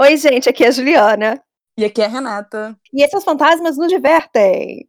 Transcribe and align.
Oi, 0.00 0.16
gente, 0.16 0.48
aqui 0.48 0.62
é 0.62 0.68
a 0.68 0.70
Juliana. 0.70 1.42
E 1.76 1.84
aqui 1.84 2.00
é 2.00 2.04
a 2.04 2.08
Renata. 2.08 2.78
E 2.92 3.02
esses 3.02 3.24
fantasmas 3.24 3.76
nos 3.76 3.88
divertem. 3.88 4.88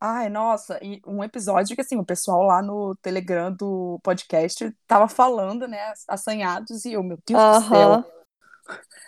Ai, 0.00 0.28
nossa, 0.28 0.78
e 0.84 1.02
um 1.04 1.24
episódio 1.24 1.74
que 1.74 1.80
assim, 1.80 1.98
o 1.98 2.04
pessoal 2.04 2.44
lá 2.44 2.62
no 2.62 2.94
Telegram 3.02 3.52
do 3.52 3.98
podcast 4.04 4.72
tava 4.86 5.08
falando, 5.08 5.66
né, 5.66 5.92
assanhados, 6.06 6.84
e 6.84 6.92
eu, 6.92 7.02
meu 7.02 7.18
Deus 7.26 7.40
Aham. 7.40 7.58
do 7.60 8.04
céu, 8.04 8.12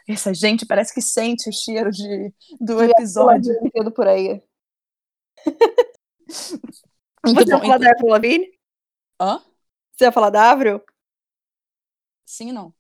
essa 0.09 0.35
gente 0.35 0.67
parece 0.67 0.93
que 0.93 1.01
sente 1.01 1.49
o 1.49 1.53
cheiro 1.53 1.93
de, 1.93 2.35
do 2.61 2.83
episódio. 2.83 3.55
Indo 3.77 3.93
por 3.93 4.09
aí. 4.09 4.43
Muito 7.25 7.45
Você 7.45 7.51
ia 7.51 7.61
falar 7.61 7.79
da 7.79 7.91
Avril 7.93 8.09
Lavigne? 8.09 8.59
Hã? 9.21 9.41
Você 9.93 10.05
ia 10.05 10.13
falar 10.13 10.31
da 10.31 10.51
Avril? 10.51 10.83
Sim, 12.27 12.51
não. 12.51 12.75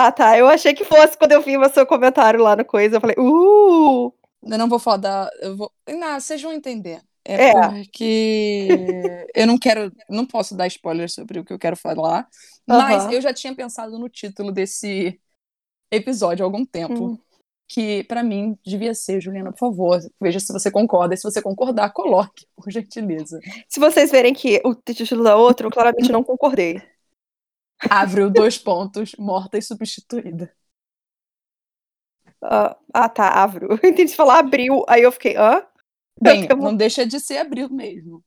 Ah, 0.00 0.12
tá. 0.12 0.38
Eu 0.38 0.46
achei 0.48 0.72
que 0.74 0.84
fosse 0.84 1.18
quando 1.18 1.32
eu 1.32 1.42
vi 1.42 1.56
o 1.58 1.68
seu 1.70 1.84
comentário 1.84 2.40
lá 2.40 2.54
no 2.54 2.64
coisa. 2.64 2.96
Eu 2.96 3.00
falei, 3.00 3.16
uh! 3.18 4.12
Eu 4.44 4.56
não 4.58 4.68
vou 4.68 4.78
falar 4.78 4.98
da. 4.98 5.30
Eu 5.40 5.56
vou... 5.56 5.72
Não, 5.88 6.20
vocês 6.20 6.40
vão 6.40 6.52
entender. 6.52 7.02
É, 7.24 7.48
É. 7.50 7.52
porque 7.82 9.26
eu 9.34 9.46
não 9.46 9.58
quero, 9.58 9.92
não 10.08 10.24
posso 10.24 10.54
dar 10.56 10.66
spoilers 10.68 11.12
sobre 11.12 11.40
o 11.40 11.44
que 11.44 11.52
eu 11.52 11.58
quero 11.58 11.76
falar, 11.76 12.26
mas 12.66 13.04
Aham. 13.04 13.12
eu 13.12 13.20
já 13.20 13.34
tinha 13.34 13.54
pensado 13.54 13.98
no 13.98 14.08
título 14.08 14.50
desse 14.50 15.20
episódio 15.92 16.42
há 16.42 16.46
algum 16.46 16.64
tempo, 16.64 16.94
Hum. 17.08 17.18
que 17.68 18.04
pra 18.04 18.22
mim 18.22 18.56
devia 18.64 18.94
ser, 18.94 19.20
Juliana, 19.20 19.50
por 19.52 19.58
favor, 19.58 20.00
veja 20.18 20.40
se 20.40 20.50
você 20.52 20.70
concorda, 20.70 21.12
e 21.14 21.18
se 21.18 21.24
você 21.24 21.42
concordar, 21.42 21.92
coloque, 21.92 22.46
por 22.56 22.70
gentileza. 22.70 23.38
Se 23.68 23.78
vocês 23.78 24.10
verem 24.10 24.32
que 24.32 24.62
o 24.64 24.74
título 24.74 25.22
da 25.24 25.36
outra, 25.36 25.66
eu 25.66 25.70
claramente 25.70 26.10
não 26.10 26.24
concordei. 26.24 26.80
Avril, 27.90 28.30
dois 28.30 28.58
pontos, 28.58 29.14
morta 29.18 29.58
e 29.58 29.62
substituída. 29.62 30.52
Ah, 32.42 32.76
ah, 32.94 33.08
tá, 33.08 33.28
Avril. 33.42 33.68
Eu 33.70 33.78
entendi 33.90 34.14
falar 34.14 34.38
abril, 34.38 34.84
aí 34.88 35.02
eu 35.02 35.12
fiquei, 35.12 35.36
hã? 35.36 35.64
Bem, 36.20 36.46
Eu 36.50 36.56
não 36.56 36.74
deixa 36.74 37.06
de 37.06 37.20
ser 37.20 37.38
abril 37.38 37.68
mesmo. 37.70 38.24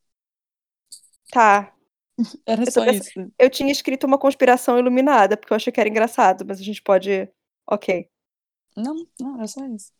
Tá. 1.32 1.74
Era 2.46 2.70
só 2.70 2.86
isso. 2.86 3.32
Eu 3.40 3.50
tinha 3.50 3.72
escrito 3.72 4.06
uma 4.06 4.18
conspiração 4.18 4.78
iluminada, 4.78 5.36
porque 5.38 5.54
eu 5.54 5.56
achei 5.56 5.72
que 5.72 5.80
era 5.80 5.90
engraçado, 5.90 6.46
mas 6.46 6.60
a 6.60 6.64
gente 6.64 6.82
pode. 6.82 7.30
Ok. 7.68 8.08
Não, 8.76 8.96
não, 9.20 9.36
era 9.38 9.48
só 9.48 9.66
isso. 9.66 9.92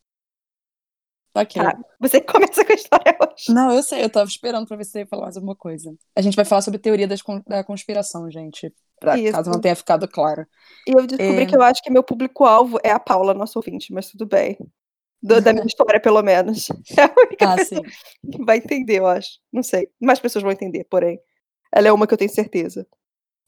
Ok. 1.34 1.62
Tá. 1.62 1.78
Você 2.00 2.20
que 2.22 2.28
começa 2.32 2.66
com 2.66 2.72
a 2.72 2.76
história 2.76 3.18
hoje. 3.22 3.54
Não, 3.54 3.72
eu 3.72 3.82
sei, 3.84 4.04
eu 4.04 4.10
tava 4.10 4.28
esperando 4.30 4.68
pra 4.68 4.76
ver 4.78 4.84
se 4.84 4.92
você 4.92 5.00
ia 5.00 5.08
falar 5.08 5.24
mais 5.24 5.38
alguma 5.38 5.56
coisa. 5.56 5.94
A 6.16 6.22
gente 6.22 6.36
vai 6.36 6.44
falar 6.46 6.62
sobre 6.62 6.80
teoria 6.80 7.08
das 7.08 7.22
da 7.48 7.64
conspiração, 7.64 8.30
gente. 8.30 8.74
Pra, 9.00 9.18
Isso. 9.18 9.32
caso 9.34 9.50
não 9.50 9.60
tenha 9.62 9.76
ficado 9.76 10.08
claro. 10.08 10.46
E 10.88 10.92
eu 10.92 11.08
descobri 11.08 11.44
É. 11.44 11.46
que 11.46 11.56
eu 11.56 11.62
acho 11.62 11.82
que 11.82 11.90
meu 11.90 12.04
público-alvo 12.04 12.78
é 12.84 12.92
a 12.92 13.00
Paula, 13.00 13.34
nosso 13.34 13.58
ouvinte, 13.58 13.92
mas 13.94 14.10
tudo 14.12 14.26
bem. 14.28 14.58
Do- 15.24 15.40
da 15.42 15.54
minha 15.54 15.66
história, 15.68 16.00
pelo 16.00 16.22
menos. 16.22 16.68
É 16.98 17.04
a 17.04 17.14
única 17.18 17.54
Ah, 17.54 17.56
pessoa 17.56 17.82
sim. 17.86 18.30
que 18.32 18.44
vai 18.46 18.58
entender, 18.58 19.00
eu 19.00 19.08
acho. 19.08 19.40
Não 19.52 19.64
sei. 19.64 19.88
Mais 20.02 20.20
pessoas 20.20 20.44
vão 20.44 20.52
entender, 20.52 20.84
porém. 20.90 21.20
Ela 21.74 21.88
é 21.88 21.92
uma 21.94 22.06
que 22.06 22.14
eu 22.14 22.18
tenho 22.18 22.30
certeza. 22.32 22.86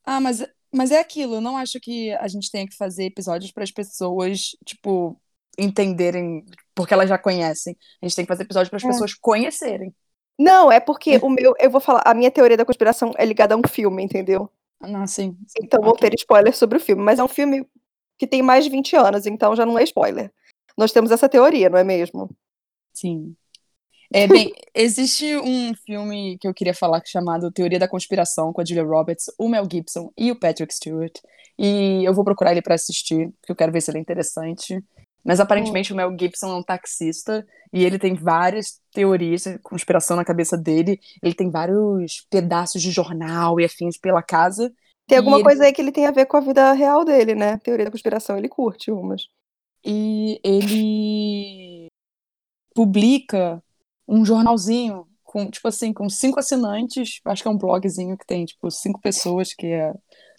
Ah, 0.05 0.19
mas, 0.21 0.45
mas 0.73 0.91
é 0.91 0.99
aquilo, 0.99 1.35
eu 1.35 1.41
não 1.41 1.57
acho 1.57 1.79
que 1.79 2.11
a 2.13 2.27
gente 2.27 2.49
tenha 2.51 2.65
que 2.67 2.75
fazer 2.75 3.05
episódios 3.05 3.51
para 3.51 3.63
as 3.63 3.71
pessoas, 3.71 4.51
tipo, 4.65 5.19
entenderem, 5.57 6.45
porque 6.75 6.93
elas 6.93 7.09
já 7.09 7.17
conhecem. 7.17 7.75
A 8.01 8.05
gente 8.05 8.15
tem 8.15 8.25
que 8.25 8.29
fazer 8.29 8.43
episódios 8.43 8.69
para 8.69 8.77
as 8.77 8.83
É. 8.83 8.87
pessoas 8.87 9.13
conhecerem. 9.13 9.93
Não, 10.37 10.71
é 10.71 10.79
porque 10.79 11.17
o 11.21 11.29
meu. 11.29 11.53
Eu 11.59 11.69
vou 11.69 11.79
falar. 11.79 12.01
A 12.05 12.13
minha 12.13 12.31
teoria 12.31 12.57
da 12.57 12.65
conspiração 12.65 13.11
é 13.17 13.25
ligada 13.25 13.53
a 13.53 13.57
um 13.57 13.61
filme, 13.67 14.03
entendeu? 14.03 14.49
Ah, 14.81 15.05
sim. 15.07 15.37
sim, 15.47 15.59
Então 15.63 15.79
vou 15.81 15.91
ok. 15.93 16.09
ter 16.09 16.15
spoiler 16.17 16.55
sobre 16.55 16.77
o 16.77 16.81
filme. 16.81 17.01
Mas 17.03 17.19
é 17.19 17.23
um 17.23 17.27
filme 17.27 17.65
que 18.17 18.25
tem 18.27 18.41
mais 18.41 18.63
de 18.65 18.69
20 18.71 18.95
anos, 18.95 19.25
então 19.25 19.55
já 19.55 19.65
não 19.65 19.77
é 19.77 19.83
spoiler. 19.83 20.31
Nós 20.77 20.91
temos 20.91 21.11
essa 21.11 21.29
teoria, 21.29 21.69
não 21.69 21.77
é 21.77 21.83
mesmo? 21.83 22.29
Sim. 22.93 23.35
É, 24.11 24.27
bem, 24.27 24.51
existe 24.75 25.35
um 25.37 25.73
filme 25.85 26.37
que 26.39 26.47
eu 26.47 26.53
queria 26.53 26.73
falar 26.73 27.01
chamado 27.05 27.51
Teoria 27.51 27.79
da 27.79 27.87
Conspiração, 27.87 28.51
com 28.53 28.61
a 28.61 28.65
Julia 28.65 28.83
Roberts, 28.83 29.25
o 29.39 29.47
Mel 29.47 29.67
Gibson 29.71 30.11
e 30.17 30.31
o 30.31 30.39
Patrick 30.39 30.73
Stewart. 30.73 31.13
E 31.57 32.03
eu 32.03 32.13
vou 32.13 32.23
procurar 32.23 32.51
ele 32.51 32.61
pra 32.61 32.75
assistir, 32.75 33.29
porque 33.39 33.51
eu 33.51 33.55
quero 33.55 33.71
ver 33.71 33.81
se 33.81 33.89
ele 33.91 33.99
é 33.99 34.01
interessante. 34.01 34.83
Mas 35.23 35.39
aparentemente 35.39 35.93
o 35.93 35.95
Mel 35.95 36.15
Gibson 36.19 36.47
é 36.47 36.55
um 36.55 36.63
taxista 36.63 37.45
e 37.71 37.83
ele 37.85 37.97
tem 37.97 38.13
várias 38.13 38.79
teorias 38.91 39.43
de 39.43 39.57
conspiração 39.59 40.17
na 40.17 40.25
cabeça 40.25 40.57
dele. 40.57 40.99
Ele 41.21 41.33
tem 41.33 41.49
vários 41.49 42.25
pedaços 42.29 42.81
de 42.81 42.91
jornal 42.91 43.59
e 43.59 43.65
afins 43.65 43.97
pela 43.97 44.21
casa. 44.21 44.71
Tem 45.07 45.17
alguma 45.17 45.37
ele- 45.37 45.43
coisa 45.43 45.63
aí 45.63 45.73
que 45.73 45.81
ele 45.81 45.91
tem 45.91 46.05
a 46.05 46.11
ver 46.11 46.25
com 46.25 46.37
a 46.37 46.41
vida 46.41 46.73
real 46.73 47.05
dele, 47.05 47.35
né? 47.35 47.57
Teoria 47.57 47.85
da 47.85 47.91
conspiração, 47.91 48.37
ele 48.37 48.49
curte 48.49 48.91
umas. 48.91 49.23
E 49.85 50.39
ele 50.43 51.87
publica 52.75 53.61
um 54.07 54.25
jornalzinho 54.25 55.07
com, 55.23 55.49
tipo 55.49 55.67
assim, 55.67 55.91
com 55.93 56.09
cinco 56.09 56.39
assinantes, 56.39 57.19
acho 57.25 57.41
que 57.41 57.47
é 57.47 57.51
um 57.51 57.57
blogzinho 57.57 58.17
que 58.17 58.25
tem, 58.25 58.45
tipo, 58.45 58.69
cinco 58.69 58.99
pessoas 59.01 59.53
que 59.53 59.67
é, 59.67 59.93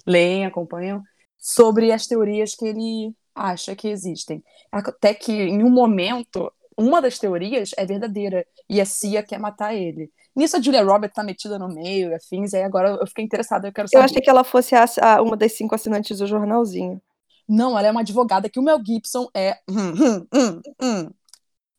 leem, 0.06 0.46
acompanham, 0.46 1.02
sobre 1.38 1.90
as 1.92 2.06
teorias 2.06 2.54
que 2.54 2.66
ele 2.66 3.12
acha 3.34 3.74
que 3.76 3.88
existem. 3.88 4.42
Até 4.72 5.14
que, 5.14 5.32
em 5.32 5.62
um 5.62 5.70
momento, 5.70 6.52
uma 6.76 7.00
das 7.02 7.18
teorias 7.18 7.70
é 7.76 7.84
verdadeira, 7.86 8.46
e 8.68 8.80
a 8.80 8.86
CIA 8.86 9.22
quer 9.22 9.38
matar 9.38 9.74
ele. 9.74 10.10
Nisso 10.36 10.56
a 10.56 10.60
Julia 10.60 10.82
Roberts 10.84 11.14
tá 11.14 11.22
metida 11.22 11.58
no 11.58 11.68
meio, 11.68 12.10
e 12.10 12.14
afins, 12.14 12.52
e 12.52 12.56
aí 12.56 12.62
agora 12.64 12.90
eu 13.00 13.06
fiquei 13.06 13.24
interessada, 13.24 13.68
eu 13.68 13.72
quero 13.72 13.88
Eu 13.90 14.00
saber. 14.00 14.02
achei 14.02 14.20
que 14.20 14.28
ela 14.28 14.44
fosse 14.44 14.74
a, 14.74 14.84
a- 15.02 15.22
uma 15.22 15.36
das 15.38 15.52
cinco 15.52 15.74
assinantes 15.74 16.18
do 16.18 16.26
jornalzinho. 16.26 17.00
Não, 17.48 17.78
ela 17.78 17.88
é 17.88 17.90
uma 17.90 18.00
advogada 18.00 18.48
que 18.50 18.58
o 18.58 18.62
Mel 18.62 18.82
Gibson 18.84 19.28
é. 19.34 19.58
hum, 19.68 19.92
hum, 19.98 20.26
hum, 20.32 20.62
hum. 20.80 21.14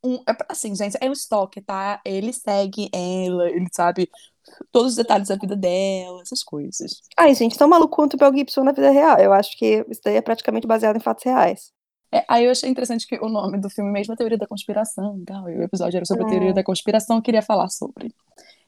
Um, 0.04 0.16
é, 0.30 0.38
assim, 0.50 0.76
gente, 0.76 0.98
é 1.02 1.10
um 1.10 1.14
stalker, 1.14 1.64
tá? 1.66 2.00
Ele 2.06 2.32
segue 2.32 2.90
ela, 2.94 3.50
ele 3.50 3.68
sabe 3.72 4.10
todos 4.72 4.92
os 4.92 4.96
detalhes 4.96 5.28
da 5.28 5.36
vida 5.36 5.56
dela, 5.56 6.22
essas 6.22 6.44
coisas. 6.44 7.02
Ai, 7.18 7.34
gente, 7.36 7.58
tão 7.58 7.68
maluco 7.68 7.96
quanto 7.96 8.16
o 8.16 8.18
Mel 8.20 8.34
Gibson 8.36 8.64
na 8.64 8.72
vida 8.72 8.90
real. 8.92 9.18
Eu 9.18 9.34
acho 9.34 9.58
que 9.58 9.86
isso 9.90 10.02
daí 10.04 10.16
é 10.16 10.22
praticamente 10.22 10.68
baseado 10.68 10.98
em 10.98 11.00
fatos 11.02 11.24
reais. 11.24 11.72
É, 12.12 12.24
aí 12.30 12.46
eu 12.46 12.52
achei 12.52 12.70
interessante 12.70 13.08
que 13.08 13.18
o 13.20 13.28
nome 13.28 13.60
do 13.60 13.70
filme 13.70 13.92
mesmo 13.92 14.14
é 14.14 14.16
Teoria 14.18 14.38
da 14.38 14.48
Conspiração 14.48 15.18
e 15.20 15.26
tal. 15.26 15.50
E 15.50 15.58
o 15.58 15.64
episódio 15.64 15.98
era 15.98 16.06
sobre 16.06 16.24
a 16.24 16.28
Hum. 16.28 16.30
teoria 16.30 16.54
da 16.54 16.64
conspiração, 16.64 17.18
eu 17.18 17.22
queria 17.22 17.42
falar 17.42 17.70
sobre. 17.70 18.14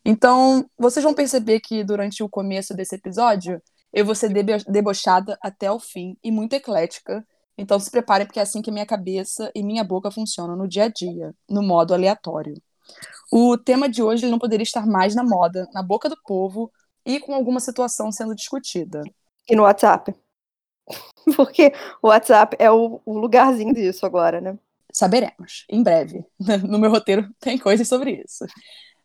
Então, 0.05 0.65
vocês 0.77 1.03
vão 1.03 1.13
perceber 1.13 1.59
que 1.59 1.83
durante 1.83 2.23
o 2.23 2.29
começo 2.29 2.73
desse 2.73 2.95
episódio, 2.95 3.61
eu 3.93 4.05
vou 4.05 4.15
ser 4.15 4.29
debo- 4.29 4.63
debochada 4.67 5.37
até 5.41 5.71
o 5.71 5.79
fim 5.79 6.17
e 6.23 6.31
muito 6.31 6.53
eclética. 6.53 7.25
Então 7.57 7.79
se 7.79 7.89
preparem, 7.89 8.25
porque 8.27 8.39
é 8.39 8.43
assim 8.43 8.61
que 8.61 8.69
minha 8.71 8.85
cabeça 8.85 9.51
e 9.55 9.63
minha 9.63 9.83
boca 9.83 10.11
funcionam 10.11 10.55
no 10.55 10.67
dia 10.67 10.83
a 10.83 10.87
dia, 10.89 11.33
no 11.49 11.63
modo 11.63 11.93
aleatório. 11.93 12.53
O 13.31 13.57
tema 13.57 13.89
de 13.89 14.01
hoje 14.01 14.25
não 14.27 14.39
poderia 14.39 14.63
estar 14.63 14.85
mais 14.85 15.13
na 15.15 15.23
moda, 15.23 15.67
na 15.73 15.83
boca 15.83 16.09
do 16.09 16.17
povo 16.23 16.71
e 17.05 17.19
com 17.19 17.33
alguma 17.33 17.59
situação 17.59 18.11
sendo 18.11 18.35
discutida. 18.35 19.03
E 19.49 19.55
no 19.55 19.63
WhatsApp. 19.63 20.13
Porque 21.35 21.73
o 22.01 22.07
WhatsApp 22.07 22.55
é 22.59 22.71
o, 22.71 23.01
o 23.05 23.17
lugarzinho 23.17 23.73
disso 23.73 24.05
agora, 24.05 24.39
né? 24.39 24.57
Saberemos, 24.91 25.65
em 25.69 25.83
breve. 25.83 26.25
No 26.67 26.79
meu 26.79 26.89
roteiro 26.89 27.29
tem 27.39 27.57
coisas 27.57 27.87
sobre 27.87 28.23
isso. 28.25 28.45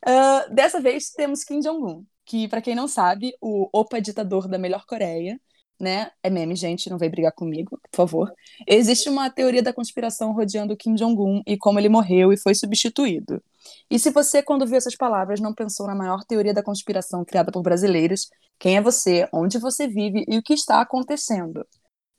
Ah, 0.05 0.47
dessa 0.51 0.81
vez 0.81 1.11
temos 1.11 1.45
Kim 1.45 1.61
Jong-un, 1.61 2.05
que, 2.25 2.49
para 2.49 2.63
quem 2.63 2.75
não 2.75 2.89
sabe, 2.89 3.35
o 3.41 3.69
opa 3.73 4.01
ditador 4.01 4.49
da 4.49 4.59
melhor 4.59 4.85
Coreia, 4.87 5.41
né? 5.79 6.11
É 6.23 6.31
meme, 6.31 6.57
gente, 6.57 6.89
não 6.91 6.99
vai 6.99 7.09
brigar 7.09 7.33
comigo, 7.33 7.79
por 7.91 7.97
favor. 7.97 8.33
Existe 8.67 9.09
uma 9.09 9.31
teoria 9.31 9.63
da 9.63 9.73
conspiração 9.73 10.33
rodeando 10.33 10.77
Kim 10.77 10.95
Jong-un 10.95 11.43
e 11.47 11.57
como 11.57 11.79
ele 11.79 11.89
morreu 11.89 12.33
e 12.33 12.37
foi 12.37 12.55
substituído. 12.55 13.43
E 13.91 13.99
se 13.99 14.11
você, 14.11 14.43
quando 14.43 14.67
viu 14.67 14.77
essas 14.77 14.97
palavras, 14.97 15.41
não 15.41 15.55
pensou 15.55 15.87
na 15.87 15.95
maior 15.95 16.25
teoria 16.25 16.55
da 16.55 16.63
conspiração 16.63 17.25
criada 17.25 17.53
por 17.53 17.63
brasileiros, 17.63 18.29
quem 18.59 18.77
é 18.77 18.83
você, 18.83 19.29
onde 19.33 19.59
você 19.59 19.89
vive 19.89 20.25
e 20.29 20.39
o 20.39 20.43
que 20.43 20.55
está 20.55 20.81
acontecendo? 20.81 21.67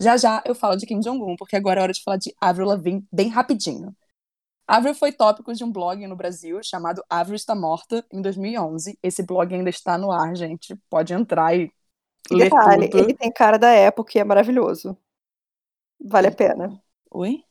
Já 0.01 0.18
já 0.18 0.44
eu 0.45 0.56
falo 0.56 0.75
de 0.78 0.86
Kim 0.86 1.00
Jong-un, 1.00 1.36
porque 1.38 1.56
agora 1.56 1.80
é 1.81 1.84
hora 1.84 1.94
de 1.94 2.04
falar 2.04 2.18
de 2.18 2.34
Avril 2.42 2.68
Lavigne 2.68 3.06
bem 3.12 3.30
rapidinho. 3.30 3.95
Avril 4.68 4.95
foi 4.95 5.12
tópico 5.12 5.54
de 5.54 5.63
um 5.63 5.72
blog 5.72 6.06
no 6.07 6.16
Brasil 6.16 6.60
chamado 6.63 7.04
Avril 7.10 7.36
está 7.36 7.56
morta 7.56 8.06
em 8.12 8.22
2011. 8.22 8.98
Esse 9.04 9.24
blog 9.24 9.54
ainda 9.54 9.69
está 9.69 9.98
no 9.98 10.12
ar, 10.12 10.36
gente. 10.36 10.75
Pode 10.89 11.13
entrar 11.13 11.56
e 11.56 11.72
E 12.30 12.36
ler 12.36 12.51
detalhe, 12.51 12.89
tudo. 12.89 12.92
ele 12.94 13.13
tem 13.13 13.31
cara 13.31 13.57
da 13.57 13.72
época 13.72 14.12
e 14.18 14.22
é 14.22 14.24
maravilhoso. 14.25 14.98
Vale 16.12 16.28
a 16.30 16.31
pena. 16.36 16.68
Oi? 17.12 17.44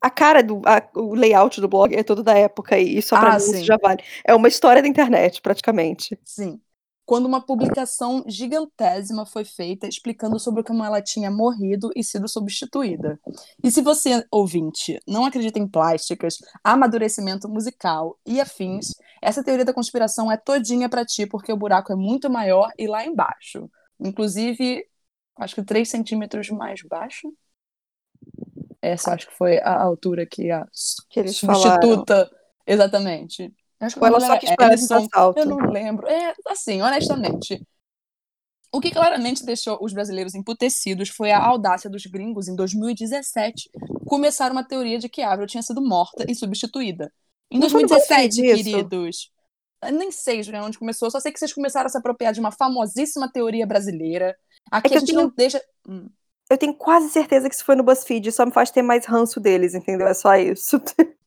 A 0.00 0.10
cara 0.10 0.42
do 0.42 0.62
a- 0.64 0.88
o 0.94 1.14
layout 1.14 1.60
do 1.60 1.68
blog 1.68 1.94
é 1.94 2.02
todo 2.04 2.22
da 2.22 2.32
época 2.36 2.78
e 2.78 3.02
só 3.02 3.18
pra 3.18 3.30
Ah, 3.30 3.38
mim 3.38 3.64
já 3.64 3.76
vale. 3.82 4.02
É 4.24 4.34
uma 4.34 4.46
história 4.48 4.80
da 4.80 4.88
internet, 4.88 5.40
praticamente. 5.42 6.18
Sim. 6.24 6.60
Quando 7.04 7.24
uma 7.26 7.40
publicação 7.40 8.22
gigantésima 8.26 9.24
foi 9.24 9.42
feita 9.44 9.88
explicando 9.88 10.38
sobre 10.38 10.62
como 10.62 10.84
ela 10.84 11.00
tinha 11.00 11.30
morrido 11.30 11.90
e 11.96 12.04
sido 12.04 12.28
substituída. 12.28 13.18
E 13.64 13.70
se 13.70 13.80
você, 13.80 14.22
ouvinte, 14.30 15.00
não 15.08 15.24
acredita 15.24 15.58
em 15.58 15.66
plásticas, 15.66 16.36
amadurecimento 16.62 17.48
musical 17.48 18.18
e 18.26 18.38
afins, 18.40 18.94
essa 19.22 19.42
teoria 19.42 19.64
da 19.64 19.72
conspiração 19.72 20.30
é 20.30 20.36
todinha 20.36 20.86
pra 20.88 21.04
ti, 21.04 21.26
porque 21.26 21.50
o 21.50 21.56
buraco 21.56 21.90
é 21.92 21.96
muito 21.96 22.28
maior 22.28 22.70
e 22.78 22.86
lá 22.86 23.06
embaixo. 23.06 23.70
Inclusive, 23.98 24.84
acho 25.38 25.54
que 25.54 25.64
3 25.64 25.88
centímetros 25.88 26.50
mais 26.50 26.82
baixo. 26.82 27.32
Essa 28.88 29.12
acho 29.14 29.28
que 29.28 29.34
foi 29.36 29.58
a 29.58 29.80
altura 29.80 30.26
que 30.26 30.50
a 30.50 30.66
Que 31.10 31.20
eles 31.20 31.36
substituta. 31.36 32.14
falaram. 32.14 32.30
Exatamente. 32.66 33.52
Acho 33.80 33.94
que 33.96 34.04
Ou 34.04 34.10
o 34.10 34.14
ela 34.16 34.20
só 34.20 34.38
quis 34.38 34.50
Alison, 34.58 35.06
assalto. 35.12 35.38
Eu 35.40 35.46
não 35.46 35.58
lembro. 35.70 36.06
É, 36.08 36.34
assim, 36.48 36.82
honestamente. 36.82 37.62
O 38.70 38.80
que 38.80 38.90
claramente 38.90 39.44
deixou 39.46 39.78
os 39.80 39.92
brasileiros 39.94 40.34
emputecidos 40.34 41.08
foi 41.08 41.30
a 41.30 41.42
audácia 41.42 41.88
dos 41.88 42.04
gringos, 42.04 42.48
em 42.48 42.54
2017, 42.56 43.70
começar 44.06 44.52
uma 44.52 44.62
teoria 44.62 44.98
de 44.98 45.08
que 45.08 45.22
Avril 45.22 45.46
tinha 45.46 45.62
sido 45.62 45.80
morta 45.80 46.24
e 46.28 46.34
substituída. 46.34 47.10
Em 47.50 47.58
Não 47.58 47.70
foi 47.70 47.82
no 47.82 47.88
2017, 47.88 48.28
BuzzFeed 48.42 48.60
isso? 48.60 48.70
queridos. 48.76 49.30
Eu 49.82 49.92
nem 49.92 50.10
sei, 50.10 50.42
Juliana, 50.42 50.66
onde 50.66 50.78
começou, 50.78 51.10
só 51.10 51.18
sei 51.20 51.32
que 51.32 51.38
vocês 51.38 51.52
começaram 51.54 51.86
a 51.86 51.88
se 51.88 51.96
apropriar 51.96 52.34
de 52.34 52.40
uma 52.40 52.50
famosíssima 52.52 53.30
teoria 53.32 53.66
brasileira. 53.66 54.36
Aqui 54.70 54.92
É 54.92 54.96
a 54.96 55.00
gente 55.00 55.10
tenho- 55.12 55.22
não 55.22 55.32
deixa. 55.34 55.62
Hum. 55.88 56.10
Eu 56.50 56.56
tenho 56.56 56.74
quase 56.74 57.10
certeza 57.10 57.48
que 57.48 57.54
isso 57.54 57.64
foi 57.64 57.76
no 57.76 57.82
BuzzFeed, 57.82 58.32
só 58.32 58.46
me 58.46 58.52
faz 58.52 58.70
ter 58.70 58.82
mais 58.82 59.04
ranço 59.04 59.38
deles, 59.38 59.74
entendeu? 59.74 60.06
É 60.06 60.14
só 60.14 60.34
isso. 60.36 60.80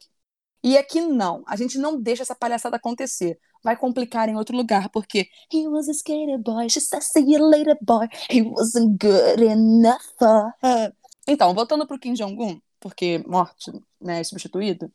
E 0.64 0.78
aqui 0.78 1.02
não, 1.02 1.44
a 1.48 1.56
gente 1.56 1.78
não 1.80 2.00
deixa 2.00 2.22
essa 2.22 2.36
palhaçada 2.36 2.76
acontecer. 2.76 3.40
Vai 3.64 3.76
complicar 3.76 4.30
em 4.30 4.36
outro 4.36 4.56
lugar, 4.56 4.90
porque 4.90 5.28
he 5.52 5.68
was 5.68 5.90
a 5.90 5.92
skater 5.92 6.38
boy, 6.38 6.70
she 6.70 6.80
said 6.80 7.02
see 7.02 7.34
you 7.34 7.44
later 7.50 7.76
boy, 7.82 8.08
he 8.30 8.44
wasn't 8.44 8.98
good 9.00 9.44
enough 9.44 10.02
for 10.20 10.54
her. 10.64 10.94
Então, 11.28 11.54
voltando 11.54 11.88
pro 11.88 11.98
Kim 12.00 12.14
Jong-un, 12.14 12.60
porque 12.80 13.24
morte, 13.28 13.72
né, 14.00 14.24
substituído, 14.24 14.92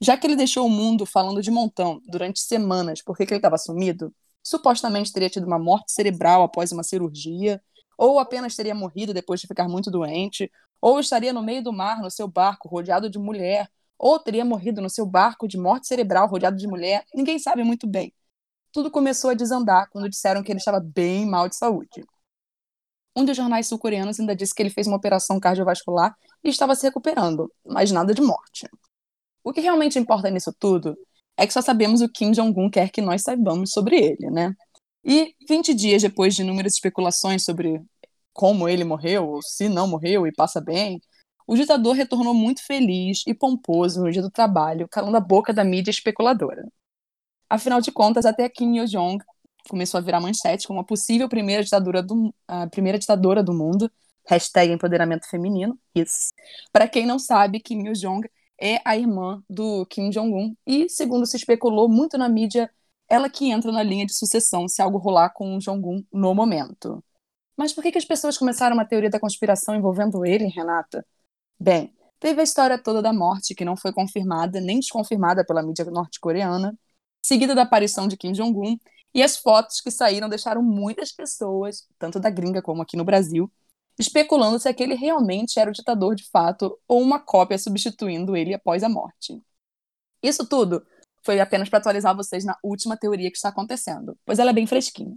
já 0.00 0.16
que 0.16 0.26
ele 0.26 0.36
deixou 0.36 0.66
o 0.66 0.70
mundo 0.70 1.04
falando 1.04 1.42
de 1.42 1.50
montão 1.50 2.00
durante 2.06 2.40
semanas 2.40 3.02
porque 3.02 3.26
que 3.26 3.32
ele 3.32 3.38
estava 3.38 3.58
sumido, 3.58 4.14
supostamente 4.42 5.12
teria 5.12 5.30
tido 5.30 5.46
uma 5.46 5.58
morte 5.58 5.92
cerebral 5.92 6.42
após 6.42 6.72
uma 6.72 6.82
cirurgia, 6.82 7.62
ou 8.00 8.18
apenas 8.18 8.56
teria 8.56 8.74
morrido 8.74 9.12
depois 9.12 9.40
de 9.40 9.46
ficar 9.46 9.68
muito 9.68 9.90
doente, 9.90 10.50
ou 10.80 10.98
estaria 10.98 11.34
no 11.34 11.42
meio 11.42 11.62
do 11.62 11.70
mar 11.70 12.00
no 12.00 12.10
seu 12.10 12.26
barco 12.26 12.66
rodeado 12.66 13.10
de 13.10 13.18
mulher, 13.18 13.68
ou 13.98 14.18
teria 14.18 14.42
morrido 14.42 14.80
no 14.80 14.88
seu 14.88 15.04
barco 15.04 15.46
de 15.46 15.58
morte 15.58 15.86
cerebral 15.86 16.26
rodeado 16.26 16.56
de 16.56 16.66
mulher, 16.66 17.04
ninguém 17.14 17.38
sabe 17.38 17.62
muito 17.62 17.86
bem. 17.86 18.10
Tudo 18.72 18.90
começou 18.90 19.28
a 19.28 19.34
desandar 19.34 19.90
quando 19.90 20.08
disseram 20.08 20.42
que 20.42 20.50
ele 20.50 20.58
estava 20.58 20.80
bem 20.80 21.26
mal 21.26 21.46
de 21.46 21.56
saúde. 21.56 22.02
Um 23.14 23.22
dos 23.22 23.36
jornais 23.36 23.66
sul-coreanos 23.66 24.18
ainda 24.18 24.34
disse 24.34 24.54
que 24.54 24.62
ele 24.62 24.70
fez 24.70 24.86
uma 24.86 24.96
operação 24.96 25.38
cardiovascular 25.38 26.16
e 26.42 26.48
estava 26.48 26.74
se 26.74 26.86
recuperando, 26.86 27.52
mas 27.66 27.90
nada 27.90 28.14
de 28.14 28.22
morte. 28.22 28.66
O 29.44 29.52
que 29.52 29.60
realmente 29.60 29.98
importa 29.98 30.30
nisso 30.30 30.54
tudo 30.58 30.96
é 31.36 31.46
que 31.46 31.52
só 31.52 31.60
sabemos 31.60 32.00
o 32.00 32.08
Kim 32.08 32.30
Jong-un 32.30 32.70
quer 32.70 32.88
que 32.88 33.02
nós 33.02 33.20
saibamos 33.20 33.72
sobre 33.72 33.96
ele, 33.96 34.30
né? 34.30 34.54
E 35.04 35.34
20 35.48 35.74
dias 35.74 36.02
depois 36.02 36.34
de 36.34 36.42
inúmeras 36.42 36.74
especulações 36.74 37.44
sobre 37.44 37.82
como 38.32 38.68
ele 38.68 38.84
morreu, 38.84 39.28
ou 39.28 39.42
se 39.42 39.68
não 39.68 39.88
morreu 39.88 40.26
e 40.26 40.32
passa 40.32 40.60
bem, 40.60 41.00
o 41.46 41.56
ditador 41.56 41.96
retornou 41.96 42.32
muito 42.32 42.64
feliz 42.64 43.22
e 43.26 43.34
pomposo 43.34 44.02
no 44.02 44.10
dia 44.10 44.22
do 44.22 44.30
trabalho, 44.30 44.88
calando 44.88 45.16
a 45.16 45.20
boca 45.20 45.52
da 45.52 45.64
mídia 45.64 45.90
especuladora. 45.90 46.64
Afinal 47.48 47.80
de 47.80 47.90
contas, 47.90 48.24
até 48.24 48.48
Kim 48.48 48.76
Yo-jong 48.76 49.22
começou 49.68 49.98
a 49.98 50.00
virar 50.00 50.20
manchete 50.20 50.66
como 50.66 50.80
a 50.80 50.84
possível 50.84 51.28
primeira 51.28 51.62
ditadura 51.62 52.02
do, 52.02 52.32
a 52.46 52.66
primeira 52.68 52.98
ditadora 52.98 53.42
do 53.42 53.52
mundo, 53.52 53.90
hashtag 54.28 54.72
empoderamento 54.72 55.28
feminino, 55.28 55.78
isso. 55.94 56.32
Para 56.72 56.88
quem 56.88 57.04
não 57.04 57.18
sabe, 57.18 57.60
Kim 57.60 57.84
Yo-jong 57.84 58.28
é 58.60 58.80
a 58.84 58.96
irmã 58.96 59.42
do 59.48 59.84
Kim 59.86 60.10
Jong-un 60.10 60.54
e, 60.66 60.88
segundo 60.88 61.26
se 61.26 61.36
especulou 61.36 61.88
muito 61.88 62.16
na 62.16 62.28
mídia, 62.28 62.70
ela 63.10 63.28
que 63.28 63.50
entra 63.50 63.72
na 63.72 63.82
linha 63.82 64.06
de 64.06 64.14
sucessão 64.14 64.68
se 64.68 64.80
algo 64.80 64.96
rolar 64.96 65.30
com 65.30 65.56
o 65.56 65.58
Jong-un 65.58 66.04
no 66.12 66.32
momento. 66.32 67.02
Mas 67.56 67.72
por 67.72 67.82
que, 67.82 67.90
que 67.90 67.98
as 67.98 68.04
pessoas 68.04 68.38
começaram 68.38 68.74
uma 68.74 68.86
teoria 68.86 69.10
da 69.10 69.18
conspiração 69.18 69.74
envolvendo 69.74 70.24
ele, 70.24 70.46
Renata? 70.46 71.04
Bem, 71.58 71.92
teve 72.20 72.40
a 72.40 72.44
história 72.44 72.80
toda 72.80 73.02
da 73.02 73.12
morte, 73.12 73.54
que 73.54 73.64
não 73.64 73.76
foi 73.76 73.92
confirmada 73.92 74.60
nem 74.60 74.78
desconfirmada 74.78 75.44
pela 75.44 75.60
mídia 75.60 75.84
norte-coreana, 75.86 76.78
seguida 77.20 77.54
da 77.54 77.62
aparição 77.62 78.06
de 78.06 78.16
Kim 78.16 78.30
Jong-un, 78.32 78.78
e 79.12 79.24
as 79.24 79.36
fotos 79.36 79.80
que 79.80 79.90
saíram 79.90 80.28
deixaram 80.28 80.62
muitas 80.62 81.10
pessoas, 81.10 81.86
tanto 81.98 82.20
da 82.20 82.30
gringa 82.30 82.62
como 82.62 82.80
aqui 82.82 82.96
no 82.96 83.04
Brasil, 83.04 83.50
especulando 83.98 84.58
se 84.60 84.68
aquele 84.68 84.94
realmente 84.94 85.58
era 85.58 85.68
o 85.68 85.72
ditador 85.74 86.14
de 86.14 86.24
fato 86.30 86.78
ou 86.86 87.02
uma 87.02 87.18
cópia 87.18 87.58
substituindo 87.58 88.36
ele 88.36 88.54
após 88.54 88.84
a 88.84 88.88
morte. 88.88 89.42
Isso 90.22 90.46
tudo 90.48 90.86
foi 91.22 91.40
apenas 91.40 91.68
para 91.68 91.78
atualizar 91.78 92.16
vocês 92.16 92.44
na 92.44 92.56
última 92.62 92.96
teoria 92.96 93.30
que 93.30 93.36
está 93.36 93.48
acontecendo, 93.48 94.16
pois 94.24 94.38
ela 94.38 94.50
é 94.50 94.54
bem 94.54 94.66
fresquinha. 94.66 95.16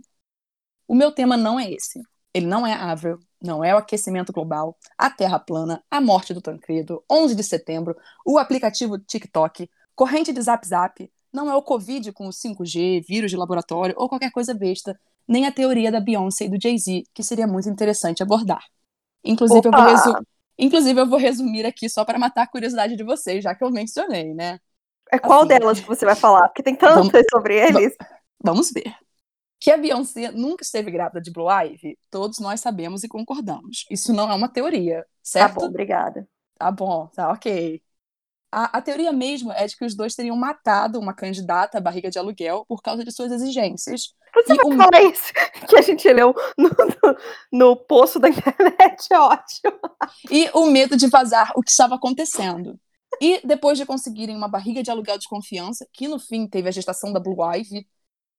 O 0.88 0.96
meu 0.96 1.12
tema 1.12 1.38
não 1.38 1.60
é 1.60 1.72
esse. 1.72 2.02
Ele 2.34 2.48
não 2.48 2.66
é 2.66 2.74
Avril, 2.74 3.20
não 3.42 3.64
é 3.64 3.76
o 3.76 3.78
aquecimento 3.78 4.34
global, 4.34 4.76
a 4.98 5.10
Terra 5.10 5.40
plana, 5.40 5.84
a 5.90 6.02
morte 6.02 6.34
do 6.34 6.42
Tancredo, 6.42 7.04
11 7.10 7.36
de 7.36 7.44
setembro, 7.44 7.96
o 8.26 8.40
aplicativo 8.40 8.98
TikTok, 8.98 9.70
corrente 9.96 10.34
de 10.34 10.42
Zap 10.42 10.68
Zap, 10.68 11.12
não 11.32 11.50
é 11.50 11.56
o 11.56 11.62
Covid 11.62 12.12
com 12.12 12.28
o 12.28 12.32
5G, 12.32 13.06
vírus 13.08 13.30
de 13.30 13.38
laboratório 13.38 13.94
ou 13.98 14.10
qualquer 14.10 14.32
coisa 14.32 14.54
besta, 14.54 15.00
nem 15.28 15.46
a 15.46 15.52
teoria 15.52 15.92
da 15.92 16.00
Beyoncé 16.00 16.46
e 16.46 16.50
do 16.50 16.62
Jay-Z, 16.62 17.04
que 17.14 17.24
seria 17.24 17.48
muito 17.48 17.70
interessante 17.70 18.24
abordar. 18.24 18.64
Inclusive 19.24 19.68
eu, 19.68 19.72
Inclusive, 20.58 21.00
eu 21.00 21.08
vou 21.08 21.18
resumir 21.18 21.66
aqui 21.66 21.90
só 21.90 22.06
para 22.06 22.20
matar 22.20 22.44
a 22.44 22.48
curiosidade 22.48 22.96
de 22.96 23.04
vocês, 23.04 23.44
já 23.44 23.56
que 23.56 23.64
eu 23.64 23.72
mencionei, 23.72 24.34
né? 24.34 24.60
É 25.12 25.20
qual 25.20 25.40
Assim. 25.40 25.48
delas 25.50 25.80
que 25.80 25.88
você 25.88 26.06
vai 26.06 26.16
falar? 26.16 26.48
Porque 26.50 26.64
tem 26.64 26.76
tantas 26.76 27.26
sobre 27.32 27.56
eles. 27.56 27.96
Vamos 28.44 28.72
ver. 28.72 28.96
Que 29.60 29.72
a 29.72 29.78
Beyoncé 29.78 30.32
nunca 30.32 30.64
esteve 30.64 30.92
grávida 30.92 31.22
de 31.22 31.32
Blue 31.32 31.50
Ivy, 31.50 31.98
todos 32.12 32.40
nós 32.40 32.60
sabemos 32.60 33.04
e 33.04 33.08
concordamos. 33.08 33.86
Isso 33.90 34.12
não 34.12 34.30
é 34.30 34.36
uma 34.36 34.50
teoria, 34.50 35.02
Tá 35.02 35.06
certo? 35.24 35.56
bom, 35.56 35.66
obrigada. 35.68 36.28
Tá 36.58 36.70
bom, 36.72 37.08
tá 37.08 37.32
ok. 37.32 37.82
A, 38.52 38.78
a 38.78 38.82
teoria 38.82 39.12
mesmo 39.14 39.52
é 39.54 39.66
de 39.66 39.76
que 39.78 39.86
os 39.86 39.96
dois 39.96 40.16
teriam 40.16 40.36
matado 40.36 41.00
uma 41.00 41.14
candidata 41.14 41.78
à 41.78 41.82
barriga 41.82 42.10
de 42.12 42.20
aluguel 42.20 42.66
por 42.68 42.82
causa 42.82 43.04
de 43.04 43.12
suas 43.12 43.32
exigências. 43.32 44.14
Você 44.36 44.54
E 44.54 44.58
vai 44.58 44.66
o- 44.66 44.78
falar 44.78 45.02
isso 45.04 45.32
que 45.70 45.78
a 45.78 45.82
gente 45.82 46.12
leu 46.12 46.36
no, 46.58 46.70
no, 46.70 47.18
no 47.70 47.76
poço 47.76 48.20
da 48.20 48.28
internet, 48.30 49.08
é 49.12 49.20
ótimo. 49.20 49.80
E 50.30 50.50
o 50.54 50.66
medo 50.68 50.98
de 50.98 51.08
vazar 51.08 51.52
o 51.56 51.62
que 51.62 51.72
estava 51.72 51.96
acontecendo. 51.96 52.78
E 53.22 53.42
depois 53.46 53.78
de 53.78 53.86
conseguirem 53.86 54.36
uma 54.36 54.48
barriga 54.48 54.84
de 54.84 54.92
aluguel 54.92 55.18
de 55.18 55.28
confiança, 55.28 55.88
que 55.92 56.08
no 56.08 56.20
fim 56.20 56.48
teve 56.48 56.68
a 56.68 56.72
gestação 56.72 57.12
da 57.12 57.20
Blue 57.20 57.38
Ivy, 57.56 57.88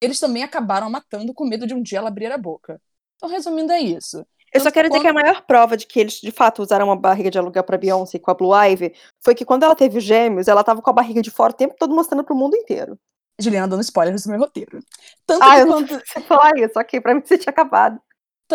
eles 0.00 0.20
também 0.20 0.42
acabaram 0.42 0.90
matando 0.90 1.32
com 1.32 1.44
medo 1.44 1.66
de 1.66 1.74
um 1.74 1.82
dia 1.82 1.98
ela 1.98 2.08
abrir 2.08 2.30
a 2.30 2.38
boca. 2.38 2.80
Então, 3.16 3.28
resumindo, 3.28 3.72
é 3.72 3.80
isso. 3.80 4.24
Eu 4.52 4.60
só 4.60 4.70
quero 4.70 4.88
dizer 4.88 5.00
que 5.00 5.08
a 5.08 5.12
maior 5.12 5.42
prova 5.42 5.76
de 5.76 5.84
que 5.84 5.98
eles 5.98 6.20
de 6.20 6.30
fato 6.30 6.62
usaram 6.62 6.86
uma 6.86 6.96
barriga 6.96 7.28
de 7.28 7.36
aluguel 7.36 7.64
pra 7.64 7.76
Beyoncé 7.76 8.20
com 8.20 8.30
a 8.30 8.34
Blue 8.34 8.54
Ivy 8.54 8.94
foi 9.20 9.34
que 9.34 9.44
quando 9.44 9.64
ela 9.64 9.74
teve 9.74 9.98
os 9.98 10.04
gêmeos, 10.04 10.46
ela 10.46 10.62
tava 10.62 10.80
com 10.80 10.90
a 10.90 10.92
barriga 10.92 11.20
de 11.20 11.30
fora 11.30 11.52
o 11.52 11.56
tempo 11.56 11.74
todo 11.76 11.92
mostrando 11.92 12.22
pro 12.22 12.36
mundo 12.36 12.56
inteiro. 12.56 12.96
Juliana 13.40 13.66
dando 13.66 13.80
spoilers 13.80 14.22
do 14.24 14.30
meu 14.30 14.38
roteiro. 14.38 14.78
Tanto 15.26 15.42
Ah, 15.42 15.56
que 15.56 15.62
eu 15.62 15.66
não 15.66 15.84
quando, 15.84 16.00
Você 16.06 16.20
falar 16.20 16.56
isso, 16.56 16.78
ok, 16.78 17.00
pra 17.00 17.14
mim 17.14 17.22
você 17.24 17.36
tinha 17.36 17.50
acabado. 17.50 18.00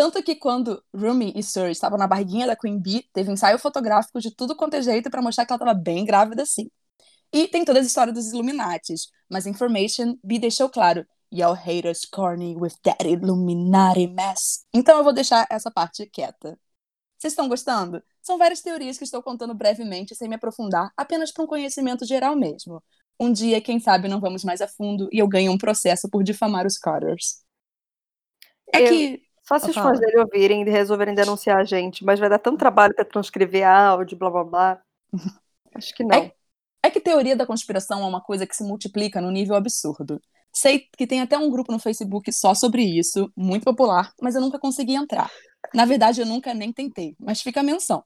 Tanto 0.00 0.22
que 0.22 0.34
quando 0.34 0.82
Rumi 0.96 1.30
e 1.36 1.42
Sir 1.42 1.68
estavam 1.70 1.98
na 1.98 2.06
barriguinha 2.06 2.46
da 2.46 2.56
Queen 2.56 2.78
Bee, 2.80 3.06
teve 3.12 3.30
ensaio 3.30 3.58
fotográfico 3.58 4.18
de 4.18 4.34
tudo 4.34 4.56
quanto 4.56 4.72
é 4.72 4.80
jeito 4.80 5.10
pra 5.10 5.20
mostrar 5.20 5.44
que 5.44 5.52
ela 5.52 5.58
estava 5.62 5.74
bem 5.78 6.06
grávida 6.06 6.46
sim. 6.46 6.70
E 7.30 7.46
tem 7.46 7.66
toda 7.66 7.80
a 7.80 7.82
história 7.82 8.10
dos 8.10 8.32
Illuminatis, 8.32 9.08
mas 9.28 9.46
Information 9.46 10.16
Bee 10.24 10.38
deixou 10.38 10.70
claro, 10.70 11.06
Y'all 11.30 11.52
haters 11.52 12.06
corny 12.06 12.56
with 12.56 12.72
that 12.82 13.06
Illuminati 13.06 14.06
mess. 14.06 14.64
Então 14.72 14.96
eu 14.96 15.04
vou 15.04 15.12
deixar 15.12 15.46
essa 15.50 15.70
parte 15.70 16.06
quieta. 16.06 16.58
Vocês 17.18 17.34
estão 17.34 17.46
gostando? 17.46 18.02
São 18.22 18.38
várias 18.38 18.62
teorias 18.62 18.96
que 18.96 19.04
estou 19.04 19.22
contando 19.22 19.54
brevemente, 19.54 20.14
sem 20.14 20.30
me 20.30 20.36
aprofundar, 20.36 20.90
apenas 20.96 21.30
para 21.30 21.44
um 21.44 21.46
conhecimento 21.46 22.06
geral 22.06 22.34
mesmo. 22.34 22.82
Um 23.20 23.30
dia, 23.30 23.60
quem 23.60 23.78
sabe, 23.78 24.08
não 24.08 24.18
vamos 24.18 24.44
mais 24.44 24.62
a 24.62 24.66
fundo 24.66 25.10
e 25.12 25.18
eu 25.18 25.28
ganho 25.28 25.52
um 25.52 25.58
processo 25.58 26.08
por 26.08 26.24
difamar 26.24 26.66
os 26.66 26.78
Carters. 26.78 27.44
É 28.72 28.80
Eu- 28.80 28.88
que 28.88 29.29
Só 29.50 29.58
se 29.58 29.68
os 29.68 29.76
fãs 29.76 29.98
dele 29.98 30.20
ouvirem 30.20 30.62
e 30.62 30.70
resolverem 30.70 31.12
denunciar 31.12 31.58
a 31.58 31.64
gente, 31.64 32.04
mas 32.04 32.20
vai 32.20 32.28
dar 32.28 32.38
tanto 32.38 32.56
trabalho 32.58 32.94
pra 32.94 33.04
transcrever 33.04 33.66
áudio, 33.66 34.16
blá 34.16 34.30
blá 34.30 34.44
blá. 34.44 34.82
Acho 35.74 35.92
que 35.92 36.04
não. 36.04 36.30
É 36.84 36.88
que 36.88 37.00
teoria 37.00 37.34
da 37.34 37.44
conspiração 37.44 38.00
é 38.04 38.06
uma 38.06 38.20
coisa 38.20 38.46
que 38.46 38.54
se 38.54 38.62
multiplica 38.62 39.20
no 39.20 39.28
nível 39.28 39.56
absurdo. 39.56 40.20
Sei 40.52 40.86
que 40.96 41.04
tem 41.04 41.20
até 41.20 41.36
um 41.36 41.50
grupo 41.50 41.72
no 41.72 41.80
Facebook 41.80 42.32
só 42.32 42.54
sobre 42.54 42.82
isso, 42.84 43.28
muito 43.36 43.64
popular, 43.64 44.12
mas 44.22 44.36
eu 44.36 44.40
nunca 44.40 44.56
consegui 44.56 44.94
entrar. 44.94 45.28
Na 45.74 45.84
verdade, 45.84 46.20
eu 46.20 46.26
nunca 46.26 46.54
nem 46.54 46.72
tentei, 46.72 47.16
mas 47.18 47.42
fica 47.42 47.58
a 47.58 47.64
menção. 47.64 48.04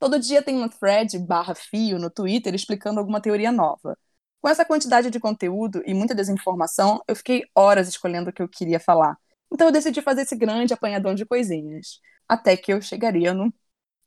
Todo 0.00 0.18
dia 0.18 0.42
tem 0.42 0.60
um 0.60 0.68
thread 0.68 1.16
barra 1.20 1.54
fio 1.54 1.96
no 1.96 2.10
Twitter 2.10 2.56
explicando 2.56 2.98
alguma 2.98 3.20
teoria 3.20 3.52
nova. 3.52 3.96
Com 4.40 4.48
essa 4.48 4.64
quantidade 4.64 5.10
de 5.10 5.20
conteúdo 5.20 5.80
e 5.86 5.94
muita 5.94 6.12
desinformação, 6.12 7.00
eu 7.06 7.14
fiquei 7.14 7.44
horas 7.54 7.86
escolhendo 7.88 8.30
o 8.30 8.32
que 8.32 8.42
eu 8.42 8.48
queria 8.48 8.80
falar. 8.80 9.16
Então 9.52 9.68
eu 9.68 9.72
decidi 9.72 10.00
fazer 10.02 10.22
esse 10.22 10.36
grande 10.36 10.72
apanhadão 10.74 11.14
de 11.14 11.26
coisinhas. 11.26 12.00
Até 12.28 12.56
que 12.56 12.72
eu 12.72 12.80
chegaria 12.80 13.34
no 13.34 13.52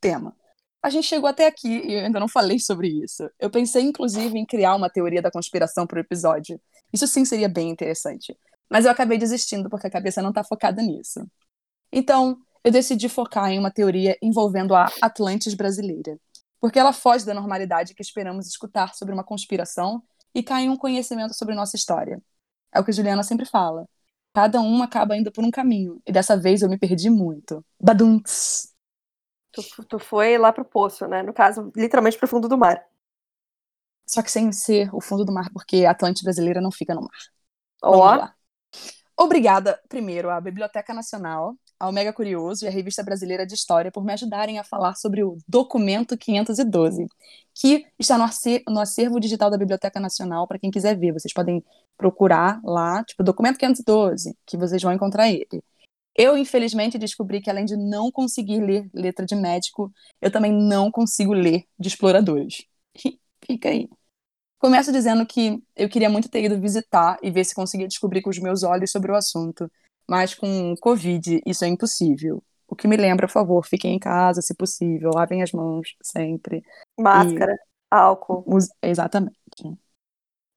tema. 0.01 0.35
A 0.81 0.89
gente 0.89 1.07
chegou 1.07 1.29
até 1.29 1.47
aqui 1.47 1.67
e 1.67 1.93
eu 1.95 2.05
ainda 2.05 2.19
não 2.19 2.27
falei 2.27 2.59
sobre 2.59 2.87
isso. 2.89 3.29
Eu 3.39 3.49
pensei, 3.49 3.83
inclusive, 3.83 4.37
em 4.37 4.45
criar 4.45 4.75
uma 4.75 4.89
teoria 4.89 5.21
da 5.21 5.31
conspiração 5.31 5.87
para 5.87 5.97
o 5.97 6.01
episódio. 6.01 6.59
Isso 6.93 7.07
sim 7.07 7.25
seria 7.25 7.49
bem 7.49 7.69
interessante. 7.69 8.37
Mas 8.69 8.85
eu 8.85 8.91
acabei 8.91 9.17
desistindo 9.17 9.69
porque 9.69 9.87
a 9.87 9.91
cabeça 9.91 10.21
não 10.21 10.29
está 10.29 10.43
focada 10.43 10.81
nisso. 10.81 11.21
Então, 11.91 12.37
eu 12.63 12.71
decidi 12.71 13.09
focar 13.09 13.51
em 13.51 13.59
uma 13.59 13.71
teoria 13.71 14.17
envolvendo 14.21 14.75
a 14.75 14.91
Atlantis 15.01 15.53
brasileira. 15.53 16.19
porque 16.59 16.79
ela 16.79 16.93
foge 16.93 17.25
da 17.25 17.33
normalidade 17.33 17.93
que 17.93 18.01
esperamos 18.01 18.47
escutar 18.47 18.93
sobre 18.95 19.13
uma 19.13 19.23
conspiração 19.23 20.03
e 20.33 20.41
cai 20.43 20.63
em 20.63 20.69
um 20.69 20.77
conhecimento 20.77 21.33
sobre 21.35 21.55
nossa 21.55 21.75
história. 21.75 22.21
É 22.73 22.79
o 22.79 22.83
que 22.85 22.91
Juliana 22.91 23.23
sempre 23.23 23.45
fala. 23.45 23.87
Cada 24.36 24.60
um 24.60 24.84
acaba 24.84 25.15
indo 25.15 25.32
por 25.32 25.46
um 25.46 25.50
caminho, 25.50 26.01
e 26.06 26.12
dessa 26.12 26.36
vez 26.36 26.62
eu 26.62 26.68
me 26.68 26.77
perdi 26.77 27.10
muito. 27.10 27.63
Badunts! 27.82 28.75
Tu, 29.54 29.86
tu 29.86 29.98
foi 29.98 30.38
lá 30.38 30.51
pro 30.51 30.65
poço, 30.65 31.08
né? 31.08 31.24
No 31.24 31.34
caso, 31.34 31.72
literalmente 31.74 32.18
pro 32.18 32.27
fundo 32.27 32.50
do 32.50 32.58
mar. 32.58 32.86
Só 34.06 34.22
que 34.22 34.30
sem 34.30 34.51
ser 34.51 34.94
o 34.94 35.00
fundo 35.00 35.24
do 35.24 35.32
mar, 35.32 35.50
porque 35.54 35.86
a 35.86 35.92
Atlante 35.92 36.22
brasileira 36.22 36.60
não 36.60 36.70
fica 36.70 36.94
no 36.94 37.01
mar. 37.04 37.18
Ó. 37.82 37.96
Lá. 37.96 38.36
Obrigada, 39.17 39.79
primeiro, 39.88 40.29
à 40.29 40.41
Biblioteca 40.41 40.93
Nacional, 40.93 41.55
ao 41.79 41.91
Mega 41.91 42.12
Curioso 42.12 42.65
e 42.65 42.67
à 42.67 42.72
Revista 42.72 43.01
Brasileira 43.01 43.45
de 43.45 43.53
História 43.53 43.89
por 43.89 44.03
me 44.03 44.12
ajudarem 44.12 44.60
a 44.60 44.63
falar 44.63 44.95
sobre 44.95 45.24
o 45.24 45.38
Documento 45.48 46.17
512, 46.17 47.07
que 47.53 47.86
está 47.98 48.17
no 48.17 48.79
acervo, 48.79 49.19
digital 49.19 49.50
da 49.50 49.57
Biblioteca 49.57 50.01
Nacional 50.01 50.45
para 50.45 50.60
quem 50.60 50.69
quiser 50.69 50.98
ver. 50.98 51.13
Vocês 51.13 51.34
podem 51.34 51.63
procurar 51.98 52.60
lá, 52.63 53.05
tipo, 53.05 53.24
Documento 53.24 53.57
512, 53.57 54.38
que 54.45 54.57
vocês 54.57 54.81
vão 54.81 54.91
encontrar 54.91 55.29
ele. 55.29 55.63
Eu, 56.13 56.38
infelizmente, 56.38 56.98
descobri 56.98 57.41
que 57.41 57.50
além 57.50 57.65
de 57.65 57.77
não 57.77 58.12
conseguir 58.12 58.60
ler 58.62 58.89
letra 58.93 59.25
de 59.25 59.36
médico, 59.36 59.93
eu 60.22 60.31
também 60.31 60.51
não 60.51 60.91
consigo 60.91 61.34
ler 61.34 61.65
de 61.79 61.88
exploradores. 61.88 62.65
Fica 63.45 63.69
aí. 63.69 63.89
Começo 64.59 64.91
dizendo 64.91 65.25
que 65.25 65.62
eu 65.75 65.89
queria 65.89 66.09
muito 66.09 66.29
ter 66.29 66.43
ido 66.43 66.59
visitar 66.59 67.17
e 67.21 67.29
ver 67.29 67.43
se 67.43 67.53
conseguia 67.53 67.88
descobrir 67.88 68.21
com 68.21 68.29
os 68.29 68.39
meus 68.39 68.63
olhos 68.63 68.91
sobre 68.91 69.12
o 69.12 69.15
assunto, 69.15 69.69
mas 70.07 70.33
com 70.33 70.75
Covid 70.79 71.41
isso 71.45 71.65
é 71.65 71.67
impossível. 71.67 72.41
O 72.67 72.75
que 72.75 72.88
me 72.88 72.97
lembra, 72.97 73.27
por 73.27 73.33
favor, 73.33 73.65
fiquem 73.65 73.95
em 73.95 74.00
casa, 74.00 74.41
se 74.41 74.55
possível, 74.55 75.12
lavem 75.13 75.43
as 75.43 75.51
mãos 75.51 75.95
sempre. 76.01 76.63
Máscara, 76.97 77.53
e... 77.53 77.57
álcool. 77.91 78.43
Exatamente. 78.81 79.35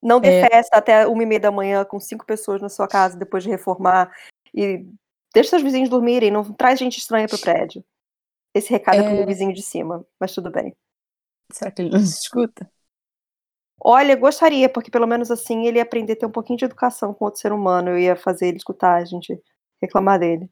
Não 0.03 0.21
dê 0.21 0.29
é... 0.29 0.49
festa 0.49 0.77
até 0.77 1.07
uma 1.07 1.23
e 1.23 1.27
meia 1.27 1.41
da 1.41 1.51
manhã 1.51 1.85
com 1.85 2.01
cinco 2.01 2.25
pessoas 2.25 2.63
na 2.63 2.69
sua 2.69 2.89
casa 2.89 3.19
depois 3.19 3.43
de 3.43 3.51
reformar. 3.51 4.11
E 4.55 4.87
deixe 5.35 5.51
seus 5.51 5.63
vizinhos 5.63 5.91
dormirem, 5.91 6.31
não 6.31 6.45
traz 6.45 6.79
gente 6.79 6.99
estranha 6.99 7.29
pro 7.29 7.39
prédio. 7.39 7.85
Esse 8.55 8.71
recado 8.71 8.97
é, 8.97 9.01
é 9.01 9.03
pro 9.03 9.17
meu 9.17 9.27
vizinho 9.27 9.53
de 9.53 9.63
cima, 9.63 10.07
mas 10.19 10.33
tudo 10.33 10.51
bem. 10.51 10.75
Será 11.53 11.71
que 11.71 11.83
ele 11.83 11.91
nos 11.91 12.09
escuta? 12.23 12.71
Olha, 13.81 14.17
gostaria, 14.17 14.69
porque 14.69 14.91
pelo 14.91 15.07
menos 15.07 15.31
assim 15.31 15.67
ele 15.67 15.79
ia 15.79 15.83
aprender 15.83 16.15
a 16.15 16.17
ter 16.17 16.27
um 16.27 16.31
pouquinho 16.31 16.59
de 16.59 16.65
educação 16.65 17.15
com 17.15 17.25
outro 17.25 17.41
ser 17.41 17.53
humano. 17.53 17.91
Eu 17.91 17.99
ia 17.99 18.17
fazer 18.17 18.49
ele 18.49 18.57
escutar 18.57 18.97
a 18.97 19.05
gente 19.05 19.41
reclamar 19.81 20.19
dele. 20.19 20.51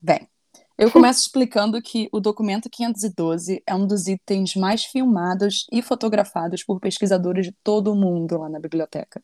Bem, 0.00 0.28
eu 0.76 0.90
começo 0.90 1.20
explicando 1.26 1.80
que 1.80 2.08
o 2.12 2.20
documento 2.20 2.68
512 2.68 3.62
é 3.66 3.74
um 3.74 3.86
dos 3.86 4.08
itens 4.08 4.56
mais 4.56 4.84
filmados 4.84 5.66
e 5.72 5.80
fotografados 5.80 6.64
por 6.64 6.80
pesquisadores 6.80 7.46
de 7.46 7.52
todo 7.62 7.92
o 7.92 7.96
mundo 7.96 8.38
lá 8.38 8.48
na 8.48 8.58
biblioteca. 8.58 9.22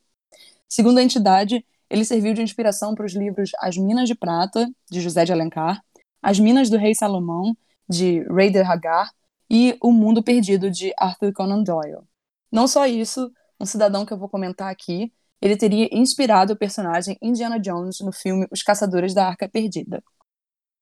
Segundo 0.69 0.99
a 0.99 1.03
entidade, 1.03 1.65
ele 1.91 2.05
serviu 2.05 2.33
de 2.33 2.41
inspiração 2.41 2.95
para 2.95 3.05
os 3.05 3.15
livros 3.15 3.51
As 3.59 3.77
Minas 3.77 4.09
de 4.09 4.15
Prata, 4.15 4.71
de 4.91 5.01
José 5.01 5.25
de 5.25 5.33
Alencar, 5.33 5.83
As 6.23 6.39
Minas 6.39 6.71
do 6.71 6.79
Rei 6.79 6.95
Salomão, 6.95 7.55
de 7.87 8.23
Raider 8.23 8.69
Hagar, 8.71 9.11
e 9.51 9.77
O 9.83 9.93
Mundo 9.93 10.23
Perdido, 10.23 10.71
de 10.71 10.95
Arthur 10.99 11.35
Conan 11.35 11.63
Doyle. 11.63 12.09
Não 12.53 12.69
só 12.69 12.87
isso, 12.87 13.33
um 13.59 13.65
cidadão 13.65 14.05
que 14.05 14.13
eu 14.13 14.19
vou 14.19 14.29
comentar 14.29 14.71
aqui, 14.71 15.13
ele 15.41 15.57
teria 15.57 15.89
inspirado 15.91 16.53
o 16.53 16.57
personagem 16.57 17.19
Indiana 17.21 17.59
Jones 17.59 18.01
no 18.01 18.13
filme 18.13 18.47
Os 18.53 18.63
Caçadores 18.63 19.15
da 19.15 19.27
Arca 19.27 19.49
Perdida. 19.49 20.05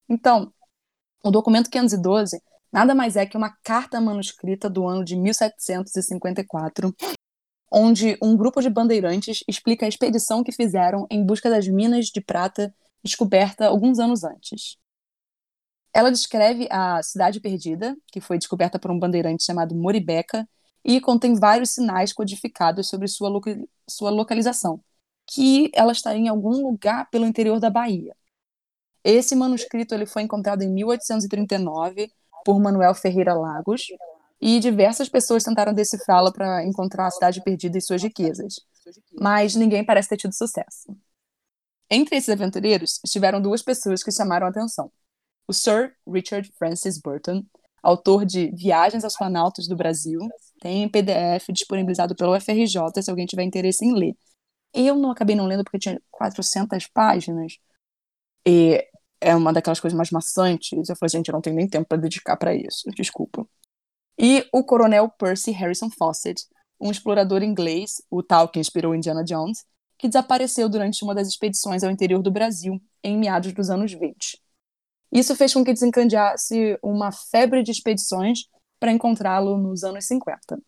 Então, 0.09 0.53
o 1.25 1.31
documento 1.31 1.71
512 1.71 2.43
nada 2.73 2.95
mais 2.95 3.17
é 3.17 3.25
que 3.25 3.37
uma 3.37 3.51
carta 3.63 4.01
manuscrita 4.01 4.69
do 4.69 4.87
ano 4.87 5.05
de 5.05 5.17
1754, 5.17 6.95
onde 7.73 8.19
um 8.23 8.37
grupo 8.37 8.61
de 8.61 8.69
bandeirantes 8.69 9.43
explica 9.49 9.87
a 9.87 9.89
expedição 9.89 10.43
que 10.43 10.53
fizeram 10.53 11.07
em 11.11 11.25
busca 11.25 11.49
das 11.49 11.69
minas 11.69 12.07
de 12.07 12.21
prata 12.21 12.75
descoberta 13.03 13.67
alguns 13.67 13.99
anos 13.99 14.25
antes. 14.25 14.77
Ela 15.93 16.11
descreve 16.11 16.69
a 16.71 17.03
cidade 17.03 17.41
perdida, 17.41 17.97
que 18.13 18.21
foi 18.21 18.39
descoberta 18.39 18.79
por 18.79 18.91
um 18.91 18.99
bandeirante 18.99 19.45
chamado 19.45 19.75
Moribeca, 19.75 20.49
e 20.85 21.01
contém 21.01 21.35
vários 21.35 21.71
sinais 21.71 22.13
codificados 22.13 22.89
sobre 22.89 23.09
sua, 23.09 23.31
sua 23.89 24.11
localização, 24.11 24.81
que 25.27 25.71
ela 25.75 25.93
estaria 25.93 26.23
em 26.23 26.29
algum 26.29 26.63
lugar 26.63 27.09
pelo 27.11 27.27
interior 27.27 27.61
da 27.61 27.71
Bahia. 27.71 28.17
Esse 29.05 29.35
manuscrito 29.35 29.95
ele 29.95 30.07
foi 30.07 30.23
encontrado 30.23 30.63
em 30.63 30.69
1839 30.69 32.13
por 32.45 32.59
Manuel 32.61 32.95
Ferreira 32.95 33.35
Lagos, 33.35 33.87
e 34.41 34.59
diversas 34.59 35.09
pessoas 35.09 35.45
tentaram 35.45 35.75
decifrá-la 35.75 36.33
para 36.33 36.65
encontrar 36.65 37.07
a 37.07 37.11
cidade 37.11 37.43
perdida 37.43 37.77
e 37.77 37.81
suas 37.81 38.03
riquezas, 38.03 38.61
mas 39.21 39.55
ninguém 39.55 39.85
parece 39.85 40.09
ter 40.09 40.17
tido 40.17 40.33
sucesso. 40.33 40.97
Entre 41.91 42.17
esses 42.17 42.31
aventureiros 42.31 43.01
estiveram 43.05 43.41
duas 43.43 43.63
pessoas 43.63 44.03
que 44.03 44.11
chamaram 44.11 44.47
atenção: 44.47 44.91
o 45.47 45.53
Sir 45.53 45.95
Richard 46.09 46.51
Francis 46.59 46.99
Burton, 46.99 47.45
autor 47.83 48.25
de 48.25 48.51
Viagens 48.53 49.05
aos 49.05 49.17
Planaltos 49.17 49.67
do 49.69 49.77
Brasil 49.77 50.21
tem 50.61 50.89
PDF 50.89 51.49
disponibilizado 51.51 52.15
pelo 52.15 52.39
FRJ, 52.39 53.03
se 53.03 53.11
alguém 53.11 53.27
tiver 53.27 53.43
interesse 53.43 53.85
em 53.85 53.95
ler. 53.95 54.15
Eu 54.73 54.97
não 54.97 55.11
acabei 55.11 55.35
não 55.35 55.47
lendo 55.47 55.65
porque 55.65 55.79
tinha 55.79 56.01
400 56.11 56.87
páginas. 56.89 57.55
E 58.47 58.85
é 59.21 59.35
uma 59.35 59.53
daquelas 59.53 59.81
coisas 59.81 59.97
mais 59.97 60.11
maçantes. 60.11 60.89
Eu 60.89 60.97
falei, 60.97 61.11
gente, 61.11 61.29
eu 61.29 61.33
não 61.33 61.41
tenho 61.41 61.57
nem 61.57 61.69
tempo 61.69 61.89
para 61.89 61.99
dedicar 61.99 62.37
para 62.37 62.55
isso. 62.55 62.89
Desculpa. 62.95 63.47
E 64.19 64.47
o 64.53 64.65
coronel 64.65 65.09
Percy 65.11 65.51
Harrison 65.51 65.91
Fawcett, 65.91 66.47
um 66.81 66.91
explorador 66.91 67.43
inglês, 67.43 68.03
o 68.11 68.23
tal 68.23 68.49
que 68.49 68.61
inspirou 68.61 68.95
Indiana 68.95 69.25
Jones, 69.25 69.65
que 69.99 70.09
desapareceu 70.09 70.69
durante 70.69 71.03
uma 71.05 71.15
das 71.15 71.29
expedições 71.29 71.83
ao 71.83 71.91
interior 71.91 72.23
do 72.23 72.31
Brasil, 72.31 72.81
em 73.03 73.19
meados 73.19 73.53
dos 73.53 73.71
anos 73.71 73.93
20. 73.93 74.41
Isso 75.13 75.35
fez 75.35 75.53
com 75.53 75.65
que 75.65 75.73
desencadeasse 75.73 76.79
uma 76.83 77.11
febre 77.11 77.63
de 77.63 77.71
expedições 77.73 78.45
para 78.79 78.93
encontrá-lo 78.93 79.59
nos 79.59 79.83
anos 79.83 80.07
50. 80.07 80.61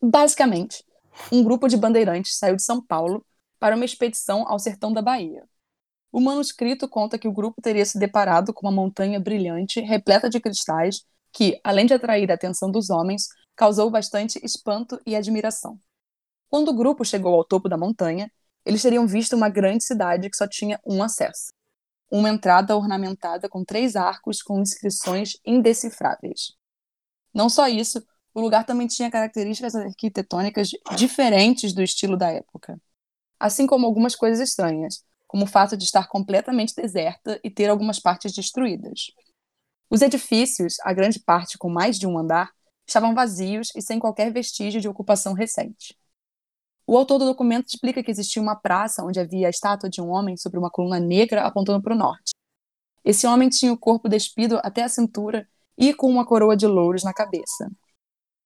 Basicamente, 0.00 0.84
um 1.32 1.42
grupo 1.42 1.68
de 1.68 1.76
bandeirantes 1.76 2.38
saiu 2.38 2.56
de 2.56 2.62
São 2.62 2.80
Paulo 2.80 3.24
para 3.58 3.74
uma 3.74 3.84
expedição 3.84 4.46
ao 4.46 4.58
sertão 4.58 4.92
da 4.92 5.02
Bahia. 5.02 5.44
O 6.12 6.20
manuscrito 6.20 6.88
conta 6.88 7.18
que 7.18 7.28
o 7.28 7.32
grupo 7.32 7.60
teria 7.60 7.84
se 7.84 7.98
deparado 7.98 8.54
com 8.54 8.66
uma 8.66 8.72
montanha 8.72 9.20
brilhante, 9.20 9.80
repleta 9.80 10.30
de 10.30 10.40
cristais, 10.40 11.04
que, 11.32 11.60
além 11.62 11.84
de 11.84 11.92
atrair 11.92 12.30
a 12.30 12.34
atenção 12.34 12.70
dos 12.70 12.88
homens, 12.88 13.28
causou 13.54 13.90
bastante 13.90 14.40
espanto 14.42 15.00
e 15.04 15.14
admiração. 15.14 15.78
Quando 16.48 16.68
o 16.68 16.74
grupo 16.74 17.04
chegou 17.04 17.34
ao 17.34 17.44
topo 17.44 17.68
da 17.68 17.76
montanha, 17.76 18.30
eles 18.64 18.80
teriam 18.80 19.06
visto 19.06 19.36
uma 19.36 19.48
grande 19.48 19.84
cidade 19.84 20.30
que 20.30 20.36
só 20.36 20.46
tinha 20.46 20.80
um 20.86 21.02
acesso. 21.02 21.52
Uma 22.10 22.30
entrada 22.30 22.76
ornamentada 22.76 23.48
com 23.48 23.64
três 23.64 23.96
arcos 23.96 24.42
com 24.42 24.60
inscrições 24.60 25.32
indecifráveis. 25.44 26.52
Não 27.34 27.48
só 27.48 27.68
isso, 27.68 28.02
o 28.32 28.40
lugar 28.40 28.64
também 28.64 28.86
tinha 28.86 29.10
características 29.10 29.74
arquitetônicas 29.74 30.70
diferentes 30.96 31.72
do 31.72 31.82
estilo 31.82 32.16
da 32.16 32.30
época. 32.30 32.80
Assim 33.38 33.66
como 33.66 33.84
algumas 33.84 34.14
coisas 34.14 34.40
estranhas, 34.40 35.02
como 35.26 35.44
o 35.44 35.46
fato 35.46 35.76
de 35.76 35.84
estar 35.84 36.08
completamente 36.08 36.74
deserta 36.74 37.38
e 37.44 37.50
ter 37.50 37.68
algumas 37.68 37.98
partes 37.98 38.32
destruídas. 38.32 39.12
Os 39.90 40.02
edifícios, 40.02 40.76
a 40.82 40.92
grande 40.92 41.18
parte 41.18 41.58
com 41.58 41.68
mais 41.68 41.98
de 41.98 42.06
um 42.06 42.16
andar, 42.16 42.50
estavam 42.86 43.14
vazios 43.14 43.68
e 43.76 43.82
sem 43.82 43.98
qualquer 43.98 44.32
vestígio 44.32 44.80
de 44.80 44.88
ocupação 44.88 45.34
recente. 45.34 45.97
O 46.90 46.96
autor 46.96 47.18
do 47.18 47.26
documento 47.26 47.66
explica 47.66 48.02
que 48.02 48.10
existia 48.10 48.40
uma 48.40 48.56
praça 48.56 49.04
onde 49.04 49.20
havia 49.20 49.46
a 49.46 49.50
estátua 49.50 49.90
de 49.90 50.00
um 50.00 50.08
homem 50.08 50.38
sobre 50.38 50.58
uma 50.58 50.70
coluna 50.70 50.98
negra 50.98 51.42
apontando 51.42 51.82
para 51.82 51.94
o 51.94 51.98
norte. 51.98 52.32
Esse 53.04 53.26
homem 53.26 53.50
tinha 53.50 53.70
o 53.70 53.78
corpo 53.78 54.08
despido 54.08 54.58
até 54.62 54.82
a 54.82 54.88
cintura 54.88 55.46
e 55.76 55.92
com 55.92 56.08
uma 56.08 56.24
coroa 56.24 56.56
de 56.56 56.66
louros 56.66 57.04
na 57.04 57.12
cabeça. 57.12 57.70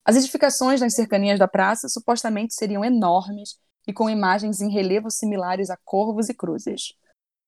As 0.03 0.17
edificações 0.17 0.81
nas 0.81 0.93
cercanias 0.93 1.39
da 1.39 1.47
praça 1.47 1.87
supostamente 1.87 2.53
seriam 2.53 2.83
enormes 2.83 3.57
e 3.87 3.93
com 3.93 4.09
imagens 4.09 4.59
em 4.59 4.69
relevo 4.69 5.09
similares 5.09 5.69
a 5.69 5.77
corvos 5.85 6.27
e 6.27 6.33
cruzes. 6.33 6.95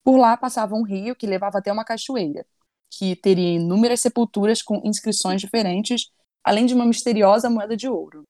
Por 0.01 0.15
lá 0.15 0.37
passava 0.37 0.75
um 0.75 0.83
rio 0.83 1.13
que 1.13 1.27
levava 1.27 1.57
até 1.57 1.73
uma 1.73 1.83
cachoeira, 1.83 2.45
que 2.89 3.17
teria 3.17 3.55
inúmeras 3.55 3.99
sepulturas 3.99 4.61
com 4.61 4.81
inscrições 4.85 5.41
diferentes, 5.41 6.09
além 6.41 6.65
de 6.65 6.73
uma 6.73 6.85
misteriosa 6.85 7.49
moeda 7.49 7.75
de 7.75 7.89
ouro. 7.89 8.23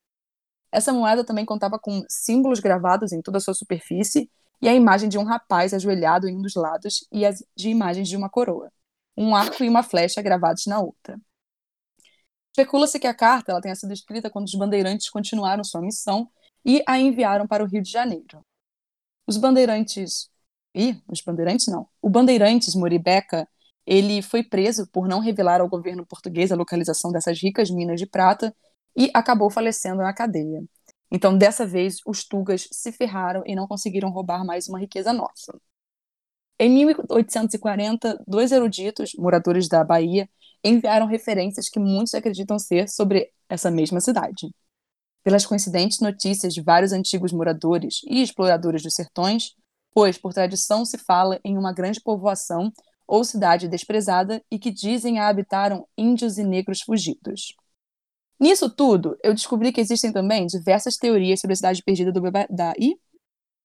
Essa 0.72 0.91
moeda 0.93 1.24
também 1.24 1.45
contava 1.45 1.79
com 1.79 2.03
símbolos 2.10 2.60
gravados 2.60 3.12
em 3.12 3.22
toda 3.22 3.38
a 3.38 3.41
sua 3.41 3.53
superfície 3.53 4.29
e 4.62 4.67
a 4.67 4.74
imagem 4.74 5.10
de 5.10 5.17
um 5.17 5.24
rapaz 5.24 5.74
ajoelhado 5.74 6.27
em 6.27 6.38
um 6.38 6.41
dos 6.41 6.55
lados 6.55 7.07
e 7.12 7.25
as 7.25 7.43
de 7.55 7.69
imagens 7.69 8.07
de 8.07 8.17
uma 8.17 8.29
coroa, 8.29 8.72
um 9.17 9.36
arco 9.36 9.63
e 9.63 9.69
uma 9.69 9.84
flecha 9.84 10.22
gravados 10.22 10.65
na 10.65 10.79
outra. 10.79 11.19
Especula-se 12.51 13.00
que 13.00 13.07
a 13.07 13.13
carta 13.13 13.51
ela 13.51 13.62
tenha 13.62 13.75
sido 13.75 13.91
escrita 13.91 14.29
quando 14.29 14.45
os 14.45 14.55
bandeirantes 14.55 15.10
continuaram 15.10 15.63
sua 15.63 15.81
missão 15.81 16.29
e 16.63 16.81
a 16.88 16.98
enviaram 16.98 17.45
para 17.45 17.63
o 17.63 17.67
Rio 17.67 17.81
de 17.81 17.91
Janeiro. 17.91 18.45
Os 19.27 19.38
bandeirantes. 19.38 20.29
Ih, 20.74 21.01
os 21.07 21.22
bandeirantes 21.22 21.67
não. 21.67 21.88
O 22.01 22.10
bandeirantes 22.10 22.75
Moribeca 22.75 23.48
ele 23.86 24.22
foi 24.22 24.43
preso 24.43 24.88
por 24.88 25.07
não 25.07 25.19
revelar 25.19 25.62
ao 25.62 25.69
governo 25.69 26.05
português 26.05 26.51
a 26.51 26.55
localização 26.55 27.12
dessas 27.12 27.39
ricas 27.41 27.69
minas 27.69 28.00
de 28.00 28.07
prata 28.07 28.55
e 28.96 29.10
acabou 29.14 29.50
falecendo 29.50 30.02
na 30.02 30.14
cadeia. 30.14 30.64
Então, 31.12 31.38
dessa 31.38 31.66
vez, 31.66 31.98
os 32.06 32.24
Tugas 32.24 32.68
se 32.72 32.92
ferraram 32.92 33.44
e 33.46 33.56
não 33.56 33.68
conseguiram 33.68 34.10
roubar 34.10 34.46
mais 34.46 34.68
uma 34.68 34.80
riqueza 34.80 35.14
nossa. 35.14 35.58
Em 36.58 36.70
1840, 36.70 38.24
dois 38.28 38.52
eruditos, 38.52 39.12
moradores 39.18 39.68
da 39.68 39.84
Bahia, 39.84 40.30
enviaram 40.64 41.06
referências 41.06 41.70
que 41.70 41.80
muitos 41.80 42.14
acreditam 42.14 42.58
ser 42.58 42.90
sobre 42.90 43.30
essa 43.50 43.70
mesma 43.70 44.00
cidade. 44.00 44.50
Pelas 45.24 45.46
coincidentes 45.46 46.00
notícias 46.00 46.54
de 46.54 46.62
vários 46.62 46.92
antigos 46.92 47.34
moradores 47.34 48.02
e 48.08 48.22
exploradores 48.22 48.82
dos 48.82 48.94
sertões, 48.94 49.54
pois 49.94 50.18
por 50.18 50.34
tradição 50.34 50.86
se 50.86 50.98
fala 50.98 51.40
em 51.44 51.58
uma 51.58 51.74
grande 51.74 52.02
povoação 52.02 52.72
ou 53.08 53.24
cidade 53.24 53.68
desprezada 53.68 54.44
e 54.50 54.58
que 54.58 54.72
dizem 54.72 55.20
a 55.20 55.28
habitaram 55.28 55.88
índios 55.98 56.38
e 56.38 56.44
negros 56.44 56.82
fugidos. 56.82 57.56
Nisso 58.39 58.70
tudo, 58.70 59.18
eu 59.24 59.34
descobri 59.34 59.72
que 59.72 59.80
existem 59.80 60.12
também 60.12 60.46
diversas 60.46 60.98
teorias 60.98 61.39
sobre 61.39 61.54
a 61.54 61.56
cidade 61.56 61.82
perdida 61.84 62.12
do 62.12 62.22
Daí. 62.50 62.98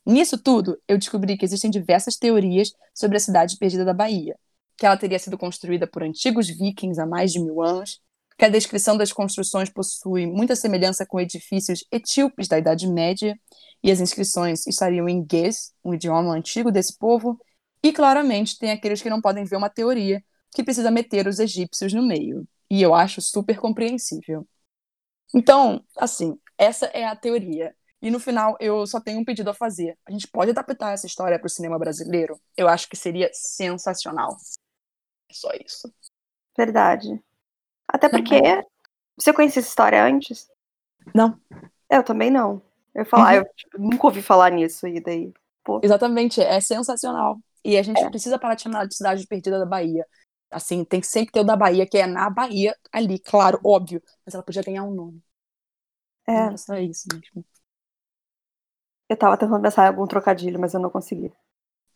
Nisso 0.07 0.39
tudo, 0.39 0.79
eu 0.89 0.97
descobri 0.97 1.37
que 1.37 1.45
existem 1.45 1.71
diversas 1.71 2.17
teorias 2.17 2.73
sobre 2.95 3.17
a 3.17 3.21
cidade 3.21 3.57
perdida 3.59 3.85
da 3.85 3.93
Bahia, 3.93 4.37
que 4.77 4.87
ela 4.87 4.97
teria 4.97 5.19
sido 5.19 5.37
construída 5.37 5.87
por 5.87 6.03
antigos 6.03 6.49
vikings 6.49 7.01
há 7.01 7.07
mais 7.07 7.33
de 7.33 7.41
mil 7.41 7.61
anos, 7.61 8.01
que 8.39 8.45
a 8.45 8.49
descrição 8.49 8.97
das 8.97 9.13
construções 9.13 9.69
possui 9.69 10.27
muita 10.27 10.57
semelhança 10.57 11.05
com 11.05 11.21
edifícios 11.21 11.85
etíopes 11.93 12.49
da 12.49 12.59
Idade 12.59 12.87
Média, 12.87 13.39
e 13.83 13.91
as 13.91 14.01
inscrições 14.01 14.67
estariam 14.67 15.09
em 15.09 15.27
Gez, 15.31 15.73
um 15.85 15.93
idioma 15.93 16.33
antigo 16.33 16.71
desse 16.71 16.97
povo, 16.97 17.39
e 17.83 17.93
claramente 17.93 18.59
tem 18.59 18.71
aqueles 18.71 19.03
que 19.03 19.11
não 19.11 19.21
podem 19.21 19.45
ver 19.45 19.57
uma 19.57 19.69
teoria 19.69 20.23
que 20.53 20.65
precisa 20.65 20.91
meter 20.91 21.27
os 21.27 21.39
egípcios 21.39 21.93
no 21.93 22.03
meio. 22.03 22.47
E 22.71 22.81
eu 22.81 22.95
acho 22.95 23.21
super 23.21 23.59
compreensível. 23.59 24.47
Então, 25.35 25.85
assim, 25.97 26.39
essa 26.59 26.87
é 26.87 27.05
a 27.05 27.17
teoria. 27.17 27.75
E 28.03 28.11
no 28.11 28.19
final, 28.19 28.57
eu 28.61 28.87
só 28.87 28.99
tenho 28.99 29.21
um 29.21 29.25
pedido 29.25 29.51
a 29.51 29.55
fazer. 29.55 29.97
A 30.07 30.11
gente 30.11 30.27
pode 30.27 30.51
adaptar 30.51 30.93
essa 30.93 31.07
história 31.07 31.39
para 31.39 31.47
o 31.47 31.51
cinema 31.51 31.79
brasileiro? 31.79 32.41
Eu 32.57 32.67
acho 32.69 32.89
que 32.89 32.97
seria 32.97 33.31
sensacional. 33.33 34.37
É 35.31 35.35
só 35.35 35.51
isso. 35.65 35.93
Verdade. 36.57 37.23
Até 37.87 38.09
porque. 38.09 38.41
Você 39.19 39.33
conhecia 39.35 39.61
essa 39.61 39.69
história 39.69 40.03
antes? 40.03 40.49
Não. 41.15 41.39
Eu 41.91 42.03
também 42.03 42.31
não. 42.31 42.63
Eu 42.95 43.05
falar, 43.05 43.35
uhum. 43.35 43.39
eu 43.39 43.45
tipo, 43.55 43.79
nunca 43.79 44.07
ouvi 44.07 44.23
falar 44.23 44.51
nisso 44.51 44.87
e 44.87 45.01
daí. 45.01 45.33
Pô. 45.63 45.81
Exatamente, 45.83 46.41
é 46.41 46.61
sensacional. 46.61 47.39
E 47.65 47.77
a 47.77 47.83
gente 47.83 48.01
é. 48.01 48.09
precisa 48.09 48.39
parar 48.39 48.55
de 48.55 48.63
chamar 48.63 48.87
de 48.87 48.97
cidade 48.97 49.27
perdida 49.27 49.59
da 49.59 49.67
Bahia. 49.67 50.07
Assim, 50.51 50.85
tem 50.85 51.01
que 51.01 51.07
sempre 51.07 51.33
ter 51.33 51.41
o 51.41 51.45
da 51.45 51.57
Bahia, 51.57 51.87
que 51.87 51.99
é 51.99 52.07
na 52.07 52.29
Bahia, 52.29 52.77
ali, 52.93 53.19
claro, 53.19 53.61
óbvio. 53.65 54.03
Mas 54.25 54.35
ela 54.35 54.43
podia 54.43 54.63
ganhar 54.63 54.83
um 54.85 54.95
nome. 54.95 55.23
É. 56.27 56.33
Era 56.33 56.57
só 56.57 56.77
isso 56.77 57.07
mesmo. 57.13 57.45
Eu 59.09 59.17
tava 59.17 59.37
tentando 59.37 59.63
pensar 59.63 59.85
em 59.85 59.89
algum 59.89 60.07
trocadilho, 60.07 60.61
mas 60.61 60.75
eu 60.75 60.81
não 60.81 60.91
consegui. 60.91 61.33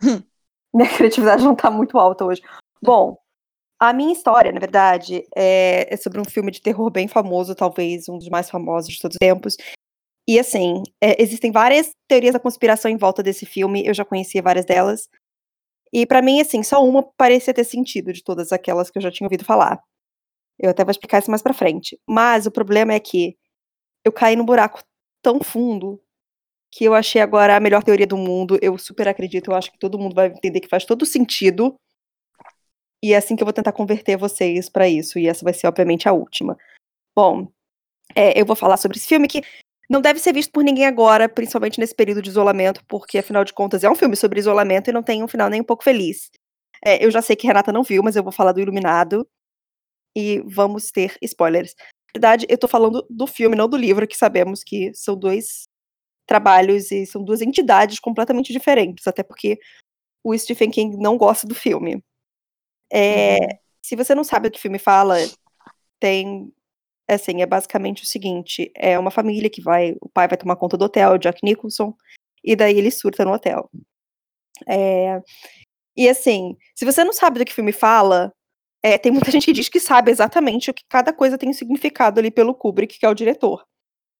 Hum. 0.02 0.22
Minha 0.74 0.88
criatividade 0.88 1.44
não 1.44 1.54
tá 1.54 1.70
muito 1.70 1.96
alta 1.98 2.24
hoje. 2.24 2.42
Bom, 2.82 3.16
a 3.78 3.92
minha 3.92 4.12
história, 4.12 4.50
na 4.50 4.58
verdade, 4.58 5.24
é, 5.36 5.92
é 5.92 5.96
sobre 5.96 6.20
um 6.20 6.24
filme 6.24 6.50
de 6.50 6.60
terror 6.60 6.90
bem 6.90 7.06
famoso, 7.06 7.54
talvez 7.54 8.08
um 8.08 8.18
dos 8.18 8.28
mais 8.28 8.50
famosos 8.50 8.92
de 8.92 9.00
todos 9.00 9.14
os 9.14 9.18
tempos. 9.18 9.56
E 10.26 10.38
assim, 10.38 10.82
é, 11.00 11.20
existem 11.22 11.52
várias 11.52 11.90
teorias 12.08 12.32
da 12.32 12.40
conspiração 12.40 12.90
em 12.90 12.96
volta 12.96 13.22
desse 13.22 13.44
filme, 13.44 13.86
eu 13.86 13.92
já 13.94 14.04
conhecia 14.04 14.42
várias 14.42 14.64
delas. 14.64 15.08
E 15.92 16.06
para 16.06 16.22
mim, 16.22 16.40
assim, 16.40 16.62
só 16.62 16.84
uma 16.84 17.02
parecia 17.02 17.54
ter 17.54 17.64
sentido 17.64 18.12
de 18.12 18.22
todas 18.22 18.52
aquelas 18.52 18.90
que 18.90 18.98
eu 18.98 19.02
já 19.02 19.10
tinha 19.10 19.26
ouvido 19.26 19.44
falar. 19.44 19.80
Eu 20.58 20.70
até 20.70 20.84
vou 20.84 20.90
explicar 20.90 21.18
isso 21.18 21.30
mais 21.30 21.42
pra 21.42 21.54
frente. 21.54 21.98
Mas 22.08 22.46
o 22.46 22.50
problema 22.50 22.92
é 22.92 23.00
que 23.00 23.36
eu 24.04 24.12
caí 24.12 24.36
num 24.36 24.44
buraco 24.44 24.82
tão 25.22 25.40
fundo 25.40 26.00
que 26.70 26.84
eu 26.84 26.94
achei 26.94 27.20
agora 27.20 27.56
a 27.56 27.60
melhor 27.60 27.82
teoria 27.82 28.06
do 28.06 28.16
mundo. 28.16 28.58
Eu 28.60 28.76
super 28.78 29.08
acredito, 29.08 29.50
eu 29.50 29.54
acho 29.56 29.70
que 29.70 29.78
todo 29.78 29.98
mundo 29.98 30.14
vai 30.14 30.26
entender 30.26 30.60
que 30.60 30.68
faz 30.68 30.84
todo 30.84 31.06
sentido. 31.06 31.76
E 33.02 33.12
é 33.12 33.16
assim 33.16 33.36
que 33.36 33.42
eu 33.42 33.46
vou 33.46 33.52
tentar 33.52 33.72
converter 33.72 34.16
vocês 34.16 34.68
para 34.68 34.88
isso. 34.88 35.18
E 35.18 35.28
essa 35.28 35.44
vai 35.44 35.54
ser, 35.54 35.66
obviamente, 35.66 36.08
a 36.08 36.12
última. 36.12 36.56
Bom, 37.14 37.48
é, 38.14 38.38
eu 38.40 38.44
vou 38.44 38.56
falar 38.56 38.76
sobre 38.76 38.98
esse 38.98 39.06
filme 39.06 39.28
que 39.28 39.42
não 39.88 40.00
deve 40.00 40.18
ser 40.18 40.32
visto 40.32 40.50
por 40.50 40.64
ninguém 40.64 40.86
agora, 40.86 41.28
principalmente 41.28 41.78
nesse 41.78 41.94
período 41.94 42.22
de 42.22 42.30
isolamento, 42.30 42.84
porque 42.86 43.18
afinal 43.18 43.44
de 43.44 43.52
contas 43.52 43.84
é 43.84 43.90
um 43.90 43.94
filme 43.94 44.16
sobre 44.16 44.40
isolamento 44.40 44.88
e 44.88 44.92
não 44.92 45.02
tem 45.02 45.22
um 45.22 45.28
final 45.28 45.48
nem 45.48 45.60
um 45.60 45.64
pouco 45.64 45.84
feliz. 45.84 46.30
É, 46.84 47.04
eu 47.04 47.10
já 47.10 47.22
sei 47.22 47.36
que 47.36 47.46
Renata 47.46 47.72
não 47.72 47.82
viu, 47.82 48.02
mas 48.02 48.16
eu 48.16 48.22
vou 48.22 48.32
falar 48.32 48.52
do 48.52 48.60
Iluminado 48.60 49.26
e 50.16 50.42
vamos 50.46 50.90
ter 50.90 51.16
spoilers. 51.22 51.74
Na 51.78 52.12
verdade, 52.14 52.46
eu 52.48 52.58
tô 52.58 52.68
falando 52.68 53.04
do 53.10 53.26
filme, 53.26 53.56
não 53.56 53.68
do 53.68 53.76
livro, 53.76 54.06
que 54.06 54.16
sabemos 54.16 54.62
que 54.62 54.92
são 54.94 55.16
dois 55.16 55.64
trabalhos 56.26 56.90
e 56.90 57.04
são 57.06 57.22
duas 57.22 57.40
entidades 57.40 57.98
completamente 57.98 58.52
diferentes, 58.52 59.06
até 59.06 59.22
porque 59.22 59.58
o 60.22 60.36
Stephen 60.36 60.70
King 60.70 60.96
não 60.96 61.18
gosta 61.18 61.46
do 61.46 61.54
filme. 61.54 62.02
É, 62.90 63.36
uhum. 63.36 63.48
Se 63.82 63.96
você 63.96 64.14
não 64.14 64.24
sabe 64.24 64.48
o 64.48 64.50
que 64.50 64.58
o 64.58 64.62
filme 64.62 64.78
fala, 64.78 65.16
tem 66.00 66.52
assim, 67.08 67.42
é 67.42 67.46
basicamente 67.46 68.02
o 68.02 68.06
seguinte: 68.06 68.70
é 68.76 68.98
uma 68.98 69.10
família 69.10 69.50
que 69.50 69.62
vai. 69.62 69.94
O 70.00 70.08
pai 70.08 70.28
vai 70.28 70.36
tomar 70.38 70.56
conta 70.56 70.76
do 70.76 70.84
hotel, 70.84 71.18
Jack 71.18 71.40
Nicholson, 71.42 71.94
e 72.42 72.56
daí 72.56 72.78
ele 72.78 72.90
surta 72.90 73.24
no 73.24 73.32
hotel. 73.32 73.70
É, 74.68 75.20
e 75.96 76.08
assim, 76.08 76.56
se 76.74 76.84
você 76.84 77.04
não 77.04 77.12
sabe 77.12 77.38
do 77.38 77.44
que 77.44 77.52
o 77.52 77.54
filme 77.54 77.72
fala, 77.72 78.32
é, 78.82 78.98
tem 78.98 79.12
muita 79.12 79.30
gente 79.32 79.46
que 79.46 79.52
diz 79.52 79.68
que 79.68 79.80
sabe 79.80 80.10
exatamente 80.10 80.70
o 80.70 80.74
que 80.74 80.84
cada 80.88 81.12
coisa 81.12 81.38
tem 81.38 81.52
significado 81.52 82.20
ali 82.20 82.30
pelo 82.30 82.54
Kubrick, 82.54 82.98
que 82.98 83.06
é 83.06 83.08
o 83.08 83.14
diretor. 83.14 83.64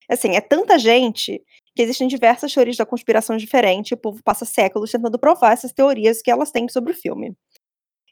Assim, 0.09 0.37
é 0.37 0.40
tanta 0.40 0.79
gente 0.79 1.42
que 1.75 1.83
existem 1.83 2.07
diversas 2.09 2.53
teorias 2.53 2.77
da 2.77 2.87
conspiração 2.87 3.37
diferentes, 3.37 3.90
e 3.90 3.94
o 3.94 3.99
povo 3.99 4.23
passa 4.23 4.44
séculos 4.44 4.92
tentando 4.92 5.18
provar 5.18 5.53
essas 5.53 5.73
teorias 5.73 6.23
que 6.23 6.31
elas 6.31 6.51
têm 6.51 6.68
sobre 6.68 6.92
o 6.92 6.97
filme. 6.97 7.35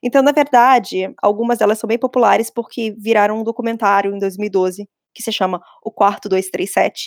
Então, 0.03 0.23
na 0.23 0.33
verdade, 0.33 1.15
algumas 1.23 1.59
delas 1.59 1.79
são 1.79 1.87
bem 1.87 1.99
populares 1.99 2.51
porque 2.51 2.95
viraram 2.99 3.41
um 3.41 3.45
documentário 3.45 4.15
em 4.15 4.19
2012 4.19 4.88
que 5.15 5.23
se 5.23 5.31
chama 5.31 5.62
O 5.83 5.91
Quarto 5.91 6.29
237. 6.29 7.07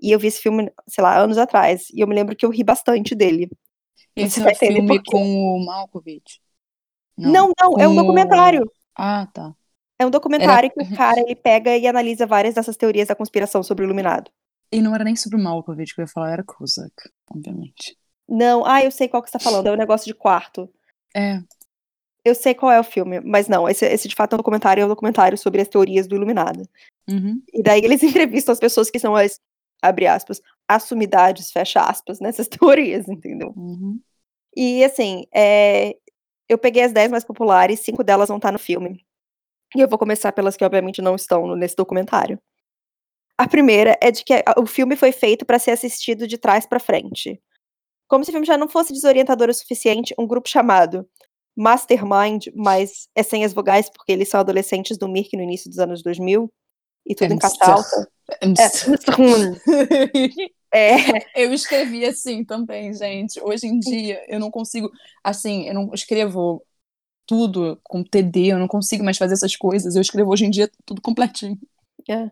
E 0.00 0.10
eu 0.12 0.18
vi 0.18 0.28
esse 0.28 0.40
filme, 0.40 0.72
sei 0.88 1.02
lá, 1.04 1.18
anos 1.18 1.36
atrás. 1.36 1.88
E 1.92 2.00
eu 2.00 2.06
me 2.06 2.14
lembro 2.14 2.34
que 2.34 2.46
eu 2.46 2.50
ri 2.50 2.64
bastante 2.64 3.14
dele. 3.14 3.50
Esse 4.16 4.40
é 4.42 4.54
filme 4.54 5.02
com 5.04 5.56
o 5.56 5.64
Malkovich? 5.64 6.40
Não, 7.16 7.52
não, 7.60 7.70
não 7.72 7.80
é 7.80 7.88
um 7.88 7.94
documentário. 7.94 8.70
Ah, 8.96 9.28
tá. 9.32 9.54
É 9.98 10.06
um 10.06 10.10
documentário 10.10 10.70
era... 10.74 10.88
que 10.88 10.94
o 10.94 10.96
cara 10.96 11.20
ele 11.20 11.36
pega 11.36 11.76
e 11.76 11.86
analisa 11.86 12.26
várias 12.26 12.54
dessas 12.54 12.76
teorias 12.76 13.08
da 13.08 13.14
conspiração 13.14 13.62
sobre 13.62 13.84
o 13.84 13.86
Iluminado. 13.86 14.30
E 14.72 14.80
não 14.80 14.94
era 14.94 15.04
nem 15.04 15.16
sobre 15.16 15.36
o 15.36 15.42
Malkovich 15.42 15.94
que 15.94 16.00
eu 16.00 16.04
ia 16.04 16.08
falar, 16.08 16.32
era 16.32 16.44
Kozak, 16.44 16.94
obviamente. 17.30 17.96
Não, 18.26 18.64
ah, 18.64 18.82
eu 18.82 18.90
sei 18.90 19.08
qual 19.08 19.22
que 19.22 19.28
você 19.28 19.36
tá 19.36 19.44
falando, 19.44 19.66
é 19.66 19.70
o 19.70 19.74
um 19.74 19.78
negócio 19.78 20.06
de 20.06 20.14
quarto. 20.14 20.72
É. 21.14 21.40
Eu 22.24 22.34
sei 22.34 22.54
qual 22.54 22.70
é 22.70 22.78
o 22.78 22.84
filme, 22.84 23.20
mas 23.20 23.48
não, 23.48 23.68
esse, 23.68 23.86
esse 23.86 24.06
de 24.06 24.14
fato 24.14 24.32
é 24.32 24.36
um 24.36 24.38
documentário, 24.38 24.82
é 24.82 24.84
um 24.84 24.88
documentário 24.88 25.38
sobre 25.38 25.60
as 25.62 25.68
teorias 25.68 26.06
do 26.06 26.14
Iluminado. 26.14 26.68
Uhum. 27.08 27.42
E 27.52 27.62
daí 27.62 27.80
eles 27.82 28.02
entrevistam 28.04 28.52
as 28.52 28.60
pessoas 28.60 28.90
que 28.90 28.98
são 28.98 29.16
as, 29.16 29.40
abre 29.82 30.06
aspas, 30.06 30.40
assumidades, 30.68 31.50
fecha 31.50 31.80
aspas, 31.80 32.20
nessas 32.20 32.48
teorias, 32.48 33.08
entendeu? 33.08 33.52
Uhum. 33.56 34.00
E 34.56 34.84
assim, 34.84 35.24
é, 35.32 35.96
eu 36.48 36.58
peguei 36.58 36.82
as 36.82 36.92
10 36.92 37.10
mais 37.10 37.24
populares, 37.24 37.80
cinco 37.80 38.04
delas 38.04 38.28
vão 38.28 38.36
estar 38.36 38.52
no 38.52 38.58
filme. 38.58 39.04
E 39.74 39.80
eu 39.80 39.88
vou 39.88 39.98
começar 39.98 40.32
pelas 40.32 40.56
que 40.56 40.64
obviamente 40.64 41.00
não 41.00 41.14
estão 41.14 41.54
nesse 41.54 41.76
documentário. 41.76 42.40
A 43.38 43.48
primeira 43.48 43.96
é 44.02 44.10
de 44.10 44.22
que 44.24 44.34
o 44.58 44.66
filme 44.66 44.96
foi 44.96 45.12
feito 45.12 45.46
para 45.46 45.58
ser 45.58 45.70
assistido 45.70 46.26
de 46.26 46.36
trás 46.36 46.66
para 46.66 46.78
frente. 46.78 47.40
Como 48.06 48.24
se 48.24 48.30
o 48.30 48.32
filme 48.32 48.46
já 48.46 48.58
não 48.58 48.68
fosse 48.68 48.92
desorientador 48.92 49.48
o 49.48 49.54
suficiente, 49.54 50.12
um 50.18 50.26
grupo 50.26 50.48
chamado 50.48 51.08
Mastermind, 51.60 52.46
mas 52.54 53.08
é 53.14 53.22
sem 53.22 53.44
as 53.44 53.52
vogais, 53.52 53.90
porque 53.90 54.12
eles 54.12 54.28
são 54.28 54.40
adolescentes 54.40 54.96
do 54.96 55.08
Mirk 55.08 55.36
no 55.36 55.42
início 55.42 55.68
dos 55.68 55.78
anos 55.78 56.02
2000, 56.02 56.50
e 57.06 57.14
tudo 57.14 57.34
em 57.34 57.38
caixa 57.38 57.64
alta. 57.64 58.08
É, 60.72 60.94
eu 61.34 61.52
escrevi 61.52 62.04
assim 62.04 62.44
também, 62.44 62.94
gente. 62.94 63.40
Hoje 63.42 63.66
em 63.66 63.80
dia, 63.80 64.24
eu 64.28 64.38
não 64.38 64.52
consigo, 64.52 64.88
assim, 65.24 65.66
eu 65.66 65.74
não 65.74 65.90
escrevo 65.92 66.64
tudo 67.26 67.80
com 67.82 68.04
TD, 68.04 68.52
eu 68.52 68.58
não 68.60 68.68
consigo 68.68 69.02
mais 69.02 69.18
fazer 69.18 69.34
essas 69.34 69.56
coisas. 69.56 69.96
Eu 69.96 70.00
escrevo 70.00 70.30
hoje 70.30 70.44
em 70.44 70.50
dia 70.50 70.70
tudo 70.86 71.02
completinho. 71.02 71.58
É. 72.08 72.30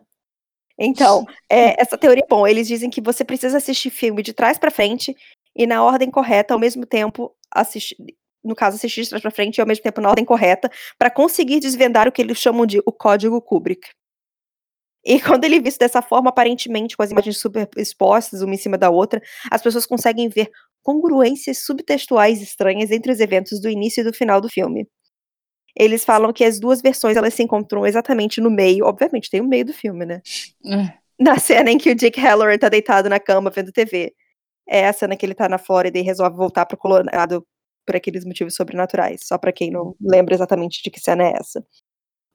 Então, 0.77 1.25
é, 1.51 1.81
essa 1.81 1.97
teoria, 1.97 2.25
bom, 2.29 2.47
eles 2.47 2.65
dizem 2.65 2.89
que 2.89 3.01
você 3.01 3.25
precisa 3.25 3.57
assistir 3.57 3.89
filme 3.89 4.23
de 4.23 4.31
trás 4.31 4.57
para 4.57 4.71
frente 4.71 5.13
e 5.53 5.67
na 5.67 5.83
ordem 5.83 6.09
correta, 6.09 6.53
ao 6.53 6.59
mesmo 6.61 6.85
tempo, 6.85 7.35
assistir, 7.51 7.97
no 8.43 8.55
caso, 8.55 8.77
assistir 8.77 9.03
de 9.03 9.09
trás 9.09 9.21
para 9.21 9.31
frente 9.31 9.57
e 9.57 9.61
ao 9.61 9.67
mesmo 9.67 9.83
tempo 9.83 10.01
na 10.01 10.09
ordem 10.09 10.25
correta, 10.25 10.69
para 10.97 11.09
conseguir 11.09 11.59
desvendar 11.59 12.07
o 12.07 12.11
que 12.11 12.21
eles 12.21 12.37
chamam 12.37 12.65
de 12.65 12.79
o 12.85 12.91
código 12.91 13.41
Kubrick. 13.41 13.89
E 15.05 15.19
quando 15.21 15.43
ele 15.43 15.55
é 15.55 15.59
visto 15.59 15.79
dessa 15.79 16.01
forma, 16.01 16.29
aparentemente, 16.29 16.95
com 16.95 17.03
as 17.03 17.11
imagens 17.11 17.37
superexpostas 17.37 18.41
uma 18.41 18.53
em 18.53 18.57
cima 18.57 18.77
da 18.77 18.89
outra, 18.89 19.21
as 19.51 19.61
pessoas 19.61 19.85
conseguem 19.85 20.29
ver 20.29 20.49
congruências 20.81 21.65
subtextuais 21.65 22.41
estranhas 22.41 22.91
entre 22.91 23.11
os 23.11 23.19
eventos 23.19 23.59
do 23.59 23.69
início 23.69 24.01
e 24.01 24.03
do 24.03 24.13
final 24.13 24.39
do 24.39 24.49
filme. 24.49 24.87
eles 25.75 26.03
falam 26.03 26.33
que 26.33 26.43
as 26.43 26.59
duas 26.59 26.81
versões 26.81 27.15
elas 27.15 27.33
se 27.33 27.43
encontram 27.43 27.85
exatamente 27.85 28.41
no 28.41 28.49
meio, 28.49 28.85
obviamente 28.85 29.29
tem 29.29 29.39
o 29.41 29.47
meio 29.47 29.65
do 29.65 29.73
filme, 29.73 30.05
né? 30.05 30.21
É. 30.65 30.93
Na 31.19 31.37
cena 31.37 31.71
em 31.71 31.77
que 31.77 31.91
o 31.91 31.95
Dick 31.95 32.19
Halloran 32.19 32.57
tá 32.57 32.69
deitado 32.69 33.09
na 33.09 33.19
cama 33.19 33.49
vendo 33.49 33.71
TV. 33.71 34.13
É 34.67 34.87
a 34.87 34.93
cena 34.93 35.15
que 35.15 35.25
ele 35.25 35.35
tá 35.35 35.49
na 35.49 35.57
Flórida 35.57 35.97
e 35.99 36.01
resolve 36.01 36.37
voltar 36.37 36.65
pro 36.65 36.77
Colorado 36.77 37.45
por 37.89 37.95
aqueles 37.95 38.23
motivos 38.23 38.53
sobrenaturais, 38.53 39.21
só 39.23 39.35
para 39.35 39.51
quem 39.51 39.71
não 39.71 39.95
lembra 39.99 40.35
exatamente 40.35 40.83
de 40.83 40.91
que 40.91 40.99
cena 40.99 41.23
é 41.23 41.31
essa. 41.31 41.65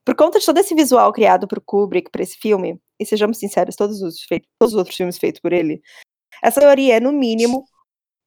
Por 0.03 0.13
conta 0.13 0.37
de 0.37 0.45
todo 0.45 0.57
esse 0.57 0.75
visual 0.75 1.13
criado 1.13 1.47
por 1.47 1.61
Kubrick 1.61 2.11
para 2.11 2.21
esse 2.21 2.37
filme, 2.37 2.77
e 2.99 3.05
sejamos 3.05 3.37
sinceros, 3.37 3.77
todos 3.77 4.01
os, 4.01 4.21
feitos, 4.23 4.49
todos 4.59 4.73
os 4.73 4.77
outros 4.77 4.97
filmes 4.97 5.17
feitos 5.17 5.39
por 5.39 5.53
ele, 5.53 5.81
essa 6.43 6.59
teoria 6.59 6.97
é, 6.97 6.99
no 6.99 7.13
mínimo, 7.13 7.63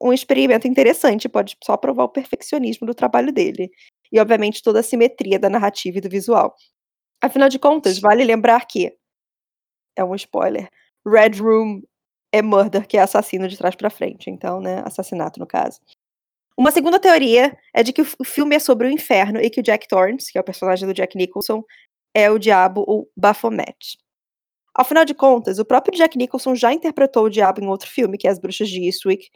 um 0.03 0.11
experimento 0.11 0.67
interessante, 0.67 1.29
pode 1.29 1.55
só 1.63 1.77
provar 1.77 2.05
o 2.05 2.09
perfeccionismo 2.09 2.87
do 2.87 2.95
trabalho 2.95 3.31
dele. 3.31 3.71
E, 4.11 4.19
obviamente, 4.19 4.63
toda 4.63 4.81
a 4.81 4.83
simetria 4.83 5.39
da 5.39 5.51
narrativa 5.51 5.99
e 5.99 6.01
do 6.01 6.09
visual. 6.09 6.55
Afinal 7.23 7.51
de 7.51 7.59
contas, 7.59 7.99
vale 7.99 8.25
lembrar 8.25 8.67
que. 8.67 8.97
É 9.95 10.03
um 10.03 10.15
spoiler. 10.15 10.71
Red 11.07 11.41
Room 11.41 11.83
é 12.33 12.41
murder, 12.41 12.87
que 12.87 12.97
é 12.97 13.03
assassino 13.03 13.49
de 13.49 13.59
trás 13.59 13.75
para 13.77 13.91
frente. 13.91 14.31
Então, 14.31 14.61
né? 14.61 14.83
Assassinato, 14.87 15.39
no 15.39 15.47
caso. 15.47 15.79
Uma 16.59 16.73
segunda 16.73 16.99
teoria 16.99 17.57
é 17.73 17.85
de 17.85 17.93
que 17.93 18.03
o 18.03 18.25
filme 18.25 18.57
é 18.57 18.59
sobre 18.59 18.89
o 18.89 18.91
inferno 18.91 19.41
e 19.41 19.49
que 19.49 19.61
o 19.61 19.63
Jack 19.63 19.87
Torrance, 19.87 20.33
que 20.33 20.37
é 20.37 20.41
o 20.41 20.45
personagem 20.45 20.89
do 20.89 20.93
Jack 20.93 21.17
Nicholson, 21.17 21.63
é 22.13 22.29
o 22.29 22.37
diabo 22.37 22.83
ou 22.85 23.09
Baphomet. 23.17 23.97
Afinal 24.75 25.05
de 25.05 25.15
contas, 25.15 25.61
o 25.61 25.65
próprio 25.65 25.97
Jack 25.97 26.19
Nicholson 26.19 26.57
já 26.57 26.73
interpretou 26.73 27.27
o 27.27 27.31
diabo 27.31 27.63
em 27.63 27.69
outro 27.69 27.89
filme, 27.89 28.19
que 28.19 28.27
é 28.27 28.31
As 28.31 28.41
Bruxas 28.41 28.69
de 28.69 28.85
Eastwick, 28.85 29.31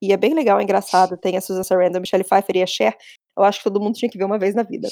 e 0.00 0.12
é 0.12 0.16
bem 0.16 0.32
legal, 0.34 0.60
é 0.60 0.62
engraçado, 0.62 1.16
tem 1.16 1.36
a 1.36 1.40
Susan 1.40 1.64
Sarandon, 1.64 1.98
Michelle 1.98 2.22
Pfeiffer 2.22 2.56
e 2.56 2.62
a 2.62 2.66
Cher, 2.66 2.96
eu 3.36 3.42
acho 3.42 3.58
que 3.58 3.64
todo 3.64 3.80
mundo 3.80 3.96
tinha 3.96 4.08
que 4.08 4.16
ver 4.16 4.24
uma 4.24 4.38
vez 4.38 4.54
na 4.54 4.62
vida. 4.62 4.88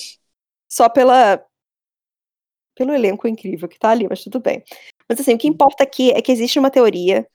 Só 0.68 0.88
pela 0.88 1.40
pelo 2.74 2.92
elenco 2.92 3.28
incrível 3.28 3.68
que 3.68 3.78
tá 3.78 3.90
ali, 3.90 4.08
mas 4.08 4.24
tudo 4.24 4.40
bem. 4.40 4.62
Mas 5.08 5.20
assim, 5.20 5.34
o 5.34 5.38
que 5.38 5.46
importa 5.46 5.84
aqui 5.84 6.10
é 6.10 6.20
que 6.20 6.32
existe 6.32 6.58
uma 6.58 6.70
teoria 6.70 7.26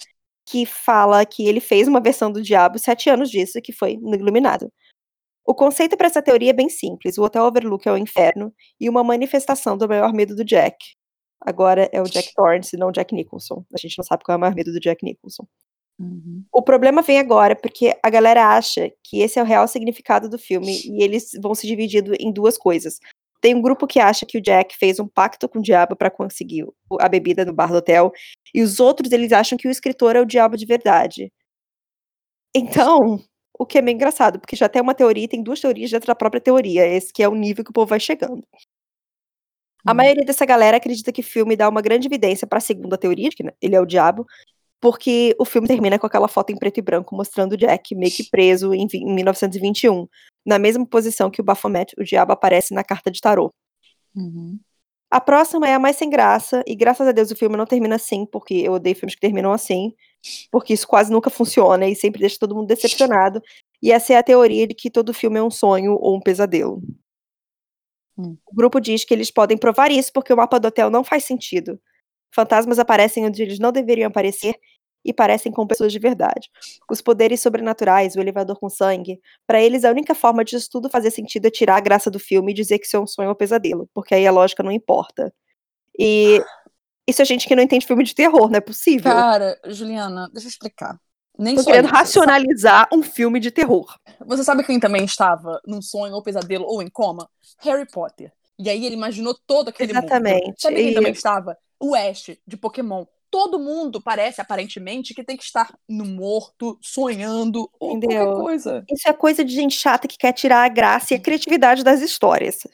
que 0.45 0.65
fala 0.65 1.25
que 1.25 1.47
ele 1.47 1.59
fez 1.59 1.87
uma 1.87 2.01
versão 2.01 2.31
do 2.31 2.41
diabo 2.41 2.79
sete 2.79 3.09
anos 3.09 3.29
disso, 3.29 3.61
que 3.61 3.71
foi 3.71 3.97
no 3.97 4.15
Iluminado. 4.15 4.71
O 5.45 5.55
conceito 5.55 5.97
para 5.97 6.07
essa 6.07 6.21
teoria 6.21 6.51
é 6.51 6.53
bem 6.53 6.69
simples. 6.69 7.17
O 7.17 7.23
Hotel 7.23 7.43
Overlook 7.43 7.87
é 7.87 7.91
o 7.91 7.97
inferno 7.97 8.53
e 8.79 8.87
uma 8.89 9.03
manifestação 9.03 9.77
do 9.77 9.87
maior 9.87 10.13
medo 10.13 10.35
do 10.35 10.45
Jack. 10.45 10.77
Agora 11.41 11.89
é 11.91 11.99
o 11.99 12.05
Jack 12.05 12.33
Torrance 12.35 12.77
não 12.77 12.89
o 12.89 12.91
Jack 12.91 13.13
Nicholson. 13.15 13.65
A 13.73 13.77
gente 13.77 13.97
não 13.97 14.05
sabe 14.05 14.23
qual 14.23 14.35
é 14.35 14.37
o 14.37 14.39
maior 14.39 14.53
medo 14.53 14.71
do 14.71 14.79
Jack 14.79 15.03
Nicholson. 15.03 15.47
Uhum. 15.99 16.43
O 16.51 16.61
problema 16.61 17.01
vem 17.01 17.19
agora, 17.19 17.55
porque 17.55 17.95
a 18.01 18.09
galera 18.09 18.55
acha 18.55 18.91
que 19.03 19.21
esse 19.21 19.39
é 19.39 19.41
o 19.41 19.45
real 19.45 19.67
significado 19.67 20.29
do 20.29 20.37
filme 20.37 20.81
e 20.85 21.03
eles 21.03 21.31
vão 21.41 21.53
se 21.53 21.67
dividir 21.67 22.03
em 22.19 22.31
duas 22.31 22.57
coisas. 22.57 22.99
Tem 23.41 23.55
um 23.55 23.61
grupo 23.61 23.87
que 23.87 23.99
acha 23.99 24.25
que 24.25 24.37
o 24.37 24.41
Jack 24.41 24.77
fez 24.77 24.99
um 24.99 25.07
pacto 25.07 25.49
com 25.49 25.59
o 25.59 25.61
diabo 25.61 25.95
para 25.95 26.11
conseguir 26.11 26.65
a 26.99 27.09
bebida 27.09 27.43
no 27.43 27.53
bar 27.53 27.69
do 27.71 27.77
hotel, 27.77 28.11
e 28.53 28.61
os 28.61 28.79
outros 28.79 29.11
eles 29.11 29.31
acham 29.31 29.57
que 29.57 29.67
o 29.67 29.71
escritor 29.71 30.15
é 30.15 30.21
o 30.21 30.25
diabo 30.25 30.55
de 30.55 30.65
verdade. 30.65 31.31
Então, 32.55 33.19
o 33.57 33.65
que 33.65 33.77
é 33.77 33.81
meio 33.81 33.95
engraçado, 33.95 34.39
porque 34.39 34.55
já 34.55 34.69
tem 34.69 34.81
uma 34.81 34.93
teoria, 34.93 35.27
tem 35.27 35.41
duas 35.43 35.59
teorias 35.59 35.91
dentro 35.91 36.07
da 36.07 36.15
própria 36.15 36.41
teoria, 36.41 36.85
esse 36.85 37.11
que 37.13 37.23
é 37.23 37.27
o 37.29 37.35
nível 37.35 37.63
que 37.63 37.71
o 37.71 37.73
povo 37.73 37.87
vai 37.87 37.99
chegando. 37.99 38.43
A 39.85 39.91
Hum. 39.91 39.95
maioria 39.95 40.25
dessa 40.25 40.45
galera 40.45 40.77
acredita 40.77 41.11
que 41.11 41.21
o 41.21 41.23
filme 41.23 41.55
dá 41.55 41.67
uma 41.67 41.81
grande 41.81 42.07
evidência 42.07 42.45
para 42.47 42.59
a 42.59 42.61
segunda 42.61 42.97
teoria, 42.97 43.29
que 43.35 43.43
né, 43.43 43.51
ele 43.61 43.75
é 43.75 43.81
o 43.81 43.85
diabo, 43.85 44.25
porque 44.79 45.35
o 45.39 45.45
filme 45.45 45.67
termina 45.67 45.99
com 45.99 46.07
aquela 46.07 46.27
foto 46.27 46.51
em 46.51 46.57
preto 46.57 46.79
e 46.79 46.81
branco 46.81 47.15
mostrando 47.15 47.53
o 47.53 47.57
Jack 47.57 47.95
meio 47.95 48.11
que 48.11 48.29
preso 48.29 48.73
em, 48.73 48.87
em 48.93 49.15
1921, 49.15 50.07
na 50.45 50.59
mesma 50.59 50.85
posição 50.85 51.29
que 51.29 51.41
o 51.41 51.43
Baphomet, 51.43 51.93
o 51.97 52.03
diabo 52.03 52.33
aparece 52.33 52.73
na 52.73 52.83
carta 52.83 53.11
de 53.11 53.21
tarô. 53.21 53.53
Uhum. 54.15 54.59
A 55.09 55.19
próxima 55.19 55.67
é 55.67 55.73
a 55.73 55.79
mais 55.79 55.97
sem 55.97 56.09
graça, 56.09 56.63
e 56.65 56.73
graças 56.73 57.05
a 57.05 57.11
Deus 57.11 57.31
o 57.31 57.35
filme 57.35 57.57
não 57.57 57.65
termina 57.65 57.95
assim, 57.95 58.25
porque 58.25 58.53
eu 58.53 58.73
odeio 58.73 58.95
filmes 58.95 59.13
que 59.13 59.19
terminam 59.19 59.51
assim, 59.51 59.93
porque 60.49 60.73
isso 60.73 60.87
quase 60.87 61.11
nunca 61.11 61.29
funciona 61.29 61.85
e 61.85 61.95
sempre 61.95 62.21
deixa 62.21 62.39
todo 62.39 62.55
mundo 62.55 62.67
decepcionado. 62.67 63.41
E 63.83 63.91
essa 63.91 64.13
é 64.13 64.17
a 64.17 64.23
teoria 64.23 64.65
de 64.65 64.73
que 64.73 64.89
todo 64.89 65.13
filme 65.13 65.37
é 65.37 65.43
um 65.43 65.51
sonho 65.51 65.97
ou 65.99 66.15
um 66.15 66.21
pesadelo. 66.21 66.81
Hum. 68.17 68.37
O 68.45 68.55
grupo 68.55 68.79
diz 68.79 69.03
que 69.03 69.13
eles 69.13 69.29
podem 69.29 69.57
provar 69.57 69.91
isso 69.91 70.11
porque 70.13 70.31
o 70.31 70.37
mapa 70.37 70.59
do 70.59 70.69
hotel 70.69 70.89
não 70.89 71.03
faz 71.03 71.25
sentido. 71.25 71.77
Fantasmas 72.33 72.79
aparecem 72.79 73.25
onde 73.25 73.41
eles 73.41 73.59
não 73.59 73.71
deveriam 73.71 74.07
aparecer 74.07 74.55
e 75.03 75.13
parecem 75.13 75.51
com 75.51 75.65
pessoas 75.67 75.91
de 75.91 75.99
verdade. 75.99 76.49
Os 76.89 77.01
poderes 77.01 77.41
sobrenaturais, 77.41 78.15
o 78.15 78.19
elevador 78.19 78.59
com 78.59 78.69
sangue, 78.69 79.19
para 79.47 79.61
eles 79.61 79.83
a 79.83 79.89
única 79.91 80.13
forma 80.15 80.43
disso 80.45 80.69
tudo 80.71 80.89
fazer 80.89 81.11
sentido 81.11 81.45
é 81.47 81.49
tirar 81.49 81.75
a 81.77 81.79
graça 81.81 82.09
do 82.11 82.19
filme 82.19 82.51
e 82.51 82.55
dizer 82.55 82.79
que 82.79 82.85
isso 82.85 82.97
é 82.97 82.99
um 82.99 83.07
sonho 83.07 83.29
ou 83.29 83.35
pesadelo, 83.35 83.89
porque 83.93 84.13
aí 84.15 84.25
a 84.27 84.31
lógica 84.31 84.61
não 84.63 84.71
importa. 84.71 85.33
E 85.97 86.41
isso 87.07 87.21
é 87.21 87.25
gente 87.25 87.47
que 87.47 87.55
não 87.55 87.63
entende 87.63 87.85
filme 87.85 88.03
de 88.03 88.13
terror, 88.15 88.49
não 88.49 88.57
é 88.57 88.61
possível. 88.61 89.11
Cara, 89.11 89.59
Juliana, 89.65 90.29
deixa 90.31 90.47
eu 90.47 90.51
explicar. 90.51 90.99
Nem 91.37 91.55
Tô 91.55 91.63
querendo 91.63 91.85
isso. 91.85 91.93
racionalizar 91.95 92.87
um 92.93 93.01
filme 93.01 93.39
de 93.39 93.49
terror. 93.51 93.95
Você 94.27 94.43
sabe 94.43 94.63
quem 94.63 94.79
também 94.79 95.03
estava 95.05 95.59
num 95.65 95.81
sonho 95.81 96.13
ou 96.13 96.21
pesadelo 96.21 96.65
ou 96.65 96.81
em 96.81 96.89
coma? 96.89 97.27
Harry 97.59 97.87
Potter. 97.89 98.31
E 98.59 98.69
aí 98.69 98.85
ele 98.85 98.95
imaginou 98.95 99.35
todo 99.47 99.69
aquele 99.69 99.91
mundo. 99.93 100.03
Exatamente. 100.03 100.61
Sabe 100.61 100.75
quem 100.75 100.89
E- 100.89 100.93
também 100.93 101.11
estava? 101.13 101.57
O 101.79 101.95
Ash, 101.95 102.37
de 102.45 102.57
Pokémon. 102.57 103.05
Todo 103.31 103.57
mundo 103.57 104.01
parece, 104.01 104.41
aparentemente, 104.41 105.13
que 105.13 105.23
tem 105.23 105.37
que 105.37 105.43
estar 105.43 105.73
no 105.87 106.03
morto, 106.05 106.77
sonhando, 106.81 107.67
ou 107.79 107.93
Entendeu? 107.95 108.25
qualquer 108.25 108.41
coisa. 108.43 108.85
Isso 108.91 109.09
é 109.09 109.13
coisa 109.13 109.43
de 109.43 109.53
gente 109.55 109.75
chata 109.75 110.07
que 110.07 110.17
quer 110.17 110.33
tirar 110.33 110.65
a 110.65 110.67
graça 110.69 111.13
e 111.13 111.17
a 111.17 111.21
criatividade 111.21 111.81
das 111.83 112.01
histórias. 112.01 112.67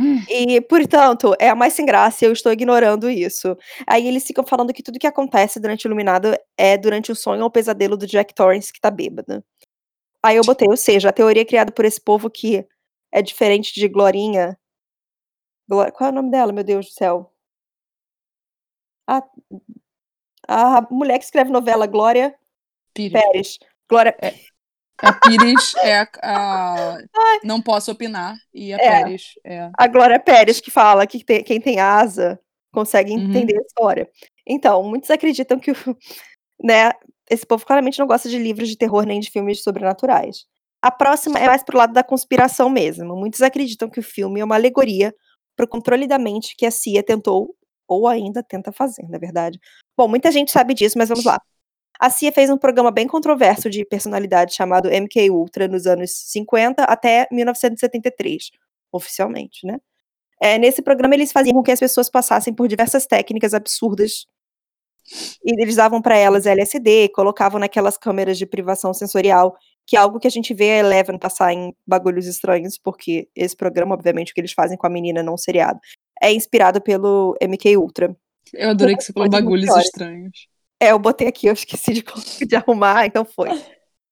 Hum. 0.00 0.18
E, 0.28 0.60
portanto, 0.62 1.36
é 1.38 1.48
a 1.50 1.54
mais 1.54 1.74
sem 1.74 1.86
graça 1.86 2.24
eu 2.24 2.32
estou 2.32 2.50
ignorando 2.50 3.08
isso. 3.08 3.56
Aí 3.86 4.08
eles 4.08 4.26
ficam 4.26 4.44
falando 4.44 4.72
que 4.72 4.82
tudo 4.82 4.98
que 4.98 5.06
acontece 5.06 5.60
durante 5.60 5.86
o 5.86 5.88
Iluminado 5.88 6.36
é 6.56 6.76
durante 6.76 7.12
o 7.12 7.14
sonho 7.16 7.44
ou 7.44 7.50
pesadelo 7.50 7.96
do 7.96 8.06
Jack 8.06 8.34
Torrance 8.34 8.72
que 8.72 8.80
tá 8.80 8.90
bêbado. 8.90 9.44
Aí 10.24 10.36
eu 10.36 10.42
botei, 10.44 10.68
ou 10.68 10.76
seja, 10.76 11.10
a 11.10 11.12
teoria 11.12 11.44
criada 11.46 11.70
por 11.70 11.84
esse 11.84 12.00
povo 12.00 12.28
que 12.30 12.66
é 13.12 13.22
diferente 13.22 13.72
de 13.74 13.86
Glorinha. 13.88 14.58
Glo- 15.68 15.92
Qual 15.92 16.08
é 16.08 16.12
o 16.12 16.14
nome 16.16 16.30
dela, 16.30 16.52
meu 16.52 16.64
Deus 16.64 16.86
do 16.86 16.92
céu? 16.92 17.32
A, 19.06 19.22
a 20.52 20.86
mulher 20.90 21.18
que 21.18 21.24
escreve 21.24 21.50
novela, 21.50 21.86
Glória 21.86 22.34
Pires. 22.94 23.12
Pérez. 23.12 23.58
Glória 23.88 24.16
A 25.02 25.12
Pires 25.14 25.74
é 25.76 26.00
a. 26.00 26.08
a- 26.22 26.98
Não 27.44 27.60
posso 27.62 27.90
opinar. 27.92 28.36
E 28.52 28.72
a 28.74 28.76
É. 28.76 28.78
Pérez 29.02 29.32
é. 29.44 29.70
a 29.78 29.86
Glória 29.86 30.18
Pérez 30.20 30.60
que 30.60 30.70
fala 30.70 31.06
que 31.06 31.22
quem 31.42 31.60
tem 31.60 31.80
asa 31.80 32.38
consegue 32.72 33.12
Uhum. 33.12 33.20
entender 33.30 33.56
a 33.58 33.62
história. 33.62 34.08
Então, 34.46 34.82
muitos 34.82 35.10
acreditam 35.10 35.58
que 35.58 35.70
o, 35.70 35.74
né, 36.62 36.92
esse 37.30 37.46
povo 37.46 37.64
claramente 37.64 37.98
não 37.98 38.06
gosta 38.06 38.28
de 38.28 38.38
livros 38.38 38.68
de 38.68 38.76
terror 38.76 39.04
nem 39.04 39.20
de 39.20 39.30
filmes 39.30 39.62
sobrenaturais. 39.62 40.44
A 40.82 40.90
próxima 40.90 41.38
é 41.38 41.46
mais 41.46 41.62
pro 41.62 41.76
lado 41.78 41.92
da 41.92 42.02
conspiração 42.02 42.68
mesmo. 42.70 43.14
Muitos 43.16 43.42
acreditam 43.42 43.88
que 43.88 44.00
o 44.00 44.02
filme 44.02 44.40
é 44.40 44.44
uma 44.44 44.54
alegoria 44.56 45.14
para 45.56 45.64
o 45.64 45.68
controle 45.68 46.06
da 46.06 46.18
mente 46.18 46.54
que 46.56 46.64
a 46.66 46.70
CIA 46.70 47.02
tentou 47.02 47.54
ou 47.90 48.06
ainda 48.06 48.42
tenta 48.42 48.72
fazer, 48.72 49.08
na 49.08 49.18
verdade. 49.18 49.58
Bom, 49.96 50.08
muita 50.08 50.30
gente 50.30 50.52
sabe 50.52 50.74
disso, 50.74 50.96
mas 50.96 51.08
vamos 51.08 51.24
lá. 51.24 51.40
A 51.98 52.08
CIA 52.08 52.32
fez 52.32 52.48
um 52.48 52.56
programa 52.56 52.90
bem 52.90 53.06
controverso 53.06 53.68
de 53.68 53.84
personalidade 53.84 54.54
chamado 54.54 54.88
MK 54.88 55.30
Ultra 55.30 55.68
nos 55.68 55.86
anos 55.86 56.12
50 56.30 56.84
até 56.84 57.26
1973, 57.30 58.50
oficialmente, 58.92 59.66
né? 59.66 59.78
É, 60.42 60.56
nesse 60.56 60.80
programa 60.80 61.14
eles 61.14 61.32
faziam 61.32 61.54
com 61.54 61.62
que 61.62 61.72
as 61.72 61.80
pessoas 61.80 62.08
passassem 62.08 62.54
por 62.54 62.66
diversas 62.68 63.06
técnicas 63.06 63.52
absurdas 63.52 64.26
e 65.44 65.62
eles 65.62 65.76
davam 65.76 66.00
para 66.00 66.16
elas 66.16 66.46
LSD, 66.46 67.08
colocavam 67.10 67.58
naquelas 67.58 67.96
câmeras 67.98 68.38
de 68.38 68.46
privação 68.46 68.94
sensorial, 68.94 69.56
que 69.86 69.96
é 69.96 69.98
algo 69.98 70.20
que 70.20 70.26
a 70.26 70.30
gente 70.30 70.54
vê 70.54 70.72
a 70.72 70.78
Eleven 70.78 71.18
passar 71.18 71.52
em 71.52 71.74
bagulhos 71.86 72.26
estranhos, 72.26 72.78
porque 72.78 73.28
esse 73.34 73.56
programa, 73.56 73.94
obviamente, 73.94 74.30
o 74.30 74.34
que 74.34 74.40
eles 74.40 74.52
fazem 74.52 74.78
com 74.78 74.86
a 74.86 74.90
menina 74.90 75.22
não 75.22 75.36
seriado, 75.36 75.80
é 76.22 76.32
inspirado 76.32 76.80
pelo 76.80 77.36
MK 77.40 77.76
Ultra. 77.76 78.16
Eu 78.52 78.70
adorei 78.70 78.96
que 78.96 79.02
você 79.02 79.12
falou 79.12 79.28
bagulhos 79.28 79.74
estranhos. 79.76 80.48
É, 80.80 80.92
eu 80.92 80.98
botei 80.98 81.28
aqui, 81.28 81.46
eu 81.46 81.52
esqueci 81.52 81.92
de, 81.92 82.04
de 82.46 82.56
arrumar, 82.56 83.06
então 83.06 83.24
foi. 83.24 83.50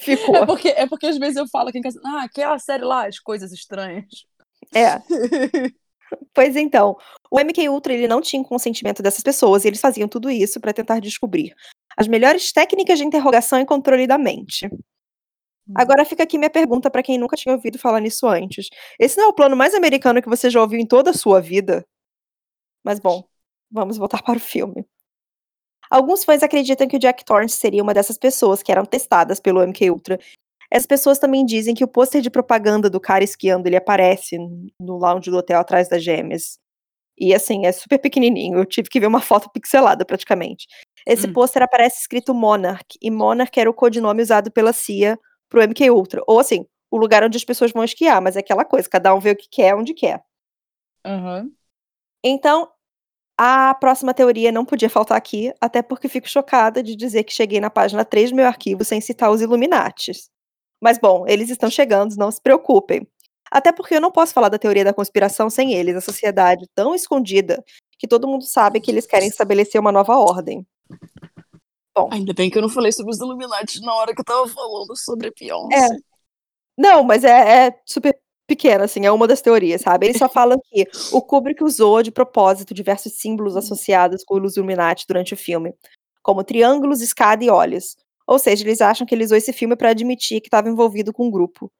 Ficou. 0.00 0.36
É 0.36 0.46
porque, 0.46 0.68
é 0.68 0.86
porque 0.86 1.06
às 1.06 1.18
vezes 1.18 1.36
eu 1.36 1.48
falo 1.48 1.70
aqui 1.70 1.78
em 1.78 1.82
casa, 1.82 2.00
ah, 2.04 2.22
aquela 2.24 2.58
série 2.58 2.84
lá, 2.84 3.06
as 3.06 3.18
coisas 3.18 3.52
estranhas. 3.52 4.04
É. 4.74 5.00
Pois 6.32 6.56
então, 6.56 6.96
o 7.30 7.38
MK 7.38 7.68
Ultra 7.68 7.92
ele 7.92 8.08
não 8.08 8.20
tinha 8.20 8.42
consentimento 8.42 9.02
dessas 9.02 9.22
pessoas 9.22 9.64
e 9.64 9.68
eles 9.68 9.80
faziam 9.80 10.08
tudo 10.08 10.30
isso 10.30 10.58
para 10.58 10.72
tentar 10.72 11.00
descobrir 11.00 11.54
as 11.96 12.08
melhores 12.08 12.52
técnicas 12.52 12.98
de 12.98 13.04
interrogação 13.04 13.60
e 13.60 13.66
controle 13.66 14.06
da 14.06 14.16
mente. 14.16 14.70
Agora 15.74 16.04
fica 16.04 16.22
aqui 16.22 16.38
minha 16.38 16.48
pergunta 16.48 16.90
para 16.90 17.02
quem 17.02 17.18
nunca 17.18 17.36
tinha 17.36 17.54
ouvido 17.54 17.78
falar 17.78 18.00
nisso 18.00 18.26
antes. 18.26 18.68
Esse 18.98 19.18
não 19.18 19.24
é 19.24 19.28
o 19.28 19.34
plano 19.34 19.54
mais 19.54 19.74
americano 19.74 20.22
que 20.22 20.28
você 20.28 20.48
já 20.48 20.62
ouviu 20.62 20.78
em 20.78 20.86
toda 20.86 21.10
a 21.10 21.14
sua 21.14 21.40
vida? 21.40 21.84
Mas 22.88 22.98
bom, 22.98 23.22
vamos 23.70 23.98
voltar 23.98 24.22
para 24.24 24.38
o 24.38 24.40
filme. 24.40 24.86
Alguns 25.90 26.24
fãs 26.24 26.42
acreditam 26.42 26.88
que 26.88 26.96
o 26.96 26.98
Jack 26.98 27.22
Torrance 27.22 27.58
seria 27.58 27.82
uma 27.82 27.92
dessas 27.92 28.16
pessoas 28.16 28.62
que 28.62 28.72
eram 28.72 28.86
testadas 28.86 29.38
pelo 29.38 29.62
MK 29.62 29.90
Ultra 29.90 30.18
As 30.72 30.86
pessoas 30.86 31.18
também 31.18 31.44
dizem 31.44 31.74
que 31.74 31.84
o 31.84 31.88
pôster 31.88 32.22
de 32.22 32.30
propaganda 32.30 32.88
do 32.88 32.98
cara 32.98 33.22
esquiando, 33.22 33.66
ele 33.66 33.76
aparece 33.76 34.38
no 34.80 34.96
lounge 34.96 35.30
do 35.30 35.36
hotel 35.36 35.60
atrás 35.60 35.86
das 35.86 36.02
gêmeas. 36.02 36.58
E 37.18 37.34
assim, 37.34 37.66
é 37.66 37.72
super 37.72 37.98
pequenininho, 37.98 38.58
eu 38.58 38.64
tive 38.64 38.88
que 38.88 39.00
ver 39.00 39.06
uma 39.06 39.20
foto 39.20 39.50
pixelada 39.50 40.06
praticamente. 40.06 40.66
Esse 41.06 41.28
Hum. 41.28 41.34
pôster 41.34 41.62
aparece 41.62 42.00
escrito 42.00 42.32
Monarch, 42.32 42.98
e 43.02 43.10
Monarch 43.10 43.60
era 43.60 43.68
o 43.68 43.74
codinome 43.74 44.22
usado 44.22 44.50
pela 44.50 44.72
CIA 44.72 45.18
pro 45.50 45.60
MK 45.60 45.90
Ultra. 45.90 46.22
Ou 46.26 46.40
assim, 46.40 46.64
o 46.90 46.96
lugar 46.96 47.22
onde 47.22 47.36
as 47.36 47.44
pessoas 47.44 47.70
vão 47.70 47.84
esquiar, 47.84 48.22
mas 48.22 48.34
é 48.34 48.40
aquela 48.40 48.64
coisa, 48.64 48.88
cada 48.88 49.14
um 49.14 49.20
vê 49.20 49.32
o 49.32 49.36
que 49.36 49.48
quer, 49.50 49.74
onde 49.74 49.92
quer. 49.92 50.22
Aham. 51.04 51.50
Então, 52.22 52.68
a 53.40 53.72
próxima 53.72 54.12
teoria 54.12 54.50
não 54.50 54.64
podia 54.64 54.90
faltar 54.90 55.16
aqui, 55.16 55.54
até 55.60 55.80
porque 55.80 56.08
fico 56.08 56.28
chocada 56.28 56.82
de 56.82 56.96
dizer 56.96 57.22
que 57.22 57.32
cheguei 57.32 57.60
na 57.60 57.70
página 57.70 58.04
3 58.04 58.30
do 58.30 58.36
meu 58.36 58.46
arquivo 58.46 58.84
sem 58.84 59.00
citar 59.00 59.30
os 59.30 59.40
Illuminates. 59.40 60.28
Mas 60.80 60.98
bom, 60.98 61.24
eles 61.24 61.48
estão 61.48 61.70
chegando, 61.70 62.16
não 62.16 62.32
se 62.32 62.40
preocupem. 62.42 63.06
Até 63.48 63.70
porque 63.70 63.94
eu 63.94 64.00
não 64.00 64.10
posso 64.10 64.34
falar 64.34 64.48
da 64.48 64.58
teoria 64.58 64.84
da 64.84 64.92
conspiração 64.92 65.48
sem 65.48 65.72
eles, 65.72 65.94
a 65.94 66.00
sociedade 66.00 66.68
tão 66.74 66.96
escondida 66.96 67.64
que 67.96 68.08
todo 68.08 68.26
mundo 68.26 68.44
sabe 68.44 68.80
que 68.80 68.90
eles 68.90 69.06
querem 69.06 69.28
estabelecer 69.28 69.80
uma 69.80 69.92
nova 69.92 70.16
ordem. 70.18 70.66
Ainda 72.10 72.34
bem 72.34 72.50
que 72.50 72.58
eu 72.58 72.62
não 72.62 72.68
falei 72.68 72.90
sobre 72.90 73.12
os 73.12 73.20
Illuminati 73.20 73.80
na 73.80 73.94
hora 73.94 74.12
que 74.14 74.20
eu 74.20 74.24
tava 74.24 74.48
falando 74.48 74.96
sobre 74.96 75.28
a 75.28 75.32
Beyoncé. 75.38 75.76
É. 75.76 75.88
Não, 76.76 77.02
mas 77.04 77.24
é, 77.24 77.66
é 77.66 77.80
super 77.86 78.16
pequena, 78.48 78.84
assim, 78.84 79.04
é 79.06 79.12
uma 79.12 79.28
das 79.28 79.40
teorias, 79.42 79.82
sabe? 79.82 80.06
Eles 80.06 80.18
só 80.18 80.28
falam 80.28 80.58
que 80.64 80.84
o 81.12 81.22
Kubrick 81.22 81.62
usou 81.62 82.02
de 82.02 82.10
propósito 82.10 82.74
diversos 82.74 83.12
símbolos 83.20 83.56
associados 83.56 84.24
com 84.24 84.40
os 84.40 84.56
Illuminati 84.56 85.04
durante 85.06 85.34
o 85.34 85.36
filme, 85.36 85.72
como 86.22 86.42
triângulos, 86.42 87.00
escada 87.00 87.44
e 87.44 87.50
olhos. 87.50 87.96
Ou 88.26 88.38
seja, 88.38 88.64
eles 88.64 88.80
acham 88.80 89.06
que 89.06 89.14
ele 89.14 89.24
usou 89.24 89.36
esse 89.36 89.52
filme 89.52 89.76
para 89.76 89.90
admitir 89.90 90.40
que 90.40 90.48
estava 90.48 90.68
envolvido 90.68 91.12
com 91.12 91.26
um 91.26 91.30
grupo. 91.30 91.70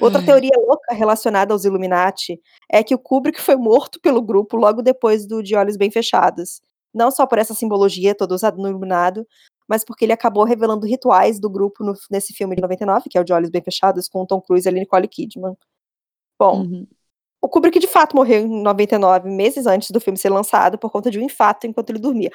Outra 0.00 0.20
teoria 0.24 0.52
louca 0.56 0.94
relacionada 0.94 1.52
aos 1.52 1.64
Illuminati 1.64 2.40
é 2.70 2.84
que 2.84 2.94
o 2.94 2.98
Kubrick 2.98 3.40
foi 3.40 3.56
morto 3.56 3.98
pelo 4.00 4.22
grupo 4.22 4.56
logo 4.56 4.80
depois 4.80 5.26
do 5.26 5.42
De 5.42 5.56
Olhos 5.56 5.76
Bem 5.76 5.90
Fechados. 5.90 6.60
Não 6.94 7.10
só 7.10 7.26
por 7.26 7.38
essa 7.38 7.52
simbologia 7.52 8.14
toda 8.14 8.34
usada 8.34 8.56
no 8.56 8.68
Iluminado, 8.68 9.26
mas 9.68 9.84
porque 9.84 10.04
ele 10.04 10.12
acabou 10.12 10.44
revelando 10.44 10.86
rituais 10.86 11.38
do 11.40 11.50
grupo 11.50 11.82
no- 11.84 11.94
nesse 12.10 12.32
filme 12.32 12.54
de 12.54 12.62
99, 12.62 13.08
que 13.10 13.18
é 13.18 13.20
o 13.20 13.24
De 13.24 13.32
Olhos 13.32 13.50
Bem 13.50 13.60
Fechados, 13.60 14.08
com 14.08 14.22
o 14.22 14.26
Tom 14.26 14.40
Cruise 14.40 14.66
e 14.66 14.70
a 14.70 14.72
Nicole 14.72 15.08
Kidman. 15.08 15.54
Bom, 16.38 16.62
Uhum. 16.62 16.86
o 17.42 17.48
Kubrick 17.48 17.78
de 17.78 17.86
fato 17.88 18.16
morreu 18.16 18.42
em 18.42 18.62
99, 18.62 19.30
meses 19.30 19.66
antes 19.66 19.90
do 19.90 20.00
filme 20.00 20.18
ser 20.18 20.30
lançado, 20.30 20.78
por 20.78 20.90
conta 20.90 21.10
de 21.10 21.18
um 21.18 21.22
infarto 21.24 21.66
enquanto 21.66 21.90
ele 21.90 21.98
dormia. 22.00 22.30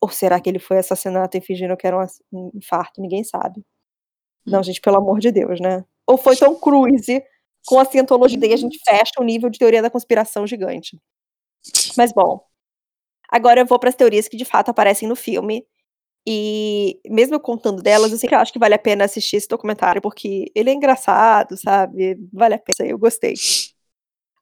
Ou 0.00 0.08
será 0.10 0.40
que 0.40 0.48
ele 0.50 0.58
foi 0.60 0.78
assassinado 0.78 1.36
e 1.36 1.40
fingindo 1.40 1.76
que 1.76 1.86
era 1.86 1.98
um 1.98 2.06
um 2.32 2.50
infarto? 2.54 3.00
Ninguém 3.02 3.24
sabe. 3.24 3.64
Não, 4.46 4.62
gente, 4.62 4.80
pelo 4.80 4.98
amor 4.98 5.20
de 5.20 5.32
Deus, 5.32 5.60
né? 5.60 5.84
Ou 6.06 6.18
foi 6.18 6.36
Tom 6.36 6.54
Cruise 6.56 7.22
com 7.66 7.78
a 7.80 7.84
cientologia, 7.86 8.38
daí 8.40 8.52
a 8.54 8.56
gente 8.58 8.78
fecha 8.86 9.12
o 9.20 9.24
nível 9.24 9.50
de 9.50 9.58
teoria 9.58 9.82
da 9.82 9.90
conspiração 9.90 10.46
gigante. 10.46 10.98
Mas 11.96 12.12
bom, 12.12 12.40
agora 13.30 13.60
eu 13.60 13.66
vou 13.66 13.78
para 13.78 13.90
as 13.90 13.96
teorias 13.96 14.28
que 14.28 14.36
de 14.36 14.44
fato 14.44 14.70
aparecem 14.70 15.08
no 15.08 15.16
filme. 15.16 15.66
E 16.26 17.00
mesmo 17.06 17.40
contando 17.40 17.82
delas, 17.82 18.12
eu 18.12 18.18
sempre 18.18 18.36
acho 18.36 18.52
que 18.52 18.58
vale 18.58 18.74
a 18.74 18.78
pena 18.78 19.04
assistir 19.04 19.36
esse 19.36 19.48
documentário, 19.48 20.02
porque 20.02 20.50
ele 20.54 20.70
é 20.70 20.74
engraçado, 20.74 21.56
sabe? 21.56 22.18
Vale 22.32 22.54
a 22.54 22.58
pena, 22.58 22.88
eu 22.88 22.98
gostei. 22.98 23.34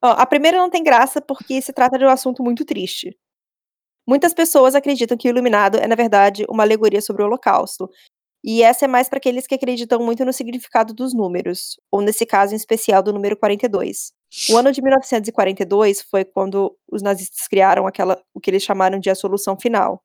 Ó, 0.02 0.08
a 0.10 0.26
primeira 0.26 0.58
não 0.58 0.70
tem 0.70 0.82
graça 0.82 1.20
porque 1.20 1.60
se 1.62 1.72
trata 1.72 1.98
de 1.98 2.04
um 2.04 2.08
assunto 2.08 2.42
muito 2.42 2.64
triste. 2.64 3.16
Muitas 4.06 4.32
pessoas 4.34 4.74
acreditam 4.74 5.16
que 5.16 5.28
o 5.28 5.30
Iluminado 5.30 5.78
é, 5.78 5.86
na 5.86 5.96
verdade, 5.96 6.44
uma 6.48 6.62
alegoria 6.62 7.02
sobre 7.02 7.22
o 7.22 7.26
Holocausto. 7.26 7.90
E 8.44 8.62
essa 8.62 8.84
é 8.84 8.88
mais 8.88 9.08
para 9.08 9.18
aqueles 9.18 9.46
que 9.46 9.54
acreditam 9.56 9.98
muito 10.00 10.24
no 10.24 10.32
significado 10.32 10.94
dos 10.94 11.12
números, 11.12 11.80
ou 11.90 12.00
nesse 12.00 12.24
caso 12.24 12.54
em 12.54 12.56
especial 12.56 13.02
do 13.02 13.12
número 13.12 13.36
42. 13.36 14.12
O 14.50 14.56
ano 14.56 14.70
de 14.70 14.80
1942 14.80 16.02
foi 16.02 16.24
quando 16.24 16.76
os 16.90 17.02
nazistas 17.02 17.48
criaram 17.48 17.86
aquela, 17.86 18.22
o 18.32 18.40
que 18.40 18.50
eles 18.50 18.62
chamaram 18.62 19.00
de 19.00 19.10
a 19.10 19.16
solução 19.16 19.58
final. 19.58 20.00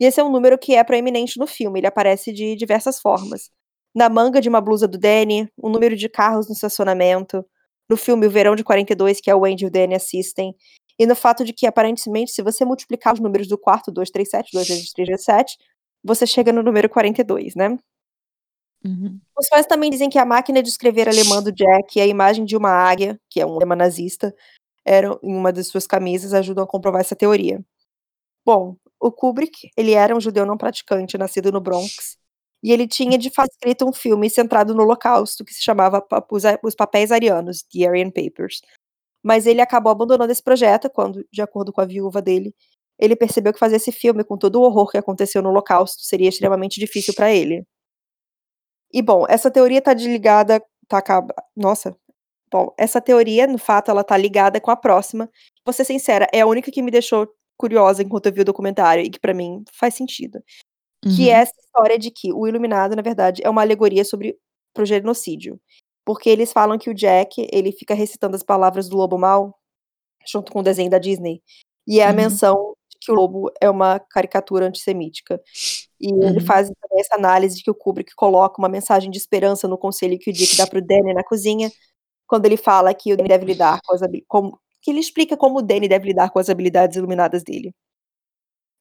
E 0.00 0.04
esse 0.04 0.20
é 0.20 0.24
um 0.24 0.30
número 0.30 0.58
que 0.58 0.74
é 0.74 0.84
proeminente 0.84 1.38
no 1.38 1.46
filme, 1.46 1.80
ele 1.80 1.86
aparece 1.86 2.32
de 2.32 2.54
diversas 2.56 3.00
formas. 3.00 3.50
Na 3.94 4.08
manga 4.08 4.40
de 4.40 4.48
uma 4.48 4.60
blusa 4.60 4.86
do 4.86 4.98
Danny, 4.98 5.48
um 5.62 5.68
número 5.70 5.96
de 5.96 6.08
carros 6.08 6.46
no 6.48 6.54
estacionamento, 6.54 7.44
no 7.88 7.96
filme 7.96 8.26
O 8.26 8.30
Verão 8.30 8.54
de 8.54 8.62
42, 8.62 9.20
que 9.20 9.30
é 9.30 9.34
o 9.34 9.44
Andy 9.44 9.64
e 9.64 9.66
o 9.68 9.70
Danny 9.70 9.94
assistem, 9.94 10.54
e 10.98 11.06
no 11.06 11.14
fato 11.14 11.44
de 11.44 11.52
que, 11.52 11.66
aparentemente, 11.66 12.32
se 12.32 12.42
você 12.42 12.64
multiplicar 12.64 13.14
os 13.14 13.20
números 13.20 13.46
do 13.46 13.56
quarto, 13.56 13.90
2, 13.92 14.10
3, 14.10 14.28
7, 14.28 14.50
2 14.52 14.68
vezes 14.68 14.92
3 14.92 15.08
vezes 15.08 15.24
7, 15.24 15.56
você 16.02 16.26
chega 16.26 16.52
no 16.52 16.62
número 16.62 16.88
42, 16.88 17.54
né? 17.54 17.78
Uhum. 18.84 19.20
Os 19.38 19.48
fãs 19.48 19.66
também 19.66 19.90
dizem 19.90 20.08
que 20.08 20.18
a 20.18 20.24
máquina 20.24 20.62
de 20.62 20.68
escrever 20.68 21.08
alemã 21.08 21.42
do 21.42 21.52
Jack 21.52 21.98
e 21.98 22.02
a 22.02 22.06
imagem 22.06 22.44
de 22.44 22.56
uma 22.56 22.70
águia, 22.70 23.20
que 23.30 23.40
é 23.40 23.46
um 23.46 23.58
lema 23.58 23.76
nazista, 23.76 24.34
eram 24.84 25.18
em 25.22 25.34
uma 25.34 25.52
das 25.52 25.68
suas 25.68 25.86
camisas, 25.86 26.34
ajudam 26.34 26.64
a 26.64 26.66
comprovar 26.66 27.00
essa 27.00 27.16
teoria. 27.16 27.60
Bom, 28.44 28.76
o 29.00 29.12
Kubrick, 29.12 29.70
ele 29.76 29.92
era 29.92 30.16
um 30.16 30.20
judeu 30.20 30.44
não 30.46 30.56
praticante, 30.56 31.18
nascido 31.18 31.52
no 31.52 31.60
Bronx, 31.60 32.18
e 32.62 32.72
ele 32.72 32.88
tinha 32.88 33.16
de 33.18 33.30
fato 33.30 33.50
escrito 33.52 33.88
um 33.88 33.92
filme 33.92 34.28
centrado 34.28 34.74
no 34.74 34.82
Holocausto, 34.82 35.44
que 35.44 35.54
se 35.54 35.62
chamava 35.62 36.04
Os, 36.30 36.42
Os 36.62 36.74
Papéis 36.74 37.12
Arianos, 37.12 37.62
The 37.62 37.86
Aryan 37.86 38.10
Papers. 38.10 38.60
Mas 39.22 39.46
ele 39.46 39.60
acabou 39.60 39.92
abandonando 39.92 40.32
esse 40.32 40.42
projeto 40.42 40.90
quando, 40.90 41.24
de 41.32 41.42
acordo 41.42 41.72
com 41.72 41.80
a 41.80 41.84
viúva 41.84 42.20
dele, 42.22 42.54
ele 42.98 43.14
percebeu 43.16 43.52
que 43.52 43.58
fazer 43.58 43.76
esse 43.76 43.92
filme 43.92 44.24
com 44.24 44.36
todo 44.36 44.56
o 44.56 44.62
horror 44.62 44.90
que 44.90 44.98
aconteceu 44.98 45.42
no 45.42 45.50
Holocausto 45.50 46.02
seria 46.02 46.28
extremamente 46.28 46.80
difícil 46.80 47.14
para 47.14 47.32
ele. 47.32 47.64
E 48.92 49.02
bom, 49.02 49.24
essa 49.28 49.50
teoria 49.50 49.82
tá 49.82 49.94
ligada, 49.94 50.62
tá 50.88 50.98
acaba- 50.98 51.34
nossa. 51.56 51.96
Bom, 52.50 52.74
essa 52.78 53.00
teoria, 53.00 53.46
no 53.46 53.58
fato, 53.58 53.90
ela 53.90 54.02
tá 54.02 54.16
ligada 54.16 54.60
com 54.60 54.70
a 54.70 54.76
próxima. 54.76 55.30
Vou 55.64 55.72
ser 55.72 55.84
sincera, 55.84 56.26
é 56.32 56.40
a 56.40 56.46
única 56.46 56.70
que 56.70 56.82
me 56.82 56.90
deixou 56.90 57.28
curiosa 57.58 58.02
enquanto 58.02 58.26
eu 58.26 58.32
vi 58.32 58.40
o 58.42 58.44
documentário 58.44 59.04
e 59.04 59.10
que 59.10 59.20
pra 59.20 59.34
mim 59.34 59.64
faz 59.72 59.94
sentido. 59.94 60.40
Que 61.02 61.24
Uhum. 61.24 61.28
é 61.28 61.30
essa 61.42 61.52
história 61.60 61.98
de 61.98 62.10
que 62.10 62.32
o 62.32 62.46
Iluminado, 62.48 62.96
na 62.96 63.02
verdade, 63.02 63.42
é 63.44 63.50
uma 63.50 63.62
alegoria 63.62 64.04
sobre 64.04 64.38
pro 64.74 64.86
genocídio. 64.86 65.60
Porque 66.04 66.30
eles 66.30 66.52
falam 66.52 66.78
que 66.78 66.90
o 66.90 66.94
Jack, 66.94 67.46
ele 67.52 67.70
fica 67.72 67.94
recitando 67.94 68.34
as 68.36 68.42
palavras 68.42 68.88
do 68.88 68.96
lobo 68.96 69.18
mal 69.18 69.58
junto 70.26 70.50
com 70.52 70.60
o 70.60 70.62
desenho 70.62 70.90
da 70.90 70.98
Disney. 70.98 71.42
E 71.86 72.00
é 72.00 72.06
a 72.06 72.10
Uhum. 72.10 72.16
menção 72.16 72.74
de 72.90 72.98
que 73.00 73.12
o 73.12 73.14
lobo 73.14 73.50
é 73.60 73.68
uma 73.70 73.98
caricatura 74.00 74.66
antissemítica. 74.66 75.40
E 76.00 76.08
ele 76.12 76.40
Uhum. 76.40 76.46
faz 76.46 76.68
também 76.68 77.00
essa 77.00 77.14
análise 77.16 77.56
de 77.58 77.62
que 77.64 77.70
o 77.70 77.74
Kubrick 77.74 78.14
coloca 78.14 78.58
uma 78.60 78.68
mensagem 78.68 79.10
de 79.10 79.18
esperança 79.18 79.66
no 79.68 79.78
conselho 79.78 80.18
que 80.18 80.30
o 80.30 80.32
Dick 80.32 80.56
dá 80.56 80.66
pro 80.66 80.80
Danny 80.84 81.14
na 81.14 81.24
cozinha, 81.24 81.70
quando 82.26 82.46
ele 82.46 82.56
fala 82.56 82.92
que 82.94 83.12
o 83.12 83.16
Danny 83.16 83.28
deve 83.28 83.44
lidar 83.46 83.80
com 83.86 83.94
as 83.94 84.00
como 84.26 84.58
que 84.82 84.90
ele 84.90 85.00
explica 85.00 85.36
como 85.36 85.58
o 85.58 85.62
Danny 85.62 85.88
deve 85.88 86.08
lidar 86.08 86.30
com 86.30 86.38
as 86.38 86.48
habilidades 86.48 86.96
iluminadas 86.96 87.42
dele. 87.42 87.72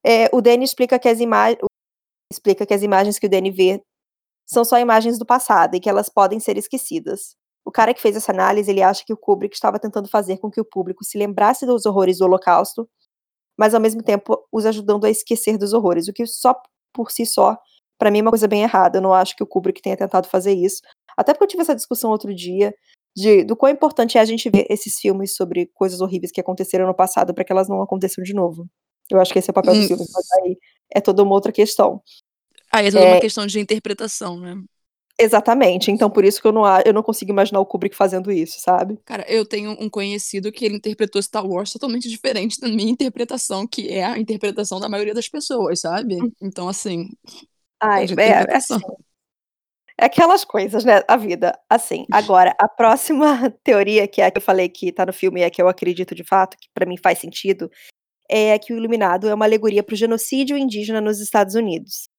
É, 0.06 0.30
o 0.34 0.42
Danny 0.42 0.64
explica 0.64 1.00
que 1.00 1.10
as 1.10 1.20
imagens 1.20 1.60
explica 2.32 2.66
que 2.66 2.74
as 2.74 2.84
imagens 2.84 3.18
que 3.18 3.26
o 3.26 3.30
Danny 3.30 3.52
vê 3.52 3.82
são 4.48 4.64
só 4.64 4.80
imagens 4.80 5.18
do 5.18 5.26
passado 5.26 5.76
e 5.76 5.80
que 5.80 5.90
elas 5.90 6.10
podem 6.10 6.40
ser 6.40 6.58
esquecidas. 6.58 7.36
O 7.66 7.72
cara 7.72 7.94
que 7.94 8.02
fez 8.02 8.16
essa 8.16 8.32
análise, 8.32 8.72
ele 8.72 8.82
acha 8.82 9.04
que 9.06 9.12
o 9.12 9.18
Kubrick 9.18 9.54
estava 9.54 9.80
tentando 9.80 10.08
fazer 10.08 10.38
com 10.38 10.50
que 10.50 10.62
o 10.62 10.66
público 10.66 11.04
se 11.04 11.18
lembrasse 11.18 11.66
dos 11.66 11.86
horrores 11.86 12.20
do 12.20 12.26
Holocausto, 12.26 12.90
mas 13.58 13.74
ao 13.74 13.82
mesmo 13.82 14.02
tempo 14.02 14.42
os 14.52 14.66
ajudando 14.66 15.06
a 15.06 15.10
esquecer 15.10 15.58
dos 15.58 15.74
horrores, 15.74 16.08
o 16.08 16.14
que 16.14 16.26
só 16.26 16.56
por 16.94 17.12
si 17.12 17.26
só, 17.26 17.58
pra 17.98 18.10
mim 18.10 18.20
é 18.20 18.22
uma 18.22 18.32
coisa 18.32 18.48
bem 18.48 18.64
errada. 18.64 19.00
Eu 19.00 19.02
não 19.02 19.14
acho 19.14 19.36
que 19.36 19.44
o 19.44 19.48
Kubrick 19.48 19.82
tenha 19.82 19.98
tentado 19.98 20.30
fazer 20.30 20.54
isso. 20.54 20.82
Até 21.18 21.34
porque 21.34 21.44
eu 21.46 21.50
tive 21.50 21.64
essa 21.64 21.76
discussão 21.76 22.12
outro 22.12 22.34
dia 22.34 22.74
de 23.18 23.44
do 23.44 23.56
quão 23.56 23.72
importante 23.72 24.18
é 24.18 24.22
a 24.22 24.26
gente 24.26 24.48
ver 24.50 24.68
esses 24.70 25.00
filmes 25.00 25.36
sobre 25.36 25.66
coisas 25.74 26.00
horríveis 26.02 26.32
que 26.32 26.40
aconteceram 26.40 26.86
no 26.88 26.94
passado 26.94 27.34
para 27.34 27.44
que 27.44 27.52
elas 27.52 27.68
não 27.68 27.82
aconteçam 27.82 28.24
de 28.24 28.34
novo. 28.34 28.68
Eu 29.12 29.20
acho 29.20 29.34
que 29.34 29.40
esse 29.40 29.50
é 29.50 29.52
o 29.52 29.56
papel 29.56 29.74
dos 29.74 29.86
Hum. 29.86 29.88
filmes, 29.88 30.08
mas 30.14 30.32
aí 30.44 30.58
é 30.94 31.02
toda 31.02 31.24
uma 31.24 31.34
outra 31.34 31.52
questão. 31.52 32.02
Aí 32.72 32.88
é 32.88 32.92
toda 32.92 33.06
É. 33.06 33.14
uma 33.14 33.20
questão 33.22 33.48
de 33.48 33.60
interpretação, 33.60 34.40
né? 34.40 34.56
Exatamente. 35.20 35.90
Então 35.90 36.12
por 36.12 36.24
isso 36.24 36.40
que 36.40 36.48
eu 36.48 36.52
não, 36.52 36.64
eu 36.86 36.94
não 36.94 37.02
consigo 37.02 37.32
imaginar 37.32 37.60
o 37.60 37.66
Kubrick 37.66 37.96
fazendo 37.96 38.32
isso, 38.32 38.60
sabe? 38.60 39.00
Cara, 39.04 39.26
eu 39.28 39.44
tenho 39.46 39.72
um 39.80 39.90
conhecido 39.90 40.52
que 40.52 40.64
ele 40.64 40.76
interpretou 40.76 41.20
Star 41.22 41.44
Wars 41.46 41.72
totalmente 41.72 42.08
diferente 42.08 42.60
da 42.60 42.68
minha 42.68 42.92
interpretação, 42.92 43.66
que 43.66 43.90
é 43.90 44.04
a 44.04 44.20
interpretação 44.20 44.80
da 44.80 44.88
maioria 44.88 45.16
das 45.16 45.28
pessoas, 45.28 45.80
sabe? 45.80 46.18
Então, 46.40 46.70
assim, 46.70 47.10
Ai, 47.82 48.06
é 48.06 48.22
é, 48.22 48.30
é 48.50 48.56
assim. 48.58 48.78
É 50.00 50.06
aquelas 50.06 50.46
coisas, 50.46 50.86
né? 50.86 51.02
A 51.08 51.18
vida. 51.18 51.58
Assim, 51.70 52.06
agora, 52.12 52.56
a 52.60 52.68
próxima 52.68 53.50
teoria, 53.64 54.08
que 54.08 54.22
é 54.22 54.28
a 54.28 54.32
que 54.32 54.38
eu 54.38 54.42
falei 54.42 54.70
que 54.70 54.92
tá 54.92 55.06
no 55.06 55.14
filme 55.14 55.40
e 55.40 55.44
é 55.44 55.48
a 55.48 55.50
que 55.50 55.62
eu 55.62 55.68
acredito 55.68 56.14
de 56.14 56.24
fato, 56.24 56.56
que 56.58 56.70
pra 56.74 56.86
mim 56.86 56.98
faz 56.98 57.20
sentido, 57.20 57.70
é 58.30 58.60
que 58.60 58.74
o 58.74 58.78
Iluminado 58.78 59.28
é 59.28 59.34
uma 59.34 59.46
alegoria 59.46 59.82
pro 59.82 59.96
genocídio 59.96 60.58
indígena 60.58 61.02
nos 61.02 61.20
Estados 61.20 61.56
Unidos. 61.56 62.10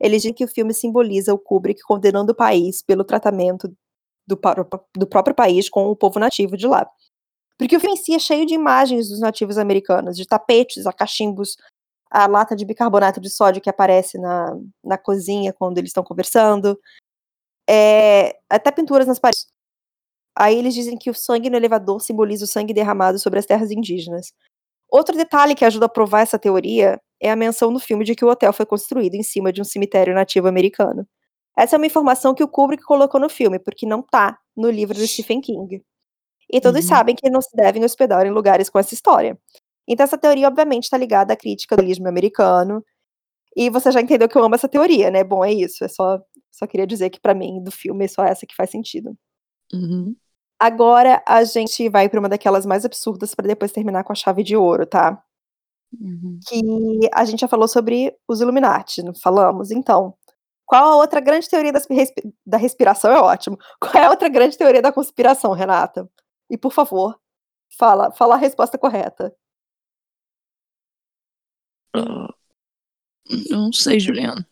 Eles 0.00 0.22
dizem 0.22 0.34
que 0.34 0.44
o 0.44 0.48
filme 0.48 0.72
simboliza 0.72 1.34
o 1.34 1.38
Kubrick 1.38 1.80
condenando 1.82 2.32
o 2.32 2.36
país 2.36 2.82
pelo 2.82 3.04
tratamento 3.04 3.68
do, 4.26 4.38
do 4.96 5.06
próprio 5.06 5.34
país 5.34 5.68
com 5.68 5.86
o 5.86 5.96
povo 5.96 6.18
nativo 6.18 6.56
de 6.56 6.66
lá. 6.66 6.88
Porque 7.58 7.76
o 7.76 7.80
filme 7.80 7.94
em 7.94 8.02
si 8.02 8.14
é 8.14 8.18
cheio 8.18 8.46
de 8.46 8.54
imagens 8.54 9.08
dos 9.08 9.20
nativos 9.20 9.56
americanos, 9.56 10.16
de 10.16 10.26
tapetes, 10.26 10.86
a 10.86 10.92
cachimbos, 10.92 11.56
a 12.10 12.26
lata 12.26 12.54
de 12.54 12.64
bicarbonato 12.64 13.20
de 13.20 13.30
sódio 13.30 13.62
que 13.62 13.70
aparece 13.70 14.18
na, 14.18 14.54
na 14.84 14.98
cozinha 14.98 15.52
quando 15.52 15.78
eles 15.78 15.90
estão 15.90 16.04
conversando. 16.04 16.78
É, 17.68 18.36
até 18.50 18.70
pinturas 18.70 19.06
nas 19.06 19.18
paredes. 19.18 19.46
Aí 20.38 20.58
eles 20.58 20.74
dizem 20.74 20.96
que 20.98 21.10
o 21.10 21.14
sangue 21.14 21.50
no 21.50 21.56
elevador 21.56 22.00
simboliza 22.02 22.44
o 22.44 22.48
sangue 22.48 22.74
derramado 22.74 23.18
sobre 23.18 23.38
as 23.38 23.46
terras 23.46 23.70
indígenas. 23.70 24.32
Outro 24.90 25.16
detalhe 25.16 25.54
que 25.54 25.64
ajuda 25.64 25.86
a 25.86 25.88
provar 25.90 26.22
essa 26.22 26.38
teoria 26.38 27.00
é 27.22 27.30
a 27.30 27.36
menção 27.36 27.70
no 27.70 27.80
filme 27.80 28.04
de 28.04 28.14
que 28.16 28.24
o 28.24 28.28
hotel 28.30 28.52
foi 28.52 28.66
construído 28.66 29.14
em 29.16 29.22
cima 29.24 29.52
de 29.52 29.60
um 29.62 29.64
cemitério 29.64 30.14
nativo 30.14 30.48
americano. 30.48 31.06
Essa 31.58 31.76
é 31.76 31.78
uma 31.78 31.86
informação 31.86 32.34
que 32.34 32.44
o 32.44 32.48
Kubrick 32.48 32.84
colocou 32.84 33.20
no 33.20 33.28
filme, 33.30 33.58
porque 33.60 33.86
não 33.86 34.02
tá 34.02 34.38
no 34.56 34.70
livro 34.70 34.94
do 34.96 35.06
Stephen 35.06 35.40
King. 35.42 35.82
E 36.52 36.60
todos 36.60 36.82
Uhum. 36.84 36.88
sabem 36.88 37.16
que 37.16 37.30
não 37.30 37.40
se 37.42 37.54
devem 37.56 37.84
hospedar 37.84 38.26
em 38.26 38.30
lugares 38.30 38.70
com 38.70 38.78
essa 38.78 38.94
história. 38.94 39.38
Então 39.88 40.04
essa 40.04 40.18
teoria, 40.18 40.48
obviamente, 40.48 40.84
está 40.84 40.98
ligada 40.98 41.32
à 41.34 41.36
crítica 41.36 41.76
do 41.76 41.80
realismo 41.82 42.08
americano. 42.08 42.84
E 43.56 43.70
você 43.70 43.90
já 43.92 44.00
entendeu 44.02 44.28
que 44.28 44.36
eu 44.38 44.44
amo 44.44 44.54
essa 44.56 44.68
teoria, 44.68 45.10
né? 45.10 45.24
Bom, 45.24 45.44
é 45.44 45.52
isso. 45.52 45.84
É 45.84 45.88
só, 45.88 46.20
só 46.56 46.66
queria 46.66 46.86
dizer 46.86 47.10
que 47.10 47.20
pra 47.20 47.34
mim, 47.34 47.62
do 47.62 47.70
filme, 47.70 48.06
é 48.06 48.08
só 48.08 48.24
essa 48.24 48.46
que 48.46 48.56
faz 48.56 48.70
sentido. 48.70 49.16
Uhum. 49.72 50.16
Agora 50.58 51.22
a 51.26 51.44
gente 51.44 51.86
vai 51.90 52.08
pra 52.08 52.18
uma 52.18 52.30
daquelas 52.30 52.64
mais 52.64 52.84
absurdas 52.84 53.34
pra 53.34 53.46
depois 53.46 53.72
terminar 53.72 54.04
com 54.04 54.12
a 54.12 54.16
chave 54.16 54.42
de 54.42 54.56
ouro, 54.56 54.86
tá? 54.86 55.22
Uhum. 56.00 56.40
Que 56.48 57.10
a 57.12 57.24
gente 57.26 57.40
já 57.40 57.48
falou 57.48 57.68
sobre 57.68 58.16
os 58.26 58.40
Illuminati, 58.40 59.02
não 59.02 59.14
falamos? 59.14 59.70
Então, 59.70 60.14
qual 60.64 60.84
a 60.84 60.96
outra 60.96 61.20
grande 61.20 61.48
teoria 61.48 61.72
das 61.72 61.86
da 62.46 62.56
respiração? 62.56 63.10
É 63.12 63.20
ótimo. 63.20 63.58
Qual 63.78 63.94
é 63.94 64.06
a 64.06 64.10
outra 64.10 64.28
grande 64.28 64.58
teoria 64.58 64.82
da 64.82 64.92
conspiração, 64.92 65.52
Renata? 65.52 66.10
E 66.50 66.58
por 66.58 66.72
favor, 66.72 67.20
fala, 67.78 68.10
fala 68.12 68.34
a 68.34 68.38
resposta 68.38 68.78
correta. 68.78 69.34
Ah, 71.94 72.28
não 73.50 73.72
sei, 73.72 74.00
Juliana. 74.00 74.46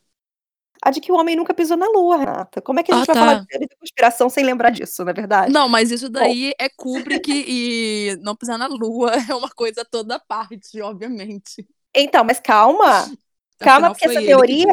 A 0.84 0.90
de 0.90 1.00
que 1.00 1.10
o 1.10 1.14
homem 1.16 1.34
nunca 1.34 1.54
pisou 1.54 1.78
na 1.78 1.86
lua, 1.88 2.18
Renata. 2.18 2.60
Como 2.60 2.78
é 2.78 2.82
que 2.82 2.92
a 2.92 2.96
gente 2.96 3.10
Ah, 3.10 3.14
vai 3.14 3.22
falar 3.24 3.34
tá. 3.36 3.40
de 3.40 3.46
teoria 3.46 3.68
da 3.68 3.76
conspiração 3.76 4.28
sem 4.28 4.44
lembrar 4.44 4.68
disso, 4.70 5.02
não 5.02 5.10
é 5.10 5.14
verdade? 5.14 5.50
Não, 5.52 5.66
mas 5.66 5.90
isso 5.90 6.10
daí 6.10 6.52
é 6.58 6.68
Kubrick 6.68 7.24
e 7.32 8.18
não 8.20 8.36
pisar 8.36 8.58
na 8.58 8.66
lua 8.66 9.12
é 9.32 9.34
uma 9.34 9.48
coisa 9.48 9.82
toda 9.82 10.18
parte, 10.20 10.80
obviamente. 10.82 11.66
Então, 11.96 12.22
mas 12.22 12.38
calma. 12.38 12.84
Calma, 13.60 13.86
Afinal, 13.86 13.92
porque 13.92 14.06
essa 14.08 14.26
teoria- 14.26 14.66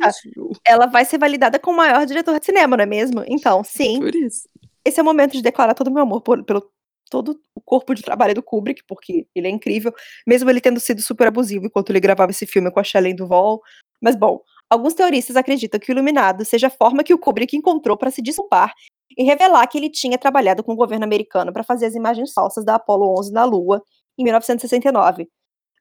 Ela 0.65 0.88
vai 0.88 1.06
ser 1.06 1.17
validada 1.19 1.60
como 1.60 1.76
o 1.76 1.78
maior 1.78 2.04
diretor 2.06 2.38
de 2.39 2.45
cinema, 2.47 2.76
não 2.76 2.84
é 2.84 2.88
mesmo? 2.88 3.24
Então, 3.28 3.63
sim, 3.63 4.00
Por 4.00 4.13
isso. 4.13 4.50
esse 4.84 5.00
é 5.00 5.04
o 5.04 5.06
momento 5.06 5.34
de 5.34 5.41
declarar 5.41 5.76
todo 5.76 5.88
o 5.88 5.93
meu 5.93 6.02
amor 6.04 6.19
por- 6.21 6.43
pelo 6.43 6.67
todo 7.10 7.39
o 7.56 7.62
corpo 7.62 7.93
de 7.93 8.02
trabalho 8.02 8.34
do 8.34 8.41
Kubrick, 8.41 8.82
porque 8.88 9.28
ele 9.36 9.47
é 9.47 9.50
incrível, 9.52 9.93
mesmo 10.26 10.50
ele 10.50 10.60
tendo 10.60 10.80
sido 10.80 11.00
super 11.02 11.28
abusivo 11.28 11.67
enquanto 11.67 11.89
ele 11.91 12.00
gravava 12.00 12.32
esse 12.32 12.45
filme 12.47 12.71
com 12.71 12.80
a 12.80 12.84
Shelley 12.84 13.13
Duvall. 13.13 13.62
Mas 14.02 14.15
bom, 14.15 14.41
alguns 14.71 14.93
teoristas 14.93 15.36
acreditam 15.36 15.77
que 15.77 15.91
o 15.91 15.93
Iluminado 15.93 16.45
seja 16.45 16.67
a 16.67 16.69
forma 16.69 17.03
que 17.03 17.13
o 17.13 17.19
Kubrick 17.19 17.57
encontrou 17.57 17.97
para 17.97 18.10
se 18.10 18.21
desculpar 18.21 18.73
e 19.17 19.23
revelar 19.23 19.67
que 19.67 19.77
ele 19.77 19.89
tinha 19.89 20.17
trabalhado 20.17 20.63
com 20.63 20.71
o 20.71 20.77
governo 20.77 21.03
americano 21.03 21.51
para 21.51 21.62
fazer 21.62 21.88
as 21.88 21.93
imagens 21.93 22.31
falsas 22.31 22.63
da 22.63 22.75
Apollo 22.75 23.19
11 23.19 23.34
na 23.34 23.43
Lua 23.43 23.84
em 24.17 24.23
1969. 24.23 25.27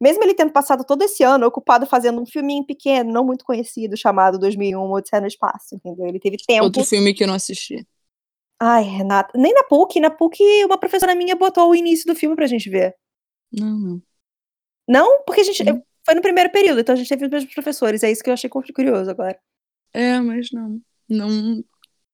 Mesmo 0.03 0.25
ele 0.25 0.35
tendo 0.35 0.51
passado 0.51 0.83
todo 0.85 1.03
esse 1.03 1.23
ano 1.23 1.47
ocupado 1.47 1.87
fazendo 1.87 2.21
um 2.21 2.27
filminho 2.27 2.67
pequeno, 2.67 3.13
não 3.13 3.25
muito 3.25 3.45
conhecido, 3.45 3.97
chamado 3.97 4.39
2001 4.41 4.91
Odisseia 4.91 5.21
no 5.21 5.29
Espaço, 5.29 5.77
entendeu? 5.77 6.07
Ele 6.07 6.19
teve 6.19 6.39
tempo 6.39 6.65
Outro 6.65 6.85
filme 6.85 7.15
que 7.15 7.23
eu 7.23 7.29
não 7.29 7.35
assisti. 7.35 7.87
Ai, 8.59 8.83
Renata, 8.83 9.39
nem 9.39 9.55
na 9.55 9.63
PUC, 9.63 10.01
na 10.01 10.11
PUC 10.11 10.43
uma 10.65 10.79
professora 10.79 11.15
minha 11.15 11.37
botou 11.37 11.71
o 11.71 11.75
início 11.75 12.07
do 12.07 12.19
filme 12.19 12.35
pra 12.35 12.47
gente 12.47 12.69
ver. 12.69 12.97
Não, 13.53 13.79
não. 13.79 14.03
Não, 14.89 15.23
porque 15.25 15.43
a 15.43 15.45
gente 15.45 15.63
Hum. 15.63 15.83
Foi 16.05 16.15
no 16.15 16.23
primeiro 16.23 16.51
período, 16.51 16.81
então 16.81 16.95
a 16.95 16.97
gente 16.97 17.09
teve 17.09 17.25
os 17.25 17.31
mesmos 17.31 17.55
professores, 17.55 18.03
é 18.03 18.11
isso 18.11 18.23
que 18.23 18.31
eu 18.31 18.35
achei 18.35 18.51
curioso 18.51 19.11
agora. 19.11 19.39
É, 19.93 20.21
mas 20.21 20.51
não. 20.53 20.81
Não. 21.09 21.65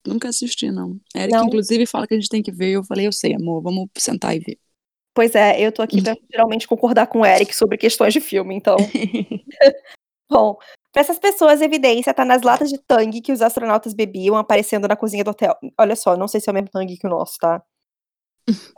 Nunca 0.07 0.29
assisti, 0.29 0.71
não. 0.71 0.99
Eric, 1.15 1.33
Não? 1.33 1.47
inclusive, 1.47 1.85
fala 1.85 2.07
que 2.07 2.15
a 2.15 2.17
gente 2.17 2.29
tem 2.29 2.43
que 2.43 2.53
ver. 2.53 2.71
Eu 2.71 2.85
falei, 2.85 3.07
eu 3.07 3.13
sei, 3.13 3.35
amor, 3.35 3.61
vamos 3.61 3.89
sentar 3.99 4.37
e 4.37 4.39
ver. 4.39 4.59
Pois 5.13 5.35
é, 5.35 5.61
eu 5.61 5.73
tô 5.73 5.83
aqui 5.83 6.01
pra 6.01 6.15
geralmente 6.31 6.69
concordar 6.69 7.07
com 7.09 7.21
o 7.21 7.27
Eric 7.27 7.55
sobre 7.55 7.77
questões 7.77 8.13
de 8.13 8.21
filme, 8.21 8.55
então. 8.55 8.77
Bom, 10.31 10.57
pra 10.93 11.03
essas 11.03 11.19
pessoas, 11.19 11.61
a 11.61 11.65
evidência 11.65 12.15
tá 12.15 12.25
nas 12.25 12.43
latas 12.43 12.71
de 12.71 12.79
tangue 12.79 13.21
que 13.21 13.33
os 13.33 13.43
astronautas 13.43 13.95
bebiam 13.95 14.37
aparecendo 14.37 14.87
na 14.87 14.97
cozinha 14.97 15.25
do 15.25 15.31
hotel. 15.31 15.57
Olha 15.79 15.97
só, 15.97 16.17
não 16.17 16.29
sei 16.29 16.41
se 16.41 16.49
é 16.49 16.53
o 16.53 16.55
mesmo 16.55 16.71
tangue 16.71 16.97
que 16.97 17.07
o 17.07 17.11
nosso, 17.11 17.39
tá? 17.39 17.63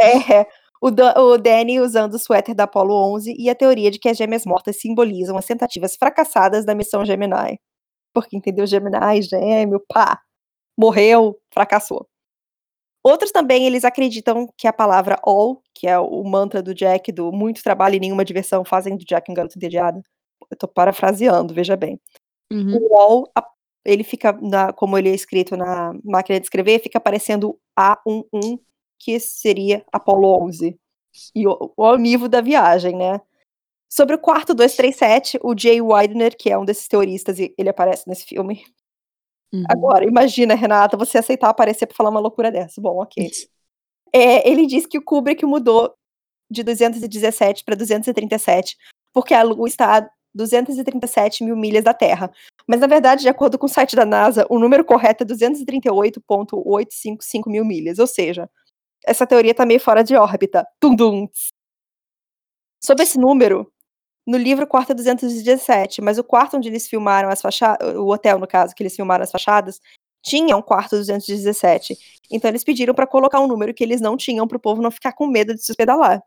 É, 0.01 0.47
o, 0.81 0.91
Dan- 0.91 1.15
o 1.17 1.37
Danny 1.39 1.81
usando 1.81 2.15
o 2.15 2.19
suéter 2.19 2.55
da 2.55 2.65
Apollo 2.65 2.95
11 3.15 3.35
e 3.39 3.49
a 3.51 3.55
teoria 3.55 3.91
de 3.91 3.99
que 3.99 4.09
as 4.09 4.17
gêmeas 4.17 4.45
mortas 4.47 4.81
simbolizam 4.81 5.37
as 5.37 5.47
tentativas 5.47 5.97
fracassadas 5.97 6.65
da 6.65 6.75
missão 6.75 7.05
Gemini. 7.05 7.59
Porque, 8.15 8.37
entendeu? 8.37 8.67
Gemini, 8.67 9.23
gêmeo, 9.23 9.83
pá, 9.89 10.21
morreu, 10.79 11.39
fracassou. 11.53 12.07
Outros 13.05 13.31
também, 13.31 13.65
eles 13.67 13.85
acreditam 13.85 14.49
que 14.57 14.67
a 14.67 14.73
palavra 14.73 15.19
all, 15.23 15.63
que 15.75 15.87
é 15.87 15.99
o 15.99 16.23
mantra 16.25 16.63
do 16.63 16.75
Jack, 16.75 17.13
do 17.13 17.31
muito 17.33 17.63
trabalho 17.63 17.95
e 17.95 18.01
nenhuma 18.01 18.25
diversão, 18.25 18.65
fazem 18.65 18.97
do 18.97 19.05
Jack 19.05 19.31
um 19.31 19.35
garoto 19.35 19.57
entediado. 19.57 20.03
Eu 20.51 20.57
tô 20.57 20.67
parafraseando, 20.69 21.55
veja 21.55 21.77
bem. 21.77 22.01
Uhum. 22.53 22.77
O 22.77 22.97
all, 22.99 23.25
ele 23.85 24.03
fica, 24.03 24.33
na- 24.33 24.73
como 24.73 24.99
ele 24.99 25.11
é 25.11 25.15
escrito 25.15 25.57
na 25.57 25.93
máquina 26.05 26.41
de 26.41 26.47
escrever, 26.47 26.81
fica 26.81 26.99
aparecendo 26.99 27.59
A11, 27.79 28.59
que 28.99 29.19
seria 29.21 29.85
Apollo 29.93 30.45
11. 30.45 30.79
E 31.35 31.47
o, 31.47 31.73
o 31.77 31.97
nível 31.97 32.29
da 32.29 32.41
viagem, 32.41 32.97
né? 32.97 33.21
Sobre 33.89 34.15
o 34.15 34.19
quarto 34.19 34.55
237, 34.55 35.39
o 35.43 35.59
Jay 35.59 35.81
Widener, 35.81 36.37
que 36.37 36.51
é 36.51 36.59
um 36.59 36.65
desses 36.65 36.87
teoristas, 36.87 37.39
e 37.39 37.55
ele 37.57 37.71
aparece 37.71 38.09
nesse 38.09 38.25
filme. 38.25 38.65
Uhum. 39.53 39.65
Agora, 39.69 40.05
imagina, 40.05 40.55
Renata, 40.55 40.97
você 40.97 41.19
aceitar 41.19 41.49
aparecer 41.49 41.87
pra 41.87 41.97
falar 41.97 42.11
uma 42.11 42.21
loucura 42.21 42.53
dessa. 42.53 42.81
Bom, 42.81 43.03
ok. 43.03 43.31
É, 44.13 44.49
ele 44.49 44.67
diz 44.67 44.87
que 44.87 44.99
o 44.99 45.03
Kubrick 45.03 45.45
mudou 45.47 45.95
de 46.51 46.63
217 46.63 47.65
para 47.65 47.75
237, 47.75 48.77
porque 49.13 49.35
a 49.35 49.43
Lua 49.43 49.67
está 49.67 49.99
a 49.99 50.09
237 50.35 51.45
mil 51.45 51.57
milhas 51.57 51.85
da 51.85 51.95
Terra. 51.95 52.31
Mas, 52.67 52.81
na 52.81 52.87
verdade, 52.87 53.23
de 53.23 53.29
acordo 53.29 53.59
com 53.59 53.67
o 53.67 53.69
site 53.69 53.95
da 53.97 54.05
NASA, 54.05 54.47
o 54.51 54.59
número 54.59 54.85
correto 54.85 55.25
é 55.25 55.27
238,855 55.27 57.51
mil 57.51 57.65
milhas. 57.65 57.99
Ou 57.99 58.07
seja, 58.07 58.51
essa 59.07 59.27
teoria 59.27 59.53
está 59.53 59.65
meio 59.67 59.81
fora 59.81 60.03
de 60.03 60.15
órbita. 60.17 60.67
Tum, 60.81 60.95
dum. 60.95 61.29
Sobre 62.81 63.03
esse 63.05 63.19
número, 63.19 63.71
no 64.27 64.37
livro 64.37 64.67
quarto 64.67 64.93
é 64.93 64.95
217, 64.95 66.03
mas 66.03 66.19
o 66.19 66.25
quarto 66.25 66.57
onde 66.57 66.69
eles 66.69 66.87
filmaram 66.89 67.29
as 67.29 67.41
fachadas, 67.41 67.97
o 67.97 68.13
hotel, 68.13 68.39
no 68.39 68.47
caso, 68.47 68.75
que 68.75 68.83
eles 68.83 68.95
filmaram 68.95 69.25
as 69.25 69.31
fachadas, 69.31 69.81
tinha 70.23 70.57
um 70.57 70.63
quarto 70.63 70.97
217. 70.97 71.97
Então 72.31 72.51
eles 72.51 72.63
pediram 72.65 72.95
para 72.95 73.07
colocar 73.07 73.41
um 73.41 73.47
número 73.47 73.73
que 73.75 73.83
eles 73.83 74.01
não 74.01 74.17
tinham 74.17 74.47
para 74.47 74.57
o 74.57 74.61
povo 74.61 74.83
não 74.83 74.91
ficar 74.91 75.13
com 75.13 75.27
medo 75.27 75.55
de 75.55 75.63
se 75.65 75.73
hospedar 75.73 75.97
lá. 75.97 76.23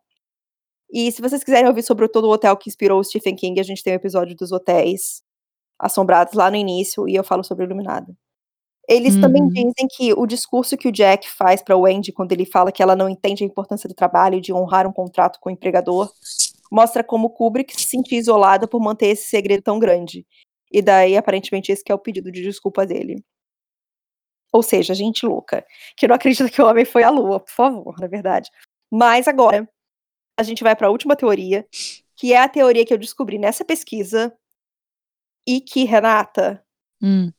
E 0.92 1.12
se 1.12 1.22
vocês 1.22 1.44
quiserem 1.44 1.68
ouvir 1.68 1.84
sobre 1.84 2.08
todo 2.08 2.26
o 2.26 2.32
hotel 2.32 2.58
que 2.58 2.70
inspirou 2.70 3.00
o 3.00 3.04
Stephen 3.04 3.36
King, 3.36 3.60
a 3.60 3.64
gente 3.64 3.84
tem 3.84 3.94
um 3.94 3.96
episódio 3.96 4.36
dos 4.36 4.52
hotéis 4.52 5.22
assombrados 5.80 6.34
lá 6.34 6.50
no 6.52 6.58
início 6.58 7.08
e 7.08 7.16
eu 7.16 7.24
falo 7.24 7.44
sobre 7.44 7.64
o 7.64 7.68
Iluminado. 7.68 8.16
Eles 8.92 9.18
também 9.22 9.44
Uhum. 9.44 9.48
dizem 9.50 9.88
que 9.90 10.12
o 10.14 10.26
discurso 10.26 10.76
que 10.76 10.90
o 10.90 10.92
Jack 10.92 11.30
faz 11.30 11.62
para 11.62 11.78
Wendy 11.78 12.12
quando 12.12 12.34
ele 12.34 12.46
fala 12.46 12.74
que 12.74 12.84
ela 12.84 12.94
não 12.94 13.08
entende 13.08 13.42
a 13.42 13.48
importância 13.48 13.88
do 13.88 13.96
trabalho 13.96 14.36
e 14.38 14.42
de 14.42 14.52
honrar 14.52 14.86
um 14.86 14.92
contrato 14.92 15.40
com 15.40 15.50
o 15.50 15.52
empregador 15.54 16.12
mostra 16.70 17.02
como 17.02 17.30
Kubrick 17.30 17.74
se 17.74 17.88
sentia 17.88 18.20
isolado 18.20 18.68
por 18.68 18.82
manter 18.82 19.08
esse 19.08 19.30
segredo 19.30 19.62
tão 19.64 19.80
grande. 19.80 20.28
E 20.70 20.82
daí, 20.82 21.16
aparentemente, 21.16 21.72
esse 21.72 21.84
é 21.88 21.94
o 21.94 22.00
pedido 22.00 22.30
de 22.32 22.42
desculpa 22.42 22.86
dele. 22.86 23.24
Ou 24.52 24.62
seja, 24.62 24.94
gente 24.94 25.26
louca, 25.26 25.66
que 25.96 26.06
não 26.08 26.16
acredita 26.16 26.50
que 26.50 26.62
o 26.62 26.66
homem 26.68 26.84
foi 26.84 27.04
à 27.04 27.10
lua, 27.10 27.40
por 27.40 27.52
favor, 27.52 27.96
na 27.98 28.08
verdade. 28.08 28.50
Mas 28.92 29.26
agora, 29.28 29.68
a 30.38 30.44
gente 30.44 30.64
vai 30.64 30.76
para 30.76 30.88
a 30.88 30.92
última 30.92 31.16
teoria, 31.16 31.66
que 32.18 32.34
é 32.34 32.38
a 32.38 32.50
teoria 32.50 32.86
que 32.86 32.94
eu 32.94 32.98
descobri 32.98 33.38
nessa 33.38 33.64
pesquisa 33.64 34.34
e 35.48 35.62
que, 35.62 35.86
Renata, 35.86 36.62
Hum. 37.02 37.32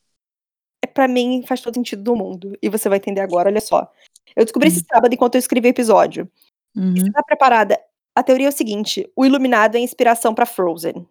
Para 0.93 1.09
mim 1.09 1.43
faz 1.47 1.61
todo 1.61 1.74
sentido 1.74 2.03
do 2.03 2.16
mundo. 2.16 2.57
E 2.62 2.68
você 2.68 2.88
vai 2.88 2.99
entender 2.99 3.20
agora, 3.20 3.49
olha 3.49 3.61
só. 3.61 3.90
Eu 4.36 4.45
descobri 4.45 4.68
esse 4.68 4.80
Hum. 4.80 4.86
sábado 4.93 5.12
enquanto 5.12 5.34
eu 5.34 5.38
escrevi 5.38 5.68
o 5.68 5.70
episódio. 5.70 6.28
Uhum. 6.76 6.95
Você 6.97 7.11
tá 7.12 7.22
preparada? 7.22 7.78
A 8.14 8.22
teoria 8.22 8.47
é 8.47 8.49
o 8.49 8.53
seguinte: 8.53 9.11
o 9.16 9.24
iluminado 9.24 9.76
é 9.76 9.80
inspiração 9.80 10.34
para 10.34 10.47
Frozen. 10.47 11.07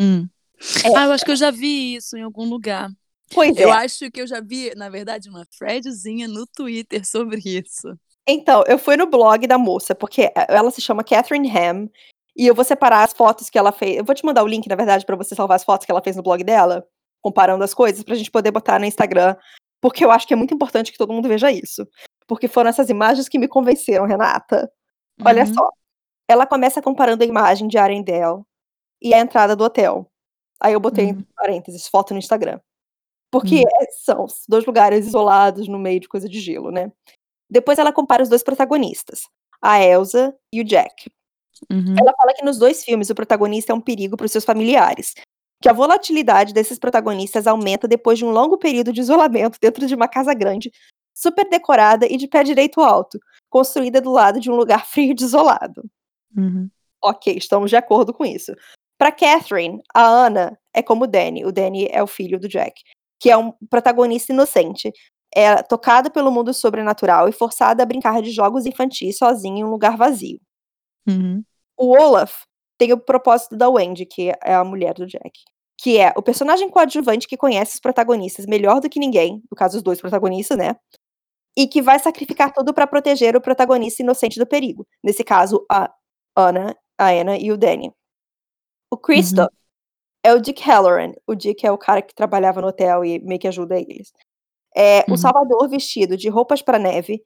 Hum. 0.00 0.28
É. 0.84 0.96
Ah, 0.96 1.04
eu 1.06 1.12
acho 1.12 1.24
que 1.24 1.30
eu 1.30 1.36
já 1.36 1.50
vi 1.50 1.96
isso 1.96 2.16
em 2.16 2.22
algum 2.22 2.44
lugar. 2.44 2.90
Pois 3.32 3.56
Eu 3.56 3.70
é. 3.70 3.72
acho 3.72 4.10
que 4.10 4.20
eu 4.20 4.26
já 4.26 4.40
vi, 4.40 4.72
na 4.76 4.88
verdade, 4.88 5.28
uma 5.28 5.44
threadzinha 5.46 6.28
no 6.28 6.46
Twitter 6.46 7.06
sobre 7.06 7.40
isso. 7.44 7.98
Então, 8.26 8.62
eu 8.66 8.78
fui 8.78 8.96
no 8.96 9.06
blog 9.06 9.46
da 9.46 9.58
moça, 9.58 9.94
porque 9.94 10.30
ela 10.48 10.70
se 10.70 10.80
chama 10.80 11.02
Catherine 11.04 11.50
Ham, 11.50 11.88
e 12.36 12.46
eu 12.46 12.54
vou 12.54 12.64
separar 12.64 13.02
as 13.02 13.12
fotos 13.12 13.50
que 13.50 13.58
ela 13.58 13.72
fez. 13.72 13.96
Eu 13.96 14.04
vou 14.04 14.14
te 14.14 14.24
mandar 14.24 14.42
o 14.42 14.46
link, 14.46 14.66
na 14.68 14.76
verdade, 14.76 15.04
para 15.04 15.16
você 15.16 15.34
salvar 15.34 15.56
as 15.56 15.64
fotos 15.64 15.84
que 15.84 15.90
ela 15.92 16.02
fez 16.02 16.16
no 16.16 16.22
blog 16.22 16.42
dela, 16.44 16.86
comparando 17.24 17.64
as 17.64 17.72
coisas, 17.72 18.04
pra 18.04 18.14
gente 18.14 18.30
poder 18.30 18.50
botar 18.50 18.78
no 18.78 18.84
Instagram, 18.84 19.34
porque 19.80 20.04
eu 20.04 20.10
acho 20.10 20.26
que 20.26 20.34
é 20.34 20.36
muito 20.36 20.52
importante 20.52 20.92
que 20.92 20.98
todo 20.98 21.12
mundo 21.12 21.26
veja 21.26 21.50
isso. 21.50 21.88
Porque 22.26 22.46
foram 22.46 22.68
essas 22.68 22.90
imagens 22.90 23.28
que 23.28 23.38
me 23.38 23.48
convenceram, 23.48 24.04
Renata. 24.04 24.70
Olha 25.24 25.44
Uhum. 25.44 25.54
só. 25.54 25.70
Ela 26.28 26.46
começa 26.46 26.82
comparando 26.82 27.22
a 27.22 27.26
imagem 27.26 27.66
de 27.66 27.78
Arendelle 27.78 28.42
e 29.02 29.14
a 29.14 29.18
entrada 29.18 29.56
do 29.56 29.64
hotel. 29.64 30.10
Aí 30.60 30.74
eu 30.74 30.80
botei 30.80 31.06
Uhum. 31.06 31.10
entre 31.12 31.26
parênteses, 31.34 31.88
foto 31.88 32.12
no 32.12 32.18
Instagram. 32.18 32.60
Porque 33.30 33.60
hum. 33.60 33.86
são 34.04 34.26
dois 34.48 34.64
lugares 34.64 35.06
isolados 35.06 35.66
no 35.66 35.78
meio 35.78 35.98
de 36.00 36.08
coisa 36.08 36.28
de 36.28 36.38
gelo, 36.40 36.70
né? 36.70 36.92
Depois 37.50 37.78
ela 37.78 37.92
compara 37.92 38.22
os 38.22 38.28
dois 38.28 38.42
protagonistas, 38.42 39.22
a 39.60 39.82
Elsa 39.82 40.34
e 40.52 40.60
o 40.60 40.64
Jack. 40.64 41.10
Uhum. 41.70 41.96
Ela 41.98 42.14
fala 42.16 42.34
que 42.34 42.44
nos 42.44 42.58
dois 42.58 42.84
filmes 42.84 43.10
o 43.10 43.14
protagonista 43.14 43.72
é 43.72 43.74
um 43.74 43.80
perigo 43.80 44.16
para 44.16 44.26
os 44.26 44.32
seus 44.32 44.44
familiares, 44.44 45.14
que 45.60 45.68
a 45.68 45.72
volatilidade 45.72 46.52
desses 46.52 46.78
protagonistas 46.78 47.46
aumenta 47.46 47.88
depois 47.88 48.18
de 48.18 48.24
um 48.24 48.30
longo 48.30 48.58
período 48.58 48.92
de 48.92 49.00
isolamento 49.00 49.58
dentro 49.60 49.86
de 49.86 49.94
uma 49.94 50.08
casa 50.08 50.34
grande, 50.34 50.70
super 51.14 51.48
decorada 51.48 52.06
e 52.06 52.16
de 52.16 52.28
pé 52.28 52.42
direito 52.42 52.80
alto, 52.80 53.18
construída 53.48 54.00
do 54.00 54.10
lado 54.10 54.40
de 54.40 54.50
um 54.50 54.56
lugar 54.56 54.84
frio 54.86 55.12
e 55.12 55.14
desolado. 55.14 55.82
Uhum. 56.36 56.68
Ok, 57.02 57.34
estamos 57.36 57.70
de 57.70 57.76
acordo 57.76 58.12
com 58.12 58.24
isso. 58.24 58.54
Para 58.98 59.12
Catherine, 59.12 59.80
a 59.94 60.04
Ana 60.04 60.58
é 60.72 60.82
como 60.82 61.04
o 61.04 61.06
Danny. 61.06 61.44
O 61.44 61.52
Danny 61.52 61.88
é 61.90 62.02
o 62.02 62.06
filho 62.06 62.38
do 62.38 62.48
Jack, 62.48 62.82
que 63.20 63.30
é 63.30 63.36
um 63.36 63.52
protagonista 63.68 64.32
inocente, 64.32 64.92
é 65.34 65.62
tocado 65.62 66.10
pelo 66.10 66.30
mundo 66.30 66.54
sobrenatural 66.54 67.28
e 67.28 67.32
forçado 67.32 67.82
a 67.82 67.86
brincar 67.86 68.22
de 68.22 68.30
jogos 68.30 68.66
infantis 68.66 69.18
sozinho 69.18 69.58
em 69.58 69.64
um 69.64 69.70
lugar 69.70 69.96
vazio. 69.96 70.40
Uhum. 71.08 71.42
O 71.76 71.96
Olaf 71.96 72.44
tem 72.78 72.92
o 72.92 72.98
propósito 72.98 73.56
da 73.56 73.68
Wendy, 73.68 74.06
que 74.06 74.30
é 74.42 74.54
a 74.54 74.64
mulher 74.64 74.94
do 74.94 75.06
Jack. 75.06 75.32
Que 75.78 75.98
é 75.98 76.12
o 76.16 76.22
personagem 76.22 76.68
coadjuvante 76.68 77.26
que 77.26 77.36
conhece 77.36 77.74
os 77.74 77.80
protagonistas 77.80 78.46
melhor 78.46 78.80
do 78.80 78.88
que 78.88 79.00
ninguém, 79.00 79.42
no 79.50 79.56
caso 79.56 79.76
os 79.76 79.82
dois 79.82 80.00
protagonistas, 80.00 80.56
né? 80.56 80.76
E 81.56 81.66
que 81.66 81.82
vai 81.82 81.98
sacrificar 81.98 82.52
tudo 82.52 82.74
para 82.74 82.86
proteger 82.86 83.36
o 83.36 83.40
protagonista 83.40 84.02
inocente 84.02 84.38
do 84.38 84.46
perigo. 84.46 84.86
Nesse 85.02 85.22
caso, 85.22 85.64
a 85.70 85.92
Anna, 86.36 86.76
a 86.98 87.10
Anna 87.10 87.36
e 87.36 87.52
o 87.52 87.56
Danny. 87.56 87.92
O 88.90 88.96
Christoph 88.96 89.50
uhum. 89.50 89.58
é 90.22 90.34
o 90.34 90.40
Dick 90.40 90.62
Halloran. 90.62 91.12
O 91.26 91.34
Dick 91.34 91.66
é 91.66 91.70
o 91.70 91.78
cara 91.78 92.02
que 92.02 92.14
trabalhava 92.14 92.60
no 92.60 92.68
hotel 92.68 93.04
e 93.04 93.18
meio 93.20 93.40
que 93.40 93.48
ajuda 93.48 93.78
eles. 93.78 94.12
É 94.76 95.00
uhum. 95.00 95.14
o 95.14 95.16
Salvador 95.16 95.68
vestido 95.68 96.16
de 96.16 96.28
roupas 96.28 96.60
para 96.60 96.78
neve, 96.78 97.22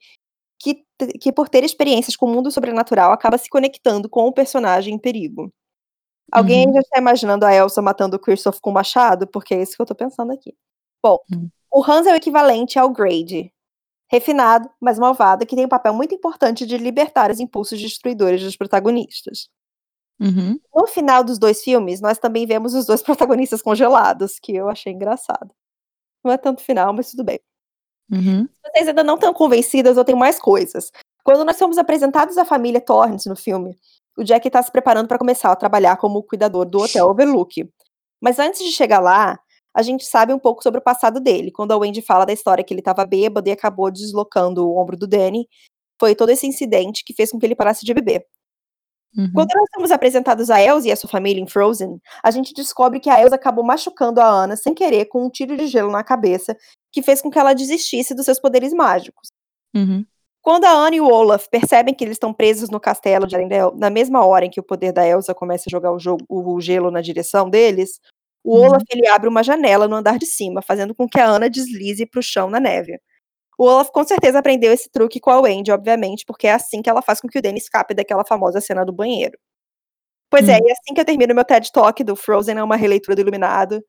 que, 0.59 0.83
que 1.19 1.31
por 1.31 1.47
ter 1.49 1.63
experiências 1.63 2.15
com 2.15 2.25
o 2.25 2.29
mundo 2.29 2.51
sobrenatural 2.51 3.11
acaba 3.11 3.37
se 3.37 3.49
conectando 3.49 4.09
com 4.09 4.27
o 4.27 4.33
personagem 4.33 4.93
em 4.93 4.99
perigo. 4.99 5.51
Alguém 6.31 6.67
uhum. 6.67 6.73
já 6.73 6.79
está 6.81 6.99
imaginando 6.99 7.45
a 7.45 7.53
Elsa 7.53 7.81
matando 7.81 8.17
o 8.17 8.19
Christoph 8.19 8.59
com 8.59 8.69
o 8.69 8.73
machado? 8.73 9.25
Porque 9.25 9.55
é 9.55 9.61
isso 9.61 9.75
que 9.75 9.81
eu 9.81 9.85
tô 9.85 9.95
pensando 9.95 10.31
aqui. 10.31 10.53
Bom, 11.03 11.17
uhum. 11.31 11.49
o 11.73 11.83
Hans 11.83 12.05
é 12.05 12.13
o 12.13 12.15
equivalente 12.15 12.77
ao 12.77 12.89
Grade, 12.89 13.51
refinado, 14.11 14.69
mas 14.79 14.99
malvado, 14.99 15.45
que 15.45 15.55
tem 15.55 15.65
um 15.65 15.69
papel 15.69 15.93
muito 15.93 16.13
importante 16.13 16.65
de 16.65 16.77
libertar 16.77 17.31
os 17.31 17.39
impulsos 17.39 17.81
destruidores 17.81 18.43
dos 18.43 18.55
protagonistas. 18.55 19.49
Uhum. 20.19 20.59
No 20.75 20.85
final 20.85 21.23
dos 21.23 21.39
dois 21.39 21.63
filmes, 21.63 22.01
nós 22.01 22.19
também 22.19 22.45
vemos 22.45 22.73
os 22.73 22.85
dois 22.85 23.01
protagonistas 23.03 23.61
congelados, 23.61 24.37
que 24.39 24.53
eu 24.53 24.69
achei 24.69 24.93
engraçado. 24.93 25.49
Não 26.23 26.31
é 26.31 26.37
tanto 26.37 26.61
final, 26.61 26.93
mas 26.93 27.11
tudo 27.11 27.23
bem. 27.23 27.39
Uhum. 28.11 28.45
Se 28.45 28.71
vocês 28.71 28.87
ainda 28.87 29.03
não 29.03 29.15
estão 29.15 29.33
convencidas, 29.33 29.97
eu 29.97 30.05
tenho 30.05 30.17
mais 30.17 30.39
coisas. 30.39 30.91
Quando 31.23 31.45
nós 31.45 31.57
somos 31.57 31.77
apresentados 31.77 32.37
à 32.37 32.45
família 32.45 32.81
Torrance 32.81 33.29
no 33.29 33.35
filme, 33.35 33.77
o 34.17 34.23
Jack 34.23 34.47
está 34.47 34.61
se 34.61 34.71
preparando 34.71 35.07
para 35.07 35.17
começar 35.17 35.51
a 35.51 35.55
trabalhar 35.55 35.97
como 35.97 36.23
cuidador 36.23 36.65
do 36.65 36.79
Hotel 36.79 37.07
Overlook. 37.07 37.69
Mas 38.21 38.39
antes 38.39 38.63
de 38.63 38.71
chegar 38.71 38.99
lá, 38.99 39.39
a 39.73 39.81
gente 39.81 40.05
sabe 40.05 40.33
um 40.33 40.39
pouco 40.39 40.63
sobre 40.63 40.79
o 40.79 40.83
passado 40.83 41.19
dele. 41.19 41.51
Quando 41.51 41.71
a 41.71 41.77
Wendy 41.77 42.01
fala 42.01 42.25
da 42.25 42.33
história 42.33 42.63
que 42.63 42.73
ele 42.73 42.81
estava 42.81 43.05
bêbado 43.05 43.47
e 43.47 43.51
acabou 43.51 43.91
deslocando 43.91 44.67
o 44.67 44.77
ombro 44.77 44.97
do 44.97 45.07
Danny, 45.07 45.47
foi 45.99 46.15
todo 46.15 46.29
esse 46.29 46.47
incidente 46.47 47.03
que 47.05 47.13
fez 47.13 47.31
com 47.31 47.39
que 47.39 47.45
ele 47.45 47.55
parasse 47.55 47.85
de 47.85 47.93
beber. 47.93 48.25
Uhum. 49.17 49.31
Quando 49.33 49.49
nós 49.55 49.69
somos 49.73 49.91
apresentados 49.91 50.49
a 50.49 50.61
Elsa 50.61 50.87
e 50.87 50.91
a 50.91 50.95
sua 50.95 51.09
família 51.09 51.41
em 51.41 51.47
Frozen, 51.47 51.99
a 52.23 52.31
gente 52.31 52.53
descobre 52.53 52.99
que 52.99 53.09
a 53.09 53.21
Elsa 53.21 53.35
acabou 53.35 53.63
machucando 53.63 54.21
a 54.21 54.27
Anna 54.27 54.55
sem 54.55 54.73
querer 54.73 55.05
com 55.05 55.25
um 55.25 55.29
tiro 55.29 55.57
de 55.57 55.67
gelo 55.67 55.91
na 55.91 56.03
cabeça, 56.03 56.55
que 56.91 57.01
fez 57.01 57.21
com 57.21 57.29
que 57.29 57.39
ela 57.39 57.53
desistisse 57.53 58.15
dos 58.15 58.25
seus 58.25 58.39
poderes 58.39 58.73
mágicos. 58.73 59.29
Uhum. 59.75 60.05
Quando 60.41 60.65
a 60.65 60.71
Anna 60.71 60.95
e 60.95 61.01
o 61.01 61.07
Olaf 61.07 61.47
percebem 61.49 61.93
que 61.93 62.03
eles 62.03 62.15
estão 62.15 62.33
presos 62.33 62.69
no 62.69 62.79
castelo 62.79 63.27
de 63.27 63.35
Arendelle, 63.35 63.71
na 63.75 63.89
mesma 63.89 64.25
hora 64.25 64.45
em 64.45 64.49
que 64.49 64.59
o 64.59 64.63
poder 64.63 64.93
da 64.93 65.05
Elsa 65.05 65.33
começa 65.33 65.65
a 65.67 65.71
jogar 65.71 65.91
o, 65.91 65.99
jogo, 65.99 66.25
o 66.29 66.59
gelo 66.61 66.89
na 66.89 67.01
direção 67.01 67.49
deles, 67.49 67.99
o 68.43 68.55
uhum. 68.55 68.67
Olaf 68.67 68.83
ele 68.89 69.07
abre 69.07 69.27
uma 69.27 69.43
janela 69.43 69.87
no 69.87 69.95
andar 69.95 70.17
de 70.17 70.25
cima, 70.25 70.61
fazendo 70.61 70.95
com 70.95 71.07
que 71.07 71.19
a 71.19 71.29
Anna 71.29 71.49
deslize 71.49 72.05
para 72.05 72.19
o 72.19 72.23
chão 72.23 72.49
na 72.49 72.59
neve. 72.59 72.99
O 73.57 73.65
Olaf 73.65 73.89
com 73.91 74.03
certeza 74.05 74.39
aprendeu 74.39 74.71
esse 74.71 74.89
truque 74.89 75.19
com 75.19 75.29
a 75.29 75.41
Wendy, 75.41 75.71
obviamente, 75.71 76.23
porque 76.25 76.47
é 76.47 76.53
assim 76.53 76.81
que 76.81 76.89
ela 76.89 77.01
faz 77.01 77.19
com 77.19 77.27
que 77.27 77.37
o 77.37 77.41
Danny 77.41 77.59
escape 77.59 77.93
daquela 77.93 78.23
famosa 78.23 78.61
cena 78.61 78.85
do 78.85 78.93
banheiro. 78.93 79.37
Pois 80.29 80.47
é, 80.47 80.53
hum. 80.53 80.55
é, 80.55 80.69
e 80.69 80.71
assim 80.71 80.93
que 80.93 81.01
eu 81.01 81.05
termino 81.05 81.35
meu 81.35 81.43
TED 81.43 81.71
Talk 81.71 82.01
do 82.03 82.15
Frozen 82.15 82.57
é 82.57 82.63
uma 82.63 82.77
releitura 82.77 83.15
do 83.15 83.21
Iluminado. 83.21 83.83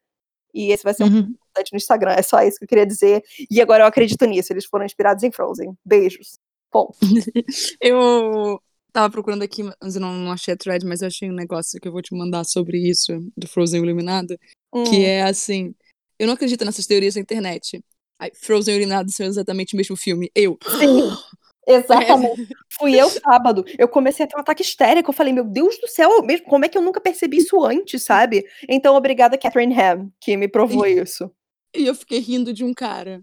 E 0.53 0.73
esse 0.73 0.83
vai 0.83 0.93
ser 0.93 1.05
um 1.05 1.07
uhum. 1.07 1.35
No 1.73 1.77
Instagram. 1.77 2.13
É 2.13 2.23
só 2.23 2.43
isso 2.43 2.59
que 2.59 2.65
eu 2.65 2.69
queria 2.69 2.87
dizer. 2.87 3.23
E 3.51 3.61
agora 3.61 3.85
eu 3.85 3.87
acredito 3.87 4.25
nisso. 4.27 4.53
Eles 4.53 4.65
foram 4.65 4.85
inspirados 4.85 5.23
em 5.23 5.31
Frozen. 5.31 5.77
Beijos. 5.85 6.39
Bom. 6.73 6.93
eu 7.81 8.61
tava 8.93 9.11
procurando 9.11 9.43
aqui, 9.43 9.63
mas 9.81 9.95
eu 9.95 10.01
não, 10.01 10.13
não, 10.15 10.33
achei 10.33 10.55
a 10.55 10.57
thread, 10.57 10.85
mas 10.85 11.03
eu 11.03 11.09
achei 11.09 11.31
um 11.31 11.35
negócio 11.35 11.81
que 11.81 11.87
eu 11.87 11.93
vou 11.93 12.03
te 12.03 12.15
mandar 12.15 12.45
sobre 12.45 12.79
isso, 12.79 13.13
do 13.37 13.49
Frozen 13.49 13.83
Iluminado. 13.83 14.37
Hum. 14.73 14.85
Que 14.85 15.05
é 15.05 15.23
assim. 15.23 15.75
Eu 16.19 16.27
não 16.27 16.35
acredito 16.35 16.65
nessas 16.65 16.87
teorias 16.87 17.15
da 17.15 17.21
internet. 17.21 17.83
Ai, 18.21 18.31
Frozen 18.35 18.75
e 18.75 18.77
Urinado 18.77 19.11
são 19.11 19.25
exatamente 19.25 19.75
o 19.75 19.77
mesmo 19.79 19.97
filme. 19.97 20.31
Eu. 20.35 20.59
Sim. 20.79 21.11
Exatamente. 21.67 22.43
É. 22.43 22.47
Fui 22.79 22.95
eu 22.95 23.09
sábado. 23.09 23.65
Eu 23.79 23.87
comecei 23.87 24.25
a 24.25 24.29
ter 24.29 24.37
um 24.37 24.41
ataque 24.41 24.63
histérico. 24.63 25.11
Eu 25.11 25.15
falei, 25.15 25.33
meu 25.33 25.45
Deus 25.45 25.79
do 25.79 25.87
céu, 25.87 26.23
mesmo, 26.23 26.47
como 26.47 26.65
é 26.65 26.69
que 26.69 26.77
eu 26.77 26.83
nunca 26.83 27.01
percebi 27.01 27.39
isso 27.39 27.63
antes, 27.65 28.03
sabe? 28.03 28.45
Então, 28.69 28.97
obrigada, 28.97 29.39
Catherine 29.39 29.79
Ham, 29.79 30.11
que 30.21 30.37
me 30.37 30.49
provou 30.49 30.85
isso. 30.87 31.31
E 31.75 31.87
eu 31.87 31.95
fiquei 31.95 32.19
rindo 32.19 32.53
de 32.53 32.65
um 32.65 32.75
cara. 32.75 33.23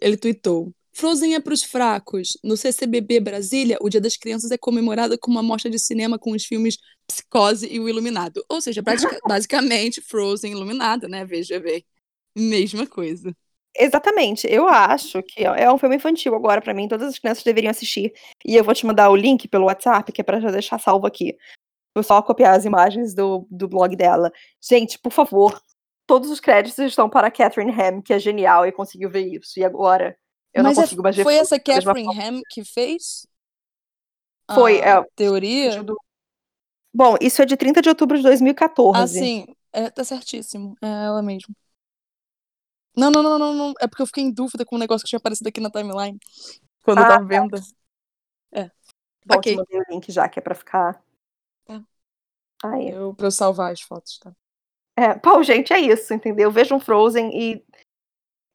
Ele 0.00 0.16
tweetou. 0.16 0.72
Frozen 0.92 1.34
é 1.34 1.40
pros 1.40 1.62
fracos. 1.62 2.38
No 2.42 2.56
CCBB 2.56 3.20
Brasília, 3.20 3.76
o 3.82 3.88
Dia 3.88 4.00
das 4.00 4.16
Crianças 4.16 4.50
é 4.50 4.56
comemorado 4.56 5.18
com 5.18 5.30
uma 5.30 5.42
mostra 5.42 5.70
de 5.70 5.78
cinema 5.78 6.18
com 6.18 6.32
os 6.32 6.44
filmes 6.44 6.78
Psicose 7.06 7.68
e 7.70 7.78
O 7.78 7.88
Iluminado. 7.88 8.42
Ou 8.48 8.60
seja, 8.60 8.82
basicamente 9.28 10.00
Frozen 10.00 10.52
Iluminado, 10.52 11.06
né? 11.06 11.24
Veja 11.24 11.60
bem. 11.60 11.84
Mesma 12.34 12.86
coisa. 12.86 13.30
Exatamente. 13.78 14.46
Eu 14.50 14.66
acho 14.68 15.22
que 15.22 15.44
é 15.44 15.70
um 15.70 15.76
filme 15.76 15.96
infantil 15.96 16.34
agora 16.34 16.62
para 16.62 16.72
mim, 16.72 16.88
todas 16.88 17.08
as 17.08 17.18
crianças 17.18 17.44
deveriam 17.44 17.70
assistir. 17.70 18.12
E 18.44 18.56
eu 18.56 18.64
vou 18.64 18.74
te 18.74 18.86
mandar 18.86 19.10
o 19.10 19.16
link 19.16 19.46
pelo 19.48 19.66
WhatsApp, 19.66 20.10
que 20.12 20.20
é 20.20 20.24
para 20.24 20.40
já 20.40 20.50
deixar 20.50 20.78
salvo 20.78 21.06
aqui. 21.06 21.36
Vou 21.94 22.02
só 22.02 22.22
copiar 22.22 22.56
as 22.56 22.64
imagens 22.64 23.14
do, 23.14 23.46
do 23.50 23.68
blog 23.68 23.94
dela. 23.96 24.32
Gente, 24.62 24.98
por 24.98 25.12
favor, 25.12 25.60
todos 26.06 26.30
os 26.30 26.40
créditos 26.40 26.78
estão 26.78 27.10
para 27.10 27.26
a 27.26 27.30
Catherine 27.30 27.72
Ham, 27.72 28.00
que 28.00 28.12
é 28.12 28.18
genial 28.18 28.66
e 28.66 28.72
conseguiu 28.72 29.10
ver 29.10 29.26
isso. 29.26 29.58
E 29.58 29.64
agora 29.64 30.16
eu 30.54 30.62
Mas 30.62 30.76
não 30.76 30.82
é 30.82 30.86
consigo 30.86 31.02
mais 31.02 31.16
ver. 31.16 31.22
Foi 31.24 31.34
essa 31.34 31.58
Catherine 31.58 32.20
Ham 32.20 32.40
que 32.48 32.64
fez? 32.64 33.26
Foi, 34.54 34.80
a 34.80 35.00
é. 35.00 35.04
Teoria? 35.16 35.82
Do... 35.82 35.96
Bom, 36.94 37.16
isso 37.20 37.42
é 37.42 37.44
de 37.44 37.56
30 37.56 37.82
de 37.82 37.88
outubro 37.88 38.16
de 38.16 38.22
2014. 38.22 38.98
Ah, 38.98 39.06
sim. 39.06 39.46
É, 39.72 39.90
tá 39.90 40.04
certíssimo. 40.04 40.76
É 40.80 40.86
ela 40.86 41.20
mesmo. 41.20 41.54
Não, 42.96 43.10
não, 43.10 43.22
não, 43.22 43.38
não, 43.38 43.54
não. 43.54 43.74
É 43.80 43.86
porque 43.86 44.02
eu 44.02 44.06
fiquei 44.06 44.24
em 44.24 44.32
dúvida 44.32 44.64
com 44.64 44.76
um 44.76 44.78
negócio 44.78 45.04
que 45.04 45.10
tinha 45.10 45.18
aparecido 45.18 45.48
aqui 45.48 45.60
na 45.60 45.70
timeline. 45.70 46.18
Quando 46.82 46.98
ah, 46.98 47.02
eu 47.02 47.08
tava 47.08 47.20
tá. 47.20 47.24
vendo. 47.26 47.56
É. 48.52 48.70
Bom, 49.26 49.36
ok. 49.36 49.56
mandei 49.56 49.80
o 49.80 49.84
link 49.90 50.10
já, 50.10 50.28
que 50.28 50.38
é 50.38 50.42
pra 50.42 50.54
ficar. 50.54 51.02
É. 51.68 51.80
Aí. 52.64 52.88
Eu, 52.88 53.12
pra 53.14 53.26
eu 53.26 53.30
salvar 53.30 53.72
as 53.72 53.82
fotos, 53.82 54.18
tá? 54.18 54.32
É, 54.96 55.20
gente, 55.44 55.72
é 55.72 55.78
isso, 55.78 56.14
entendeu? 56.14 56.50
Veja 56.50 56.74
um 56.74 56.80
Frozen 56.80 57.30
e. 57.34 57.64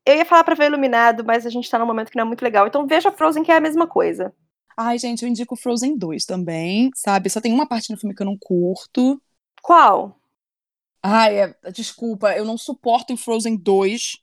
Eu 0.03 0.15
ia 0.15 0.25
falar 0.25 0.43
pra 0.43 0.55
ver 0.55 0.65
Iluminado, 0.65 1.23
mas 1.23 1.45
a 1.45 1.49
gente 1.49 1.69
tá 1.69 1.77
num 1.77 1.85
momento 1.85 2.09
que 2.09 2.17
não 2.17 2.23
é 2.23 2.27
muito 2.27 2.41
legal. 2.41 2.65
Então 2.65 2.87
veja 2.87 3.11
Frozen, 3.11 3.43
que 3.43 3.51
é 3.51 3.57
a 3.57 3.61
mesma 3.61 3.85
coisa. 3.85 4.33
Ai, 4.75 4.97
gente, 4.97 5.23
eu 5.23 5.29
indico 5.29 5.55
Frozen 5.55 5.95
2 5.95 6.25
também, 6.25 6.89
sabe? 6.95 7.29
Só 7.29 7.39
tem 7.39 7.53
uma 7.53 7.67
parte 7.67 7.91
no 7.91 7.97
filme 7.97 8.15
que 8.15 8.21
eu 8.23 8.25
não 8.25 8.37
curto. 8.37 9.21
Qual? 9.61 10.19
Ai, 11.03 11.39
é, 11.39 11.55
desculpa, 11.71 12.35
eu 12.35 12.43
não 12.43 12.57
suporto 12.57 13.13
em 13.13 13.17
Frozen 13.17 13.57
2 13.57 14.17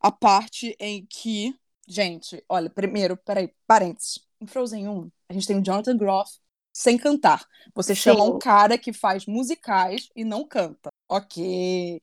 a 0.00 0.10
parte 0.10 0.74
em 0.80 1.06
que. 1.06 1.54
Gente, 1.86 2.42
olha, 2.48 2.68
primeiro, 2.68 3.16
peraí, 3.16 3.52
parênteses. 3.66 4.20
Em 4.40 4.46
Frozen 4.46 4.88
1, 4.88 5.10
a 5.28 5.32
gente 5.32 5.46
tem 5.46 5.58
o 5.58 5.62
Jonathan 5.62 5.96
Groff 5.96 6.38
sem 6.72 6.96
cantar. 6.96 7.44
Você 7.74 7.94
Sim. 7.94 8.00
chama 8.00 8.24
um 8.24 8.38
cara 8.38 8.78
que 8.78 8.92
faz 8.92 9.26
musicais 9.26 10.08
e 10.16 10.24
não 10.24 10.44
canta. 10.44 10.88
Ok. 11.10 12.00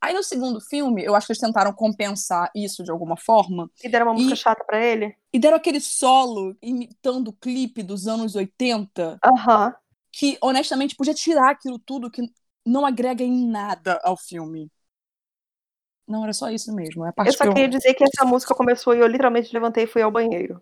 Aí 0.00 0.14
no 0.14 0.22
segundo 0.22 0.60
filme, 0.60 1.04
eu 1.04 1.14
acho 1.14 1.26
que 1.26 1.32
eles 1.32 1.40
tentaram 1.40 1.72
compensar 1.72 2.50
isso 2.54 2.82
de 2.82 2.90
alguma 2.90 3.16
forma. 3.16 3.70
E 3.82 3.88
deram 3.88 4.06
uma 4.06 4.14
música 4.14 4.34
e, 4.34 4.36
chata 4.36 4.64
pra 4.64 4.84
ele. 4.84 5.16
E 5.32 5.38
deram 5.38 5.56
aquele 5.56 5.80
solo 5.80 6.56
imitando 6.60 7.28
o 7.28 7.32
clipe 7.32 7.82
dos 7.82 8.08
anos 8.08 8.34
80. 8.34 9.18
Aham. 9.24 9.68
Uh 9.68 9.70
-huh. 9.70 9.76
Que, 10.10 10.38
honestamente, 10.40 10.96
podia 10.96 11.14
tirar 11.14 11.50
aquilo 11.50 11.78
tudo 11.78 12.10
que 12.10 12.22
não 12.66 12.84
agrega 12.84 13.22
em 13.22 13.46
nada 13.46 14.00
ao 14.02 14.16
filme. 14.16 14.70
Não, 16.06 16.24
era 16.24 16.32
só 16.32 16.50
isso 16.50 16.74
mesmo. 16.74 17.04
É 17.04 17.12
eu 17.18 17.32
só 17.32 17.44
que 17.44 17.50
queria 17.50 17.66
eu... 17.66 17.70
dizer 17.70 17.94
que 17.94 18.02
essa 18.02 18.24
música 18.24 18.54
começou 18.54 18.94
e 18.94 18.98
eu 18.98 19.06
literalmente 19.06 19.52
levantei 19.52 19.84
e 19.84 19.86
fui 19.86 20.00
ao 20.00 20.10
banheiro. 20.10 20.60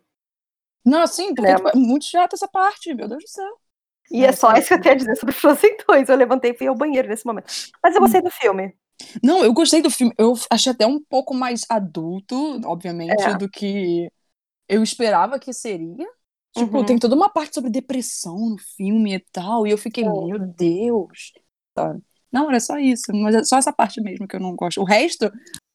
Não, 0.84 1.07
sim, 1.07 1.34
porque 1.34 1.55
tipo, 1.55 1.68
é 1.68 1.74
muito 1.74 2.05
chata 2.05 2.34
essa 2.36 2.49
parte, 2.49 2.92
meu 2.92 3.09
Deus 3.09 3.22
do 3.22 3.28
céu. 3.28 3.61
E 4.11 4.25
é, 4.25 4.29
é 4.29 4.33
só 4.33 4.53
isso 4.55 4.69
que 4.69 4.75
eu 4.75 4.81
tenho 4.81 4.95
a 4.95 4.99
dizer 4.99 5.17
sobre 5.17 5.35
Frozen 5.35 5.77
2. 5.89 6.09
Eu 6.09 6.17
levantei 6.17 6.53
e 6.53 6.57
fui 6.57 6.67
ao 6.67 6.75
banheiro 6.75 7.09
nesse 7.09 7.27
momento. 7.27 7.47
Mas 7.83 7.95
eu 7.95 8.01
gostei 8.01 8.21
do 8.23 8.31
filme. 8.31 8.75
Não, 9.23 9.45
eu 9.45 9.53
gostei 9.53 9.83
do 9.83 9.91
filme. 9.91 10.13
Eu 10.19 10.35
achei 10.51 10.73
até 10.73 10.87
um 10.87 11.01
pouco 11.03 11.35
mais 11.35 11.65
adulto, 11.69 12.61
obviamente, 12.65 13.23
É. 13.23 13.37
do 13.37 13.49
que 13.49 14.11
eu 14.69 14.83
esperava 14.83 15.39
que 15.39 15.53
seria. 15.53 16.07
Tipo, 16.57 16.79
Uhum. 16.79 16.85
tem 16.87 16.99
toda 16.99 17.15
uma 17.15 17.29
parte 17.29 17.55
sobre 17.55 17.71
depressão 17.71 18.37
no 18.51 18.59
filme 18.77 19.15
e 19.17 19.21
tal. 19.33 19.67
E 19.67 19.71
eu 19.71 19.79
fiquei, 19.79 20.05
Sim. 20.05 20.27
meu 20.27 20.39
Deus. 20.39 21.33
Não, 22.33 22.49
era 22.51 22.61
só 22.61 22.79
isso. 22.79 23.13
Mas 23.15 23.35
é 23.35 23.45
só 23.45 23.59
essa 23.59 23.73
parte 23.73 24.01
mesmo 24.01 24.27
que 24.27 24.37
eu 24.37 24.41
não 24.41 24.55
gosto. 24.57 24.81
O 24.81 24.85
resto, 24.85 25.31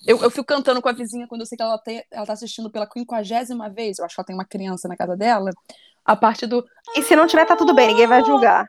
eu, 0.05 0.21
eu 0.21 0.29
fico 0.31 0.45
cantando 0.45 0.81
com 0.81 0.89
a 0.89 0.91
vizinha 0.93 1.27
quando 1.27 1.41
eu 1.41 1.45
sei 1.47 1.55
que 1.55 1.63
ela, 1.63 1.77
tem, 1.77 2.03
ela 2.11 2.25
tá 2.25 2.33
assistindo 2.33 2.71
pela 2.71 2.87
quinquagésima 2.87 3.69
vez. 3.69 3.99
Eu 3.99 4.05
acho 4.05 4.15
que 4.15 4.21
ela 4.21 4.25
tem 4.25 4.35
uma 4.35 4.45
criança 4.45 4.87
na 4.87 4.97
casa 4.97 5.15
dela. 5.15 5.51
A 6.05 6.15
parte 6.15 6.45
do. 6.47 6.65
E 6.95 7.03
se 7.03 7.15
não 7.15 7.27
tiver, 7.27 7.45
tá 7.45 7.55
tudo 7.55 7.73
bem, 7.73 7.87
ninguém 7.87 8.07
vai 8.07 8.23
julgar. 8.23 8.67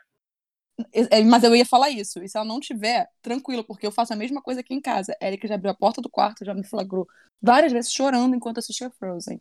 É, 0.93 1.22
Mas 1.22 1.45
eu 1.45 1.55
ia 1.55 1.66
falar 1.66 1.91
isso. 1.91 2.22
E 2.22 2.28
se 2.28 2.37
ela 2.37 2.47
não 2.47 2.61
tiver, 2.61 3.09
tranquilo, 3.20 3.64
porque 3.64 3.87
eu 3.87 3.93
faço 3.93 4.12
a 4.12 4.16
mesma 4.16 4.43
coisa 4.43 4.61
aqui 4.61 4.74
em 4.74 4.80
casa. 4.80 5.16
Erika 5.20 5.47
já 5.47 5.55
abriu 5.55 5.70
a 5.70 5.74
porta 5.74 6.01
do 6.01 6.11
quarto, 6.11 6.45
já 6.45 6.55
me 6.55 6.64
flagrou 6.64 7.07
várias 7.41 7.72
vezes 7.72 7.93
chorando 7.93 8.35
enquanto 8.35 8.59
assistia 8.59 8.91
Frozen. 8.99 9.41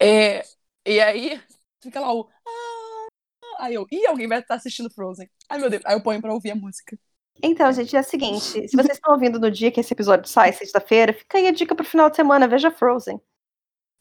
É, 0.00 0.42
e 0.86 1.00
aí, 1.00 1.40
fica 1.82 2.00
lá 2.00 2.12
o. 2.12 2.28
"Ah", 2.46 3.64
Aí 3.64 3.74
eu, 3.74 3.86
ih, 3.90 4.06
alguém 4.06 4.28
vai 4.28 4.40
estar 4.40 4.54
assistindo 4.56 4.90
Frozen. 4.90 5.28
Ai, 5.48 5.58
meu 5.58 5.70
Deus. 5.70 5.82
Aí 5.86 5.94
eu 5.94 6.02
ponho 6.02 6.20
pra 6.20 6.32
ouvir 6.32 6.50
a 6.50 6.54
música. 6.56 6.98
Então, 7.42 7.70
gente, 7.72 7.96
é 7.96 8.00
o 8.00 8.04
seguinte: 8.04 8.68
se 8.68 8.76
vocês 8.76 8.96
estão 8.96 9.12
ouvindo 9.14 9.38
no 9.38 9.50
dia 9.50 9.70
que 9.70 9.80
esse 9.80 9.92
episódio 9.92 10.28
sai, 10.28 10.52
sexta-feira, 10.52 11.12
fica 11.12 11.38
aí 11.38 11.46
a 11.46 11.52
dica 11.52 11.74
pro 11.74 11.84
final 11.84 12.10
de 12.10 12.16
semana, 12.16 12.48
veja 12.48 12.70
Frozen. 12.70 13.20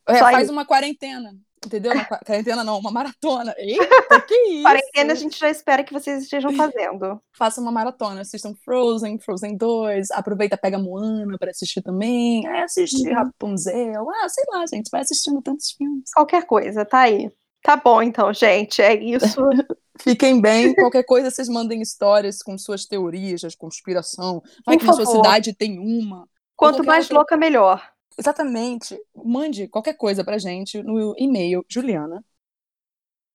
É, 0.07 0.19
faz 0.19 0.49
uma 0.49 0.65
quarentena. 0.65 1.35
Entendeu? 1.63 1.91
Uma 1.93 2.05
qua- 2.05 2.19
quarentena 2.25 2.63
não, 2.63 2.77
uma 2.79 2.91
maratona. 2.91 3.53
Eita, 3.57 4.21
que 4.27 4.33
isso? 4.49 4.63
Quarentena 4.63 5.13
a 5.13 5.15
gente 5.15 5.37
já 5.39 5.49
espera 5.49 5.83
que 5.83 5.93
vocês 5.93 6.23
estejam 6.23 6.51
fazendo. 6.57 7.19
Faça 7.37 7.59
uma 7.61 7.71
maratona, 7.71 8.21
assistam 8.21 8.53
Frozen, 8.63 9.19
Frozen 9.19 9.57
2, 9.57 10.11
aproveita, 10.11 10.57
pega 10.57 10.77
Moana 10.77 11.37
pra 11.39 11.49
assistir 11.51 11.81
também, 11.81 12.45
aí 12.47 12.61
assiste 12.61 13.07
Uhum. 13.07 13.13
Rapunzel, 13.15 14.09
ah, 14.09 14.29
sei 14.29 14.43
lá, 14.49 14.65
gente, 14.67 14.89
vai 14.91 15.01
assistindo 15.01 15.41
tantos 15.41 15.71
filmes. 15.71 16.11
Qualquer 16.13 16.45
coisa, 16.45 16.85
tá 16.85 16.99
aí. 17.01 17.31
Tá 17.63 17.75
bom, 17.75 17.99
então, 18.01 18.31
gente. 18.31 18.79
É 18.81 18.93
isso. 18.95 19.41
Fiquem 20.01 20.39
bem, 20.39 20.75
qualquer 20.75 21.03
coisa 21.03 21.31
vocês 21.31 21.47
mandem 21.49 21.81
histórias 21.81 22.43
com 22.43 22.57
suas 22.59 22.85
teorias 22.85 23.41
de 23.41 23.57
conspiração. 23.57 24.43
Vai 24.65 24.75
Por 24.75 24.81
que 24.81 24.85
na 24.87 24.93
sua 24.93 25.05
favor. 25.05 25.23
cidade 25.23 25.53
tem 25.55 25.79
uma. 25.79 26.27
Quanto 26.55 26.83
mais 26.83 27.05
outra- 27.05 27.17
louca, 27.17 27.37
melhor. 27.37 27.81
Exatamente. 28.17 28.97
Mande 29.15 29.67
qualquer 29.67 29.95
coisa 29.95 30.23
pra 30.23 30.37
gente 30.37 30.81
no 30.83 31.13
e-mail 31.17 31.65
Juliana. 31.69 32.23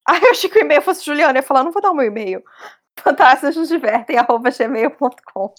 Ah, 0.07 0.19
eu 0.23 0.31
achei 0.31 0.51
que 0.51 0.59
o 0.59 0.63
e-mail 0.63 0.83
fosse 0.83 1.05
Juliana. 1.05 1.39
Eu 1.39 1.43
ia 1.43 1.47
falar, 1.47 1.65
não 1.65 1.73
vou 1.73 1.83
dar 1.83 1.91
o 1.91 1.95
meu 1.95 2.07
e-mail. 2.07 2.43
Fantásticos 2.99 3.57
nos 3.57 3.69
divertem, 3.69 4.19
arroba 4.19 4.51
gmail.com. 4.51 5.55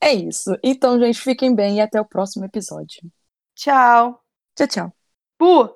É 0.00 0.12
isso. 0.12 0.56
Então, 0.62 0.98
gente, 1.00 1.20
fiquem 1.20 1.54
bem 1.54 1.78
e 1.78 1.80
até 1.80 2.00
o 2.00 2.04
próximo 2.06 2.44
episódio. 2.44 3.00
Tchau. 3.54 4.22
Tchau, 4.56 4.66
tchau. 4.68 4.92
Bu! 5.38 5.75